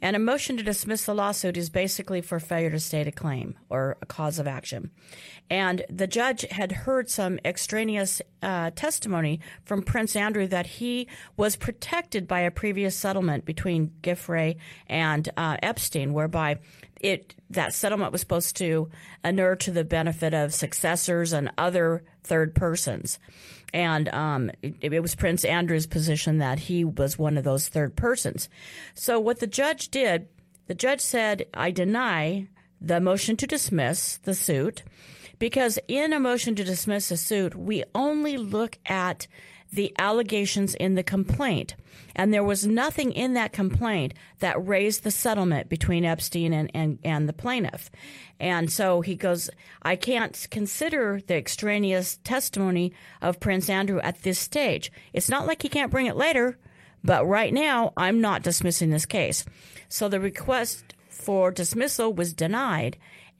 And 0.00 0.16
a 0.16 0.20
motion 0.20 0.56
to 0.56 0.62
dismiss 0.62 1.04
the 1.04 1.14
lawsuit 1.14 1.56
is 1.56 1.70
basically 1.70 2.20
for 2.20 2.40
failure 2.40 2.70
to 2.70 2.80
state 2.80 3.08
a 3.08 3.12
claim 3.12 3.58
or 3.68 3.96
a 4.00 4.06
cause 4.06 4.38
of 4.38 4.46
action. 4.46 4.90
And 5.50 5.84
the 5.90 6.06
judge 6.06 6.42
had 6.50 6.72
heard 6.72 7.10
some 7.10 7.38
extraneous 7.44 8.22
uh, 8.42 8.70
testimony 8.74 9.40
from 9.64 9.82
Prince 9.82 10.16
Andrew 10.16 10.46
that 10.46 10.66
he 10.66 11.08
was 11.36 11.56
protected 11.56 12.26
by 12.26 12.40
a 12.40 12.50
previous 12.50 12.96
settlement 12.96 13.44
between 13.44 13.92
Giuffre 14.02 14.56
and 14.86 15.28
uh, 15.36 15.56
Epstein, 15.62 16.12
whereby 16.12 16.58
it 17.00 17.34
that 17.50 17.74
settlement 17.74 18.12
was 18.12 18.20
supposed 18.20 18.56
to 18.56 18.90
inure 19.24 19.56
to 19.56 19.70
the 19.70 19.84
benefit 19.84 20.34
of 20.34 20.54
successors 20.54 21.32
and 21.32 21.50
other 21.58 22.02
third 22.22 22.54
persons. 22.54 23.18
And 23.72 24.08
um, 24.08 24.50
it, 24.62 24.92
it, 24.92 25.00
was 25.00 25.14
Prince 25.14 25.44
Andrew's 25.44 25.86
position 25.86 26.38
that 26.38 26.58
he 26.58 26.84
was 26.84 27.18
one 27.18 27.36
of 27.36 27.44
those 27.44 27.68
third 27.68 27.96
persons. 27.96 28.48
So 28.94 29.20
what 29.20 29.40
the 29.40 29.46
judge 29.46 29.90
did, 29.90 30.28
the 30.66 30.74
judge 30.74 31.00
said, 31.00 31.46
I 31.52 31.70
deny 31.70 32.48
the 32.80 33.00
motion 33.00 33.36
to 33.38 33.46
dismiss 33.46 34.18
the 34.18 34.34
suit 34.34 34.82
because 35.38 35.78
in 35.88 36.12
a 36.12 36.20
motion 36.20 36.54
to 36.54 36.64
dismiss 36.64 37.10
a 37.10 37.16
suit, 37.16 37.54
we 37.54 37.84
only 37.94 38.36
look 38.36 38.78
at 38.86 39.26
the 39.76 39.94
allegations 39.98 40.74
in 40.74 40.94
the 40.94 41.02
complaint. 41.02 41.76
And 42.14 42.32
there 42.32 42.42
was 42.42 42.66
nothing 42.66 43.12
in 43.12 43.34
that 43.34 43.52
complaint 43.52 44.14
that 44.40 44.66
raised 44.66 45.04
the 45.04 45.10
settlement 45.10 45.68
between 45.68 46.04
Epstein 46.04 46.52
and, 46.52 46.70
and, 46.74 46.98
and 47.04 47.28
the 47.28 47.34
plaintiff. 47.34 47.90
And 48.40 48.72
so 48.72 49.02
he 49.02 49.14
goes, 49.14 49.50
I 49.82 49.96
can't 49.96 50.46
consider 50.50 51.20
the 51.26 51.36
extraneous 51.36 52.18
testimony 52.24 52.92
of 53.20 53.38
Prince 53.38 53.68
Andrew 53.68 54.00
at 54.00 54.22
this 54.22 54.38
stage. 54.38 54.90
It's 55.12 55.28
not 55.28 55.46
like 55.46 55.62
he 55.62 55.68
can't 55.68 55.90
bring 55.90 56.06
it 56.06 56.16
later, 56.16 56.58
but 57.04 57.26
right 57.26 57.52
now 57.52 57.92
I'm 57.96 58.20
not 58.20 58.42
dismissing 58.42 58.90
this 58.90 59.06
case. 59.06 59.44
So 59.88 60.08
the 60.08 60.20
request 60.20 60.94
for 61.08 61.50
dismissal 61.50 62.12
was 62.12 62.32
denied. 62.32 62.96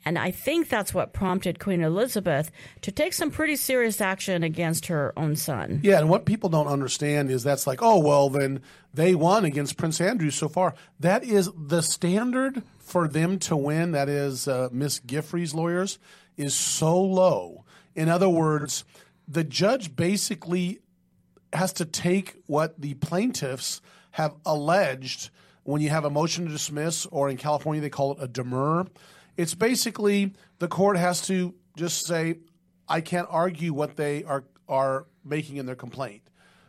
And 0.07 0.17
I 0.17 0.31
think 0.31 0.69
that's 0.69 0.95
what 0.95 1.13
prompted 1.13 1.59
Queen 1.59 1.83
Elizabeth 1.83 2.53
to 2.83 2.93
take 2.93 3.13
some 3.13 3.33
pretty 3.33 3.57
serious 3.57 4.01
action 4.01 4.45
against 4.45 4.87
her 4.87 5.13
own 5.17 5.35
son. 5.35 5.81
Yeah, 5.83 5.99
and 5.99 6.09
what 6.09 6.27
people 6.27 6.49
don't 6.49 6.69
understand 6.69 7.29
is 7.29 7.43
that's 7.43 7.67
like, 7.67 7.83
oh, 7.83 7.99
well, 7.99 8.31
then 8.31 8.63
they 8.95 9.17
won 9.17 9.45
against 9.45 9.77
Prince 9.77 10.01
Andrew 10.01 10.31
so 10.31 10.49
far. 10.49 10.75
That 11.01 11.25
is 11.25 11.51
the 11.59 11.83
standard 11.83 12.63
for 12.79 13.09
them 13.09 13.41
to 13.41 13.57
win. 13.57 13.91
That 13.91 14.09
is 14.09 14.47
uh, 14.47 14.69
Miss 14.71 15.01
Giuffre's 15.01 15.57
lawyers 15.57 15.99
is 16.37 16.55
so 16.55 17.03
low. 17.03 17.65
In 17.97 18.09
other 18.09 18.29
words, 18.29 18.85
the 19.27 19.43
judge 19.43 19.97
basically 19.97 20.79
has 21.53 21.73
to 21.75 21.85
take 21.85 22.37
what 22.47 22.81
the 22.81 22.95
plaintiffs 22.95 23.81
have 24.13 24.37
alleged 24.47 25.31
when 25.65 25.83
you 25.83 25.89
have 25.89 26.05
a 26.05 26.11
motion 26.11 26.45
to 26.45 26.53
dismiss, 26.53 27.07
or 27.07 27.29
in 27.29 27.37
California 27.37 27.83
they 27.83 27.91
call 27.91 28.13
it 28.13 28.19
a 28.21 28.29
demur 28.29 28.87
it's 29.37 29.55
basically 29.55 30.33
the 30.59 30.69
court 30.69 30.97
has 30.97 31.27
to 31.27 31.55
just 31.77 32.07
say, 32.07 32.39
I 32.89 33.01
can't 33.01 33.29
argue 33.31 33.73
what 33.73 33.97
they 33.97 34.25
are 34.25 34.45
are 34.69 35.07
making 35.25 35.57
in 35.57 35.67
their 35.67 35.77
complaint. 35.77 36.23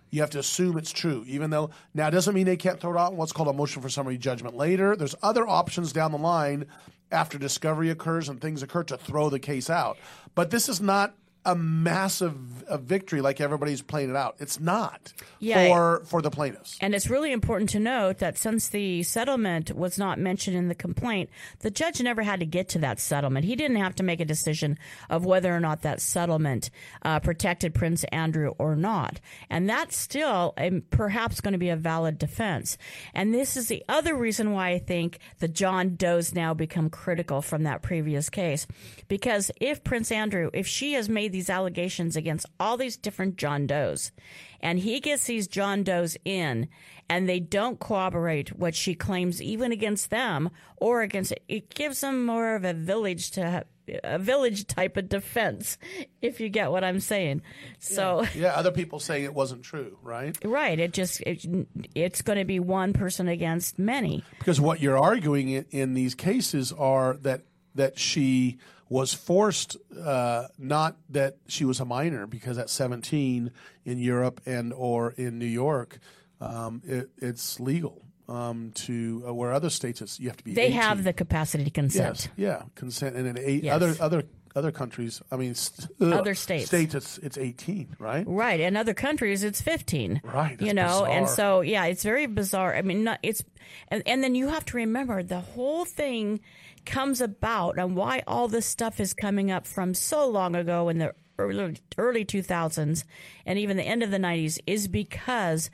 You 0.09 0.22
have 0.22 0.30
to 0.32 0.39
assume 0.39 0.78
it's 0.78 0.91
true, 0.91 1.26
even 1.28 1.49
though 1.49 1.72
now 1.93 2.07
it 2.07 2.11
doesn't 2.11 2.34
mean 2.34 2.45
they 2.45 2.55
can't 2.57 2.80
throw 2.80 2.93
it 2.93 2.97
out 2.97 3.11
in 3.11 3.18
what's 3.18 3.34
called 3.34 3.49
a 3.49 3.53
motion 3.53 3.82
for 3.82 3.89
summary 3.89 4.18
judgment 4.18 4.55
later. 4.55 4.95
There's 4.95 5.15
other 5.22 5.47
options 5.47 5.91
down 5.91 6.11
the 6.11 6.18
line 6.18 6.68
after 7.11 7.38
discovery 7.38 7.89
occurs 7.89 8.30
and 8.30 8.39
things 8.39 8.63
occur 8.63 8.84
to 8.84 8.97
throw 8.97 9.30
the 9.30 9.39
case 9.39 9.70
out. 9.70 9.97
But 10.36 10.49
this 10.51 10.70
is 10.70 10.80
not 10.80 11.15
a 11.47 11.55
massive 11.55 12.35
a 12.67 12.77
victory 12.77 13.21
like 13.21 13.39
everybody's 13.39 13.81
playing 13.81 14.09
it 14.09 14.15
out. 14.15 14.35
It's 14.39 14.59
not 14.59 15.13
yeah, 15.39 15.67
for 15.67 16.01
for 16.05 16.21
the 16.21 16.29
plaintiffs. 16.29 16.77
And 16.81 16.93
it's 16.93 17.09
really 17.09 17.31
important 17.31 17.69
to 17.71 17.79
note 17.79 18.17
that 18.19 18.37
since 18.37 18.67
the 18.67 19.03
settlement 19.03 19.73
was 19.73 19.97
not 19.97 20.19
mentioned 20.19 20.57
in 20.57 20.67
the 20.67 20.75
complaint, 20.75 21.29
the 21.59 21.71
judge 21.71 22.01
never 22.01 22.23
had 22.23 22.41
to 22.41 22.45
get 22.45 22.67
to 22.69 22.79
that 22.79 22.99
settlement. 22.99 23.45
He 23.45 23.55
didn't 23.55 23.77
have 23.77 23.95
to 23.95 24.03
make 24.03 24.19
a 24.19 24.25
decision 24.25 24.77
of 25.09 25.25
whether 25.25 25.55
or 25.55 25.61
not 25.61 25.81
that 25.83 26.01
settlement 26.01 26.69
uh, 27.03 27.21
protected 27.21 27.73
Prince 27.73 28.03
Andrew 28.05 28.53
or 28.57 28.75
not. 28.75 29.19
And 29.49 29.69
that's 29.69 29.97
still 29.97 30.53
um, 30.57 30.83
perhaps 30.89 31.39
going 31.39 31.53
to 31.53 31.57
be 31.57 31.69
a 31.69 31.77
valid 31.77 32.17
defense. 32.17 32.77
And 33.13 33.33
this 33.33 33.55
is 33.55 33.67
the 33.67 33.83
other 33.87 34.15
reason 34.15 34.51
why 34.51 34.71
I 34.71 34.79
think 34.79 35.19
the 35.39 35.47
John 35.47 35.95
Does 35.95 36.35
now 36.35 36.53
become 36.53 36.89
critical 36.89 37.41
from 37.41 37.63
that 37.63 37.81
previous 37.81 38.29
case. 38.29 38.67
Because 39.07 39.51
if 39.61 39.83
Prince 39.85 40.11
Andrew, 40.11 40.49
if 40.53 40.67
she 40.67 40.93
has 40.93 41.07
made 41.07 41.31
these 41.38 41.51
allegations 41.51 42.15
against 42.15 42.47
all 42.59 42.77
these 42.77 42.97
different 42.97 43.38
John 43.38 43.67
Does. 43.67 44.11
And 44.59 44.79
he 44.79 44.99
gets 44.99 45.25
these 45.25 45.47
John 45.47 45.83
Does 45.83 46.17
in, 46.25 46.67
and 47.07 47.29
they 47.29 47.39
don't 47.39 47.79
corroborate 47.79 48.57
what 48.57 48.73
she 48.73 48.95
claims, 48.95 49.39
even 49.39 49.71
against 49.71 50.09
them 50.09 50.49
or 50.77 51.03
against 51.03 51.31
it. 51.31 51.43
It 51.47 51.69
gives 51.69 52.01
them 52.01 52.25
more 52.25 52.55
of 52.55 52.65
a 52.65 52.73
village 52.73 53.29
to 53.31 53.63
a 54.03 54.17
village 54.17 54.65
type 54.65 54.97
of 54.97 55.07
defense, 55.09 55.77
if 56.23 56.41
you 56.41 56.49
get 56.49 56.71
what 56.71 56.83
I'm 56.83 56.99
saying. 56.99 57.43
So 57.77 58.23
yeah, 58.23 58.29
yeah 58.35 58.53
other 58.55 58.71
people 58.71 58.99
say 58.99 59.23
it 59.23 59.33
wasn't 59.33 59.61
true, 59.61 59.97
right? 60.01 60.35
Right. 60.43 60.79
It 60.79 60.91
just 60.91 61.21
it, 61.21 61.45
it's 61.93 62.23
going 62.23 62.39
to 62.39 62.45
be 62.45 62.59
one 62.59 62.93
person 62.93 63.27
against 63.27 63.77
many. 63.77 64.23
Because 64.39 64.59
what 64.59 64.81
you're 64.81 64.97
arguing 64.97 65.49
in, 65.49 65.65
in 65.69 65.93
these 65.93 66.15
cases 66.15 66.73
are 66.73 67.15
that 67.21 67.43
that 67.75 67.99
she 67.99 68.57
was 68.89 69.13
forced, 69.13 69.77
uh, 70.01 70.47
not 70.57 70.97
that 71.09 71.38
she 71.47 71.65
was 71.65 71.79
a 71.79 71.85
minor, 71.85 72.25
because 72.27 72.57
at 72.57 72.69
17 72.69 73.51
in 73.85 73.97
Europe 73.97 74.41
and 74.45 74.73
or 74.73 75.11
in 75.11 75.39
New 75.39 75.45
York, 75.45 75.99
um, 76.39 76.81
it, 76.85 77.09
it's 77.17 77.59
legal 77.59 78.05
um, 78.29 78.71
to 78.75 79.23
uh, 79.27 79.33
where 79.33 79.53
other 79.53 79.69
states 79.69 80.01
it's, 80.01 80.19
you 80.19 80.27
have 80.29 80.38
to 80.38 80.43
be. 80.43 80.53
They 80.53 80.67
18. 80.67 80.81
have 80.81 81.03
the 81.03 81.13
capacity 81.13 81.63
to 81.63 81.69
consent. 81.69 82.29
Yes, 82.38 82.59
yeah, 82.59 82.63
consent, 82.75 83.15
and 83.15 83.27
in 83.27 83.38
eight 83.39 83.63
Yes. 83.63 83.75
other 83.75 83.95
other 83.99 84.23
other 84.57 84.71
countries, 84.71 85.21
I 85.31 85.35
mean, 85.37 85.55
st- 85.55 85.89
Other 86.13 86.35
states. 86.35 86.67
states 86.67 86.95
it's 86.95 87.17
it's 87.19 87.37
18, 87.37 87.95
right? 87.99 88.25
Right. 88.27 88.59
In 88.59 88.75
other 88.75 88.93
countries, 88.93 89.43
it's 89.43 89.61
15. 89.61 90.21
Right, 90.23 90.59
You 90.59 90.73
know, 90.73 91.05
and 91.05 91.29
so, 91.29 91.61
yeah, 91.61 91.85
it's 91.85 92.03
very 92.03 92.25
bizarre. 92.25 92.75
I 92.75 92.81
mean, 92.81 93.03
not, 93.03 93.19
it's, 93.21 93.43
and, 93.89 94.03
and 94.05 94.23
then 94.23 94.35
you 94.35 94.47
have 94.49 94.65
to 94.65 94.77
remember 94.77 95.21
the 95.23 95.39
whole 95.39 95.85
thing 95.85 96.39
comes 96.85 97.21
about 97.21 97.77
and 97.77 97.95
why 97.95 98.23
all 98.25 98.47
this 98.47 98.65
stuff 98.65 98.99
is 98.99 99.13
coming 99.13 99.51
up 99.51 99.67
from 99.67 99.93
so 99.93 100.27
long 100.27 100.55
ago 100.55 100.89
in 100.89 100.97
the 100.97 101.13
early, 101.37 101.77
early 101.97 102.25
2000s 102.25 103.03
and 103.45 103.59
even 103.59 103.77
the 103.77 103.83
end 103.83 104.03
of 104.03 104.09
the 104.09 104.17
90s 104.17 104.57
is 104.65 104.87
because 104.87 105.69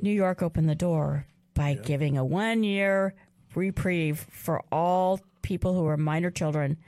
New 0.00 0.10
York 0.10 0.42
opened 0.42 0.68
the 0.68 0.74
door 0.74 1.26
by 1.52 1.74
giving 1.74 2.16
a 2.18 2.24
one 2.24 2.64
year 2.64 3.14
reprieve 3.54 4.26
for 4.30 4.62
all 4.72 5.20
people 5.42 5.74
who 5.74 5.82
were 5.82 5.96
minor 5.96 6.30
children 6.30 6.78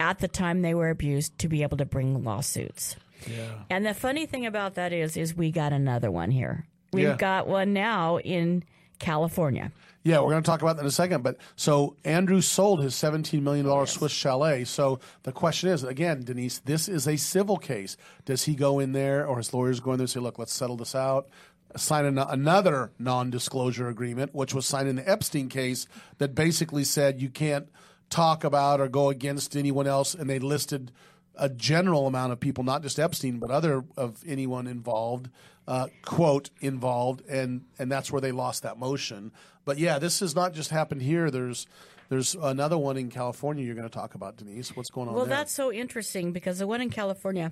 at 0.00 0.18
the 0.18 0.28
time 0.28 0.62
they 0.62 0.74
were 0.74 0.90
abused 0.90 1.38
to 1.40 1.48
be 1.48 1.62
able 1.62 1.76
to 1.78 1.84
bring 1.84 2.22
lawsuits. 2.24 2.96
Yeah. 3.26 3.48
And 3.70 3.86
the 3.86 3.94
funny 3.94 4.26
thing 4.26 4.44
about 4.46 4.74
that 4.74 4.92
is, 4.92 5.16
is 5.16 5.34
we 5.34 5.50
got 5.50 5.72
another 5.72 6.10
one 6.10 6.30
here. 6.30 6.66
We've 6.92 7.04
Yeah. 7.04 7.16
got 7.16 7.46
one 7.48 7.72
now 7.72 8.18
in 8.18 8.64
California. 8.98 9.72
Yeah, 10.02 10.20
we're 10.20 10.30
going 10.32 10.42
to 10.42 10.46
talk 10.46 10.60
about 10.60 10.76
that 10.76 10.82
in 10.82 10.88
a 10.88 10.90
second. 10.90 11.22
But 11.22 11.38
so 11.56 11.96
Andrew 12.04 12.42
sold 12.42 12.82
his 12.82 12.94
$17 12.94 13.40
million 13.40 13.86
Swiss 13.86 14.12
chalet. 14.12 14.64
So 14.64 15.00
the 15.22 15.32
question 15.32 15.70
is 15.70 15.82
again, 15.82 16.22
Denise, 16.24 16.58
this 16.58 16.88
is 16.88 17.08
a 17.08 17.16
civil 17.16 17.56
case. 17.56 17.96
Does 18.26 18.44
he 18.44 18.54
go 18.54 18.78
in 18.78 18.92
there 18.92 19.26
or 19.26 19.38
his 19.38 19.54
lawyers 19.54 19.80
go 19.80 19.92
in 19.92 19.98
there 19.98 20.04
and 20.04 20.10
say, 20.10 20.20
look, 20.20 20.38
let's 20.38 20.52
settle 20.52 20.76
this 20.76 20.94
out? 20.94 21.28
Sign 21.76 22.04
an- 22.04 22.18
another 22.18 22.92
non 22.98 23.30
disclosure 23.30 23.88
agreement, 23.88 24.34
which 24.34 24.54
was 24.54 24.66
signed 24.66 24.88
in 24.88 24.96
the 24.96 25.08
Epstein 25.10 25.48
case 25.48 25.88
that 26.18 26.34
basically 26.34 26.84
said 26.84 27.20
you 27.22 27.30
can't 27.30 27.68
talk 28.10 28.44
about 28.44 28.80
or 28.80 28.88
go 28.88 29.08
against 29.10 29.56
anyone 29.56 29.86
else. 29.86 30.14
And 30.14 30.28
they 30.28 30.38
listed 30.38 30.92
a 31.36 31.48
general 31.48 32.06
amount 32.06 32.32
of 32.32 32.40
people, 32.40 32.62
not 32.64 32.82
just 32.82 32.98
Epstein, 32.98 33.38
but 33.38 33.50
other 33.50 33.84
of 33.96 34.22
anyone 34.26 34.66
involved, 34.66 35.30
uh, 35.66 35.88
quote, 36.04 36.50
involved, 36.60 37.22
and 37.28 37.62
and 37.78 37.90
that's 37.90 38.12
where 38.12 38.20
they 38.20 38.30
lost 38.32 38.62
that 38.62 38.78
motion. 38.78 39.32
But 39.64 39.78
yeah, 39.78 39.98
this 39.98 40.20
has 40.20 40.34
not 40.34 40.52
just 40.52 40.70
happened 40.70 41.02
here. 41.02 41.30
There's 41.30 41.66
there's 42.08 42.34
another 42.34 42.78
one 42.78 42.96
in 42.96 43.10
California 43.10 43.64
you're 43.64 43.74
going 43.74 43.88
to 43.88 43.92
talk 43.92 44.14
about, 44.14 44.36
Denise. 44.36 44.76
What's 44.76 44.90
going 44.90 45.08
on 45.08 45.14
Well, 45.14 45.24
there? 45.24 45.36
that's 45.38 45.52
so 45.52 45.72
interesting 45.72 46.32
because 46.32 46.58
the 46.58 46.66
one 46.66 46.80
in 46.80 46.90
California, 46.90 47.50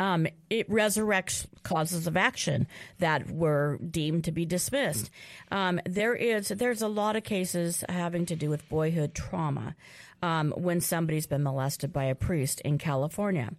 um, 0.00 0.26
it 0.48 0.68
resurrects 0.70 1.46
causes 1.62 2.06
of 2.06 2.16
action 2.16 2.66
that 3.00 3.30
were 3.30 3.78
deemed 3.78 4.24
to 4.24 4.32
be 4.32 4.46
dismissed. 4.46 5.10
Um, 5.52 5.78
there 5.84 6.14
is 6.14 6.48
there's 6.48 6.80
a 6.80 6.88
lot 6.88 7.16
of 7.16 7.22
cases 7.22 7.84
having 7.86 8.24
to 8.26 8.34
do 8.34 8.48
with 8.48 8.66
boyhood 8.70 9.14
trauma 9.14 9.76
um, 10.22 10.52
when 10.56 10.80
somebody's 10.80 11.26
been 11.26 11.42
molested 11.42 11.92
by 11.92 12.04
a 12.04 12.14
priest 12.14 12.62
in 12.62 12.78
California, 12.78 13.50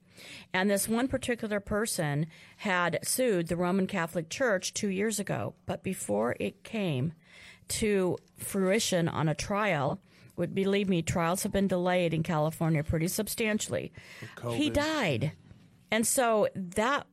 and 0.52 0.68
this 0.68 0.90
one 0.90 1.08
particular 1.08 1.60
person 1.60 2.26
had 2.58 2.98
sued 3.04 3.48
the 3.48 3.56
Roman 3.56 3.86
Catholic 3.86 4.28
Church 4.28 4.74
two 4.74 4.90
years 4.90 5.20
ago, 5.20 5.54
but 5.68 5.84
before 5.84 6.36
it 6.40 6.64
came 6.64 7.14
to 7.68 8.18
fruition 8.38 9.08
on 9.08 9.30
a 9.30 9.36
trial. 9.36 10.02
Would 10.38 10.56
believe 10.56 10.90
me, 10.90 11.04
trials 11.04 11.44
have 11.44 11.52
been 11.52 11.68
delayed 11.68 12.16
in 12.16 12.24
California 12.24 12.84
pretty 12.84 13.10
substantially. 13.10 13.92
He 14.56 14.72
died. 14.72 15.34
And 15.92 16.08
so 16.08 16.48
that 16.56 17.06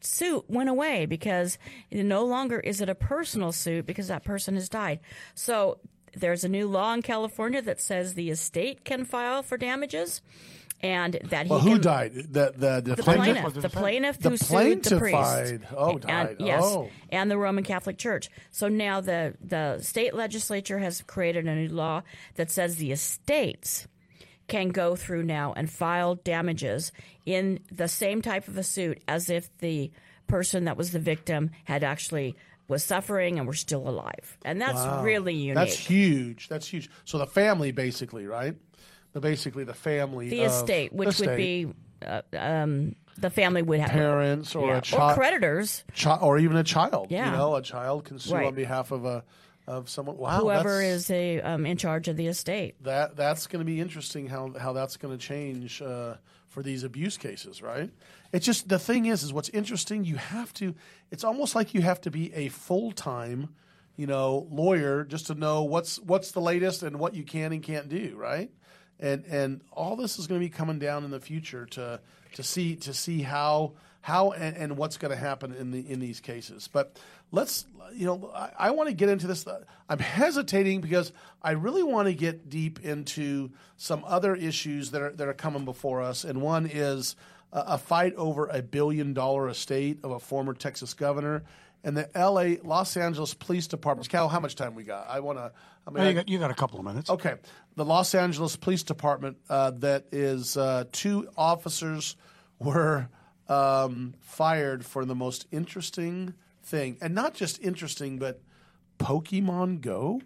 suit 0.00 0.44
went 0.48 0.68
away 0.68 1.06
because 1.06 1.58
no 1.92 2.24
longer 2.24 2.58
is 2.60 2.80
it 2.80 2.88
a 2.88 2.94
personal 2.94 3.52
suit 3.52 3.86
because 3.86 4.08
that 4.08 4.24
person 4.24 4.54
has 4.54 4.68
died. 4.68 5.00
So 5.34 5.78
there's 6.16 6.44
a 6.44 6.48
new 6.48 6.66
law 6.66 6.92
in 6.94 7.02
California 7.02 7.62
that 7.62 7.80
says 7.80 8.14
the 8.14 8.30
estate 8.30 8.84
can 8.84 9.04
file 9.04 9.42
for 9.42 9.56
damages 9.56 10.20
and 10.80 11.18
that 11.30 11.46
he 11.46 11.50
well, 11.50 11.60
who 11.60 11.72
can, 11.74 11.80
died? 11.80 12.12
The 12.14 12.52
the, 12.54 12.80
the, 12.84 12.94
the 12.96 13.02
plaintiff, 13.02 13.54
the 13.54 13.68
plaintiff 13.70 14.18
The 14.18 14.30
who 14.30 14.36
sued 14.36 14.82
the 14.82 14.98
priest. 14.98 15.64
Oh, 15.74 15.92
And- 15.92 16.02
died. 16.02 16.36
yes, 16.40 16.62
Oh. 16.62 16.90
and 17.10 17.30
the 17.30 17.38
Roman 17.38 17.64
Catholic 17.64 17.96
Church. 17.96 18.28
So 18.50 18.68
now 18.68 19.00
the 19.00 19.34
the 19.40 19.80
state 19.80 20.14
legislature 20.14 20.78
has 20.80 21.00
created 21.02 21.46
a 21.46 21.54
new 21.54 21.68
law 21.68 22.02
that 22.34 22.50
says 22.50 22.76
the 22.76 22.92
estates 22.92 23.86
can 24.48 24.68
go 24.68 24.94
through 24.96 25.22
now 25.22 25.52
and 25.56 25.70
file 25.70 26.14
damages 26.16 26.92
in 27.24 27.60
the 27.72 27.88
same 27.88 28.20
type 28.22 28.46
of 28.48 28.56
a 28.58 28.62
suit 28.62 29.02
as 29.08 29.30
if 29.30 29.48
the 29.58 29.90
person 30.26 30.64
that 30.64 30.76
was 30.76 30.92
the 30.92 30.98
victim 30.98 31.50
had 31.64 31.82
actually 31.84 32.34
was 32.68 32.82
suffering 32.84 33.38
and 33.38 33.46
were 33.46 33.52
still 33.54 33.86
alive. 33.88 34.38
And 34.44 34.60
that's 34.60 34.74
Wow. 34.74 35.02
really 35.02 35.34
unique. 35.34 35.54
That's 35.54 35.76
huge. 35.76 36.48
That's 36.48 36.66
huge. 36.66 36.88
So 37.04 37.18
the 37.18 37.26
family, 37.26 37.72
basically, 37.72 38.26
right? 38.26 38.56
The 39.12 39.20
basically 39.20 39.64
the 39.64 39.74
family, 39.74 40.28
the 40.30 40.42
estate, 40.42 40.92
which 40.92 41.18
would 41.20 41.36
be 41.36 41.68
uh, 42.04 42.22
um, 42.36 42.96
the 43.16 43.30
family 43.30 43.62
would 43.62 43.80
have 43.80 43.90
parents 43.90 44.54
or 44.54 44.68
Yeah, 44.68 44.78
a 44.78 44.80
child, 44.80 45.14
creditors. 45.14 45.84
chi- 45.96 46.16
or 46.18 46.36
even 46.38 46.56
a 46.56 46.64
child. 46.64 47.06
Yeah. 47.10 47.30
you 47.30 47.36
know, 47.36 47.54
a 47.54 47.62
child 47.62 48.04
can 48.06 48.18
sue 48.18 48.34
Right. 48.34 48.46
on 48.46 48.54
behalf 48.54 48.90
of 48.90 49.04
a 49.04 49.24
of 49.66 49.88
someone. 49.88 50.16
Wow, 50.16 50.40
whoever 50.40 50.82
is 50.82 51.10
a, 51.10 51.40
um, 51.40 51.66
in 51.66 51.76
charge 51.76 52.08
of 52.08 52.16
the 52.16 52.26
estate. 52.26 52.82
that 52.82 53.16
that's 53.16 53.46
going 53.46 53.60
to 53.60 53.64
be 53.64 53.80
interesting 53.80 54.26
how 54.26 54.52
how 54.58 54.72
that's 54.72 54.96
going 54.96 55.16
to 55.16 55.26
change 55.26 55.80
uh, 55.80 56.14
for 56.48 56.62
these 56.62 56.84
abuse 56.84 57.16
cases, 57.16 57.62
right? 57.62 57.90
It's 58.32 58.46
just 58.46 58.68
the 58.68 58.78
thing 58.78 59.06
is, 59.06 59.22
is 59.22 59.32
what's 59.32 59.48
interesting. 59.50 60.04
You 60.04 60.16
have 60.16 60.52
to. 60.54 60.74
It's 61.10 61.24
almost 61.24 61.54
like 61.54 61.74
you 61.74 61.82
have 61.82 62.00
to 62.02 62.10
be 62.10 62.32
a 62.34 62.48
full 62.48 62.92
time, 62.92 63.54
you 63.96 64.06
know, 64.06 64.46
lawyer 64.50 65.04
just 65.04 65.28
to 65.28 65.34
know 65.34 65.64
what's 65.64 65.98
what's 66.00 66.32
the 66.32 66.40
latest 66.40 66.82
and 66.82 66.98
what 66.98 67.14
you 67.14 67.24
can 67.24 67.52
and 67.52 67.62
can't 67.62 67.88
do, 67.88 68.14
right? 68.16 68.50
And 69.00 69.24
and 69.26 69.62
all 69.72 69.96
this 69.96 70.18
is 70.18 70.26
going 70.26 70.40
to 70.40 70.44
be 70.44 70.50
coming 70.50 70.78
down 70.78 71.04
in 71.04 71.10
the 71.10 71.20
future 71.20 71.66
to 71.66 72.00
to 72.34 72.42
see 72.42 72.76
to 72.76 72.92
see 72.92 73.22
how 73.22 73.72
how 74.00 74.32
and, 74.32 74.56
and 74.56 74.76
what's 74.76 74.98
going 74.98 75.10
to 75.10 75.16
happen 75.16 75.54
in 75.54 75.70
the 75.70 75.80
in 75.90 75.98
these 75.98 76.20
cases. 76.20 76.68
But 76.70 76.98
let's 77.34 77.66
you 77.94 78.06
know 78.06 78.30
I, 78.34 78.50
I 78.58 78.70
want 78.70 78.88
to 78.88 78.94
get 78.94 79.08
into 79.08 79.26
this. 79.26 79.46
I'm 79.88 79.98
hesitating 79.98 80.80
because 80.80 81.12
I 81.42 81.52
really 81.52 81.82
want 81.82 82.08
to 82.08 82.14
get 82.14 82.48
deep 82.48 82.80
into 82.84 83.50
some 83.76 84.04
other 84.06 84.34
issues 84.34 84.92
that 84.92 85.02
are 85.02 85.10
that 85.12 85.28
are 85.28 85.34
coming 85.34 85.64
before 85.64 86.02
us, 86.02 86.24
and 86.24 86.40
one 86.40 86.66
is 86.66 87.16
a, 87.52 87.64
a 87.68 87.78
fight 87.78 88.14
over 88.14 88.46
a 88.46 88.62
billion 88.62 89.12
dollar 89.12 89.48
estate 89.48 89.98
of 90.02 90.12
a 90.12 90.20
former 90.20 90.54
Texas 90.54 90.94
governor. 90.94 91.42
And 91.86 91.94
the 91.94 92.08
L.A. 92.16 92.56
Los 92.64 92.96
Angeles 92.96 93.34
Police 93.34 93.66
Department. 93.66 94.08
Cal, 94.08 94.26
how 94.30 94.40
much 94.40 94.54
time 94.54 94.74
we 94.74 94.84
got? 94.84 95.06
I 95.06 95.20
want 95.20 95.36
to. 95.36 95.52
I 95.86 95.90
mean, 95.90 96.06
you, 96.06 96.14
got, 96.14 96.28
you 96.30 96.38
got 96.38 96.50
a 96.50 96.54
couple 96.54 96.78
of 96.78 96.86
minutes. 96.86 97.10
Okay. 97.10 97.34
The 97.76 97.84
Los 97.84 98.14
Angeles 98.14 98.56
Police 98.56 98.84
Department, 98.84 99.36
uh, 99.50 99.72
that 99.80 100.06
is, 100.10 100.56
uh, 100.56 100.84
two 100.92 101.28
officers 101.36 102.16
were 102.58 103.10
um, 103.50 104.14
fired 104.20 104.86
for 104.86 105.04
the 105.04 105.14
most 105.14 105.46
interesting 105.52 106.32
thing. 106.64 106.98
And 107.00 107.14
not 107.14 107.34
just 107.34 107.60
interesting, 107.62 108.18
but 108.18 108.40
Pokemon 108.98 109.80
Go? 109.80 110.20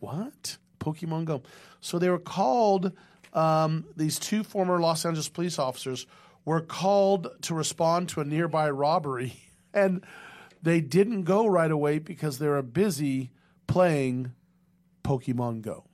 What? 0.00 0.58
Pokemon 0.80 1.24
Go. 1.24 1.42
So 1.80 1.98
they 1.98 2.08
were 2.10 2.18
called, 2.18 2.92
um, 3.32 3.84
these 3.96 4.18
two 4.18 4.42
former 4.44 4.78
Los 4.80 5.04
Angeles 5.04 5.28
police 5.28 5.58
officers 5.58 6.06
were 6.44 6.60
called 6.60 7.28
to 7.42 7.54
respond 7.54 8.08
to 8.10 8.20
a 8.20 8.24
nearby 8.24 8.70
robbery. 8.70 9.34
And 9.74 10.02
they 10.62 10.80
didn't 10.80 11.24
go 11.24 11.46
right 11.46 11.70
away 11.70 11.98
because 11.98 12.38
they 12.38 12.48
were 12.48 12.62
busy 12.62 13.30
playing 13.66 14.32
Pokemon 15.04 15.60
Go. 15.60 15.84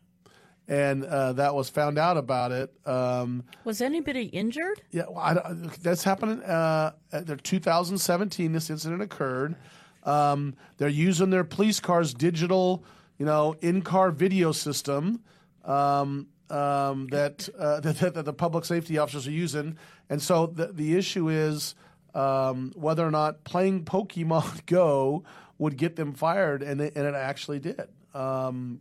And 0.68 1.04
uh, 1.04 1.34
that 1.34 1.54
was 1.56 1.68
found 1.68 1.98
out 1.98 2.16
about 2.16 2.52
it. 2.52 2.72
Um, 2.86 3.42
Was 3.64 3.80
anybody 3.82 4.26
injured? 4.26 4.80
yeah, 4.92 5.02
well, 5.10 5.18
I 5.18 5.34
that's 5.82 6.04
happening. 6.04 6.40
Uh, 6.42 6.92
at 7.12 7.26
their 7.26 7.36
2017, 7.36 8.52
this 8.52 8.70
incident 8.70 9.02
occurred. 9.02 9.56
Um, 10.04 10.54
they're 10.76 10.88
using 10.88 11.30
their 11.30 11.44
police 11.44 11.80
car's 11.80 12.12
digital, 12.14 12.84
you 13.18 13.26
know, 13.26 13.56
in-car 13.60 14.10
video 14.10 14.52
system 14.52 15.22
um, 15.64 16.28
um, 16.50 17.06
that, 17.08 17.48
uh, 17.58 17.80
that 17.80 18.14
that 18.14 18.24
the 18.24 18.32
public 18.32 18.64
safety 18.64 18.98
officers 18.98 19.26
are 19.26 19.32
using, 19.32 19.78
and 20.10 20.20
so 20.20 20.46
the 20.46 20.66
the 20.66 20.96
issue 20.96 21.28
is 21.28 21.74
um, 22.14 22.72
whether 22.76 23.06
or 23.06 23.10
not 23.10 23.44
playing 23.44 23.84
Pokemon 23.84 24.66
Go 24.66 25.24
would 25.58 25.76
get 25.76 25.96
them 25.96 26.12
fired, 26.12 26.62
and 26.62 26.80
it, 26.80 26.94
and 26.96 27.06
it 27.06 27.14
actually 27.14 27.60
did. 27.60 27.88
Um, 28.12 28.80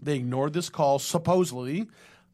they 0.00 0.16
ignored 0.16 0.52
this 0.52 0.68
call, 0.68 0.98
supposedly 0.98 1.86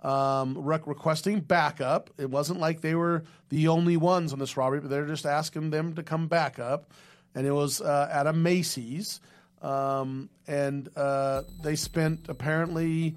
um, 0.02 0.56
rec- 0.58 0.86
requesting 0.86 1.40
backup. 1.40 2.10
It 2.18 2.30
wasn't 2.30 2.60
like 2.60 2.80
they 2.80 2.94
were 2.94 3.24
the 3.48 3.68
only 3.68 3.96
ones 3.96 4.32
on 4.32 4.38
this 4.38 4.56
robbery, 4.56 4.80
but 4.80 4.90
they're 4.90 5.06
just 5.06 5.26
asking 5.26 5.70
them 5.70 5.94
to 5.94 6.02
come 6.02 6.28
back 6.28 6.58
up. 6.58 6.92
And 7.38 7.46
it 7.46 7.52
was 7.52 7.80
uh, 7.80 8.08
at 8.12 8.26
a 8.26 8.32
Macy's. 8.32 9.20
Um, 9.62 10.28
and 10.46 10.88
uh, 10.96 11.42
they 11.62 11.76
spent 11.76 12.28
apparently 12.28 13.16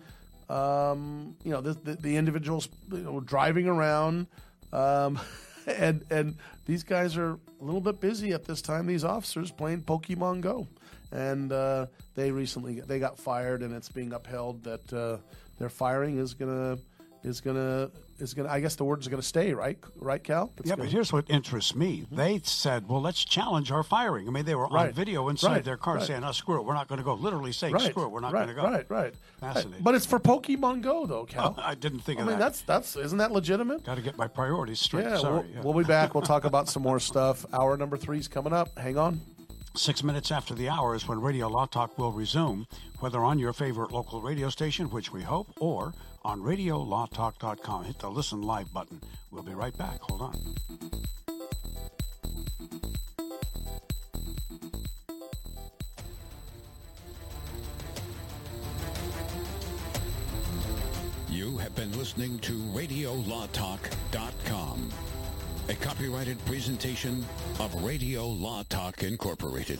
um, 0.52 1.36
you 1.44 1.52
know, 1.52 1.62
the, 1.62 1.74
the, 1.74 1.96
the 1.96 2.18
individuals 2.18 2.68
you 2.92 3.00
know, 3.00 3.20
driving 3.22 3.68
around, 3.68 4.28
um, 4.74 5.20
and 5.68 6.04
and 6.10 6.36
these 6.66 6.84
guys 6.84 7.16
are 7.18 7.34
a 7.34 7.64
little 7.64 7.82
bit 7.82 8.02
busy 8.02 8.34
at 8.34 8.44
this 8.44 8.62
time. 8.62 8.86
These 8.86 9.06
officers 9.06 9.50
playing 9.50 9.84
Pokemon 9.84 10.42
Go, 10.42 10.68
and 11.12 11.52
uh, 11.54 11.86
they 12.16 12.32
recently 12.32 12.82
they 12.82 13.00
got 13.00 13.18
fired, 13.18 13.62
and 13.62 13.74
it's 13.74 13.90
being 13.90 14.12
upheld 14.12 14.64
that 14.66 14.94
uh, 14.94 15.18
their 15.58 15.70
firing 15.70 16.18
is 16.18 16.34
gonna 16.34 16.78
is 17.24 17.42
gonna 17.42 17.90
is 18.20 18.34
gonna. 18.34 18.50
I 18.50 18.60
guess 18.60 18.76
the 18.76 18.84
word 18.84 19.00
is 19.02 19.08
gonna 19.08 19.22
stay, 19.22 19.54
right? 19.54 19.78
Right, 19.96 20.24
Cal? 20.24 20.52
It's 20.58 20.68
yeah, 20.68 20.76
gonna- 20.76 20.84
but 20.86 20.92
here's 20.92 21.12
what 21.12 21.30
interests 21.30 21.76
me. 21.76 22.06
They 22.12 22.40
said, 22.44 22.88
well, 22.88 23.02
let's 23.02 23.24
challenge 23.26 23.72
our 23.72 23.84
firing. 23.84 24.28
I 24.28 24.32
mean, 24.32 24.46
they 24.46 24.54
were 24.56 24.66
on 24.68 24.74
Right. 24.74 24.94
video 24.94 25.28
inside 25.30 25.52
Right. 25.54 25.64
their 25.64 25.78
car 25.78 25.96
Right. 25.96 26.04
saying, 26.06 26.24
oh, 26.24 26.32
screw 26.32 26.60
it, 26.60 26.66
we're 26.66 26.74
not 26.74 26.88
going 26.88 26.98
to 27.00 27.04
go. 27.04 27.14
Literally 27.16 27.52
saying, 27.52 27.78
screw 27.80 28.04
it, 28.06 28.10
we're 28.12 28.20
not 28.20 28.32
going 28.32 28.48
to 28.48 28.54
go. 28.54 28.64
Right, 28.64 28.86
right. 28.90 29.14
Fascinating. 29.40 29.84
But 29.84 29.96
it's 29.96 30.06
for 30.06 30.20
Pokemon 30.20 30.82
Go, 30.82 31.06
though, 31.06 31.26
Cal. 31.26 31.56
Oh, 31.58 31.62
I 31.64 31.74
didn't 31.76 32.00
think 32.02 32.20
I 32.20 32.22
of 32.24 32.28
mean, 32.28 32.40
that. 32.40 32.46
that's 32.46 32.62
that's 32.62 32.96
isn't 32.96 33.18
that 33.18 33.32
legitimate? 33.32 33.84
Got 33.84 33.96
to 33.96 34.02
get 34.02 34.18
my 34.18 34.28
priorities 34.28 34.80
straight. 34.80 35.06
Yeah, 35.06 35.18
Sorry. 35.18 35.34
we'll, 35.34 35.46
yeah. 35.46 35.62
we'll 35.62 35.74
be 35.74 35.84
back. 35.84 36.14
We'll 36.14 36.22
talk 36.24 36.44
about 36.46 36.70
some 36.74 36.84
more 36.84 37.00
stuff. 37.00 37.46
Hour 37.54 37.76
number 37.78 37.98
three's 37.98 38.28
coming 38.28 38.54
up. 38.54 38.78
Hang 38.78 38.98
on. 38.98 39.22
Six 39.74 40.04
minutes 40.04 40.32
after 40.34 40.54
the 40.54 40.68
hour 40.68 40.96
is 40.96 41.08
when 41.08 41.22
Radio 41.22 41.48
Law 41.48 41.66
Talk 41.66 41.98
will 41.98 42.12
resume, 42.12 42.68
whether 43.00 43.20
on 43.24 43.40
your 43.40 43.54
favorite 43.54 43.92
local 43.94 44.22
radio 44.22 44.50
station, 44.50 44.90
which 44.90 45.14
we 45.14 45.22
hope, 45.22 45.48
or 45.62 45.94
on 46.24 46.42
radiolawtalk.com. 46.42 47.86
Hit 47.86 48.00
the 48.00 48.10
listen 48.10 48.42
live 48.42 48.74
button. 48.74 49.00
We'll 49.32 49.44
be 49.44 49.54
right 49.54 49.78
back. 49.78 50.00
Hold 50.02 50.22
on. 50.22 50.36
You 61.30 61.58
have 61.58 61.76
been 61.76 61.92
listening 61.98 62.40
to 62.40 62.54
RadioLawTalk.com, 62.54 64.90
a 65.70 65.74
copyrighted 65.76 66.44
presentation 66.46 67.24
of 67.60 67.84
Radio 67.84 68.28
Law 68.28 68.64
Talk 68.70 69.04
Incorporated. 69.04 69.80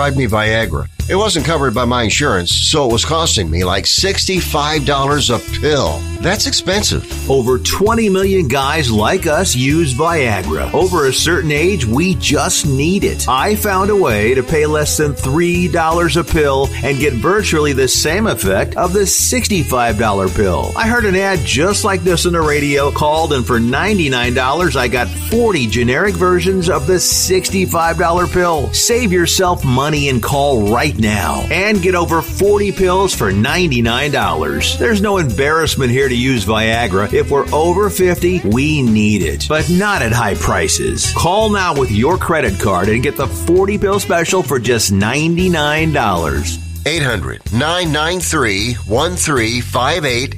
Prescribed 0.00 0.16
me 0.16 0.26
Viagra. 0.26 0.88
It 1.10 1.16
wasn't 1.16 1.44
covered 1.44 1.74
by 1.74 1.84
my 1.84 2.04
insurance, 2.04 2.50
so 2.50 2.88
it 2.88 2.92
was 2.92 3.04
costing 3.04 3.50
me 3.50 3.64
like 3.64 3.84
$65 3.84 5.28
a 5.28 5.60
pill. 5.60 6.00
That's 6.20 6.46
expensive. 6.46 7.30
Over 7.30 7.58
20 7.58 8.10
million 8.10 8.46
guys 8.46 8.92
like 8.92 9.26
us 9.26 9.56
use 9.56 9.94
Viagra. 9.94 10.72
Over 10.74 11.06
a 11.06 11.14
certain 11.14 11.50
age, 11.50 11.86
we 11.86 12.14
just 12.16 12.66
need 12.66 13.04
it. 13.04 13.26
I 13.26 13.56
found 13.56 13.88
a 13.88 13.96
way 13.96 14.34
to 14.34 14.42
pay 14.42 14.66
less 14.66 14.98
than 14.98 15.14
$3 15.14 16.16
a 16.16 16.24
pill 16.24 16.68
and 16.84 16.98
get 16.98 17.14
virtually 17.14 17.72
the 17.72 17.88
same 17.88 18.26
effect 18.26 18.76
of 18.76 18.92
the 18.92 19.00
$65 19.00 20.36
pill. 20.36 20.72
I 20.76 20.88
heard 20.88 21.06
an 21.06 21.16
ad 21.16 21.38
just 21.38 21.84
like 21.84 22.02
this 22.02 22.26
on 22.26 22.32
the 22.34 22.42
radio, 22.42 22.90
called, 22.90 23.32
and 23.32 23.46
for 23.46 23.58
$99, 23.58 24.76
I 24.76 24.88
got 24.88 25.08
40 25.08 25.68
generic 25.68 26.14
versions 26.16 26.68
of 26.68 26.86
the 26.86 26.94
$65 26.96 28.30
pill. 28.30 28.70
Save 28.74 29.10
yourself 29.10 29.64
money 29.64 30.10
and 30.10 30.22
call 30.22 30.70
right 30.70 30.98
now 30.98 31.46
and 31.50 31.80
get 31.80 31.94
over 31.94 32.20
40 32.20 32.72
pills 32.72 33.14
for 33.14 33.32
$99. 33.32 34.78
There's 34.78 35.00
no 35.00 35.16
embarrassment 35.16 35.90
here 35.90 36.09
to 36.10 36.16
use 36.16 36.44
Viagra. 36.44 37.12
If 37.12 37.30
we're 37.30 37.48
over 37.52 37.90
50, 37.90 38.42
we 38.44 38.82
need 38.82 39.22
it, 39.22 39.46
but 39.48 39.70
not 39.70 40.02
at 40.02 40.12
high 40.12 40.34
prices. 40.34 41.12
Call 41.14 41.50
now 41.50 41.74
with 41.74 41.90
your 41.90 42.18
credit 42.18 42.60
card 42.60 42.88
and 42.88 43.02
get 43.02 43.16
the 43.16 43.26
40 43.26 43.78
pill 43.78 43.98
special 43.98 44.42
for 44.42 44.58
just 44.58 44.92
$99. 44.92 46.86
800 46.86 47.52
993 47.52 48.74
1358. 48.74 50.34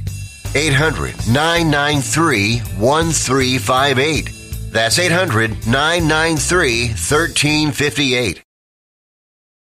800 0.54 1.14
993 1.28 2.58
1358. 2.78 4.30
That's 4.72 4.98
800 4.98 5.66
993 5.66 6.88
1358. 6.88 8.42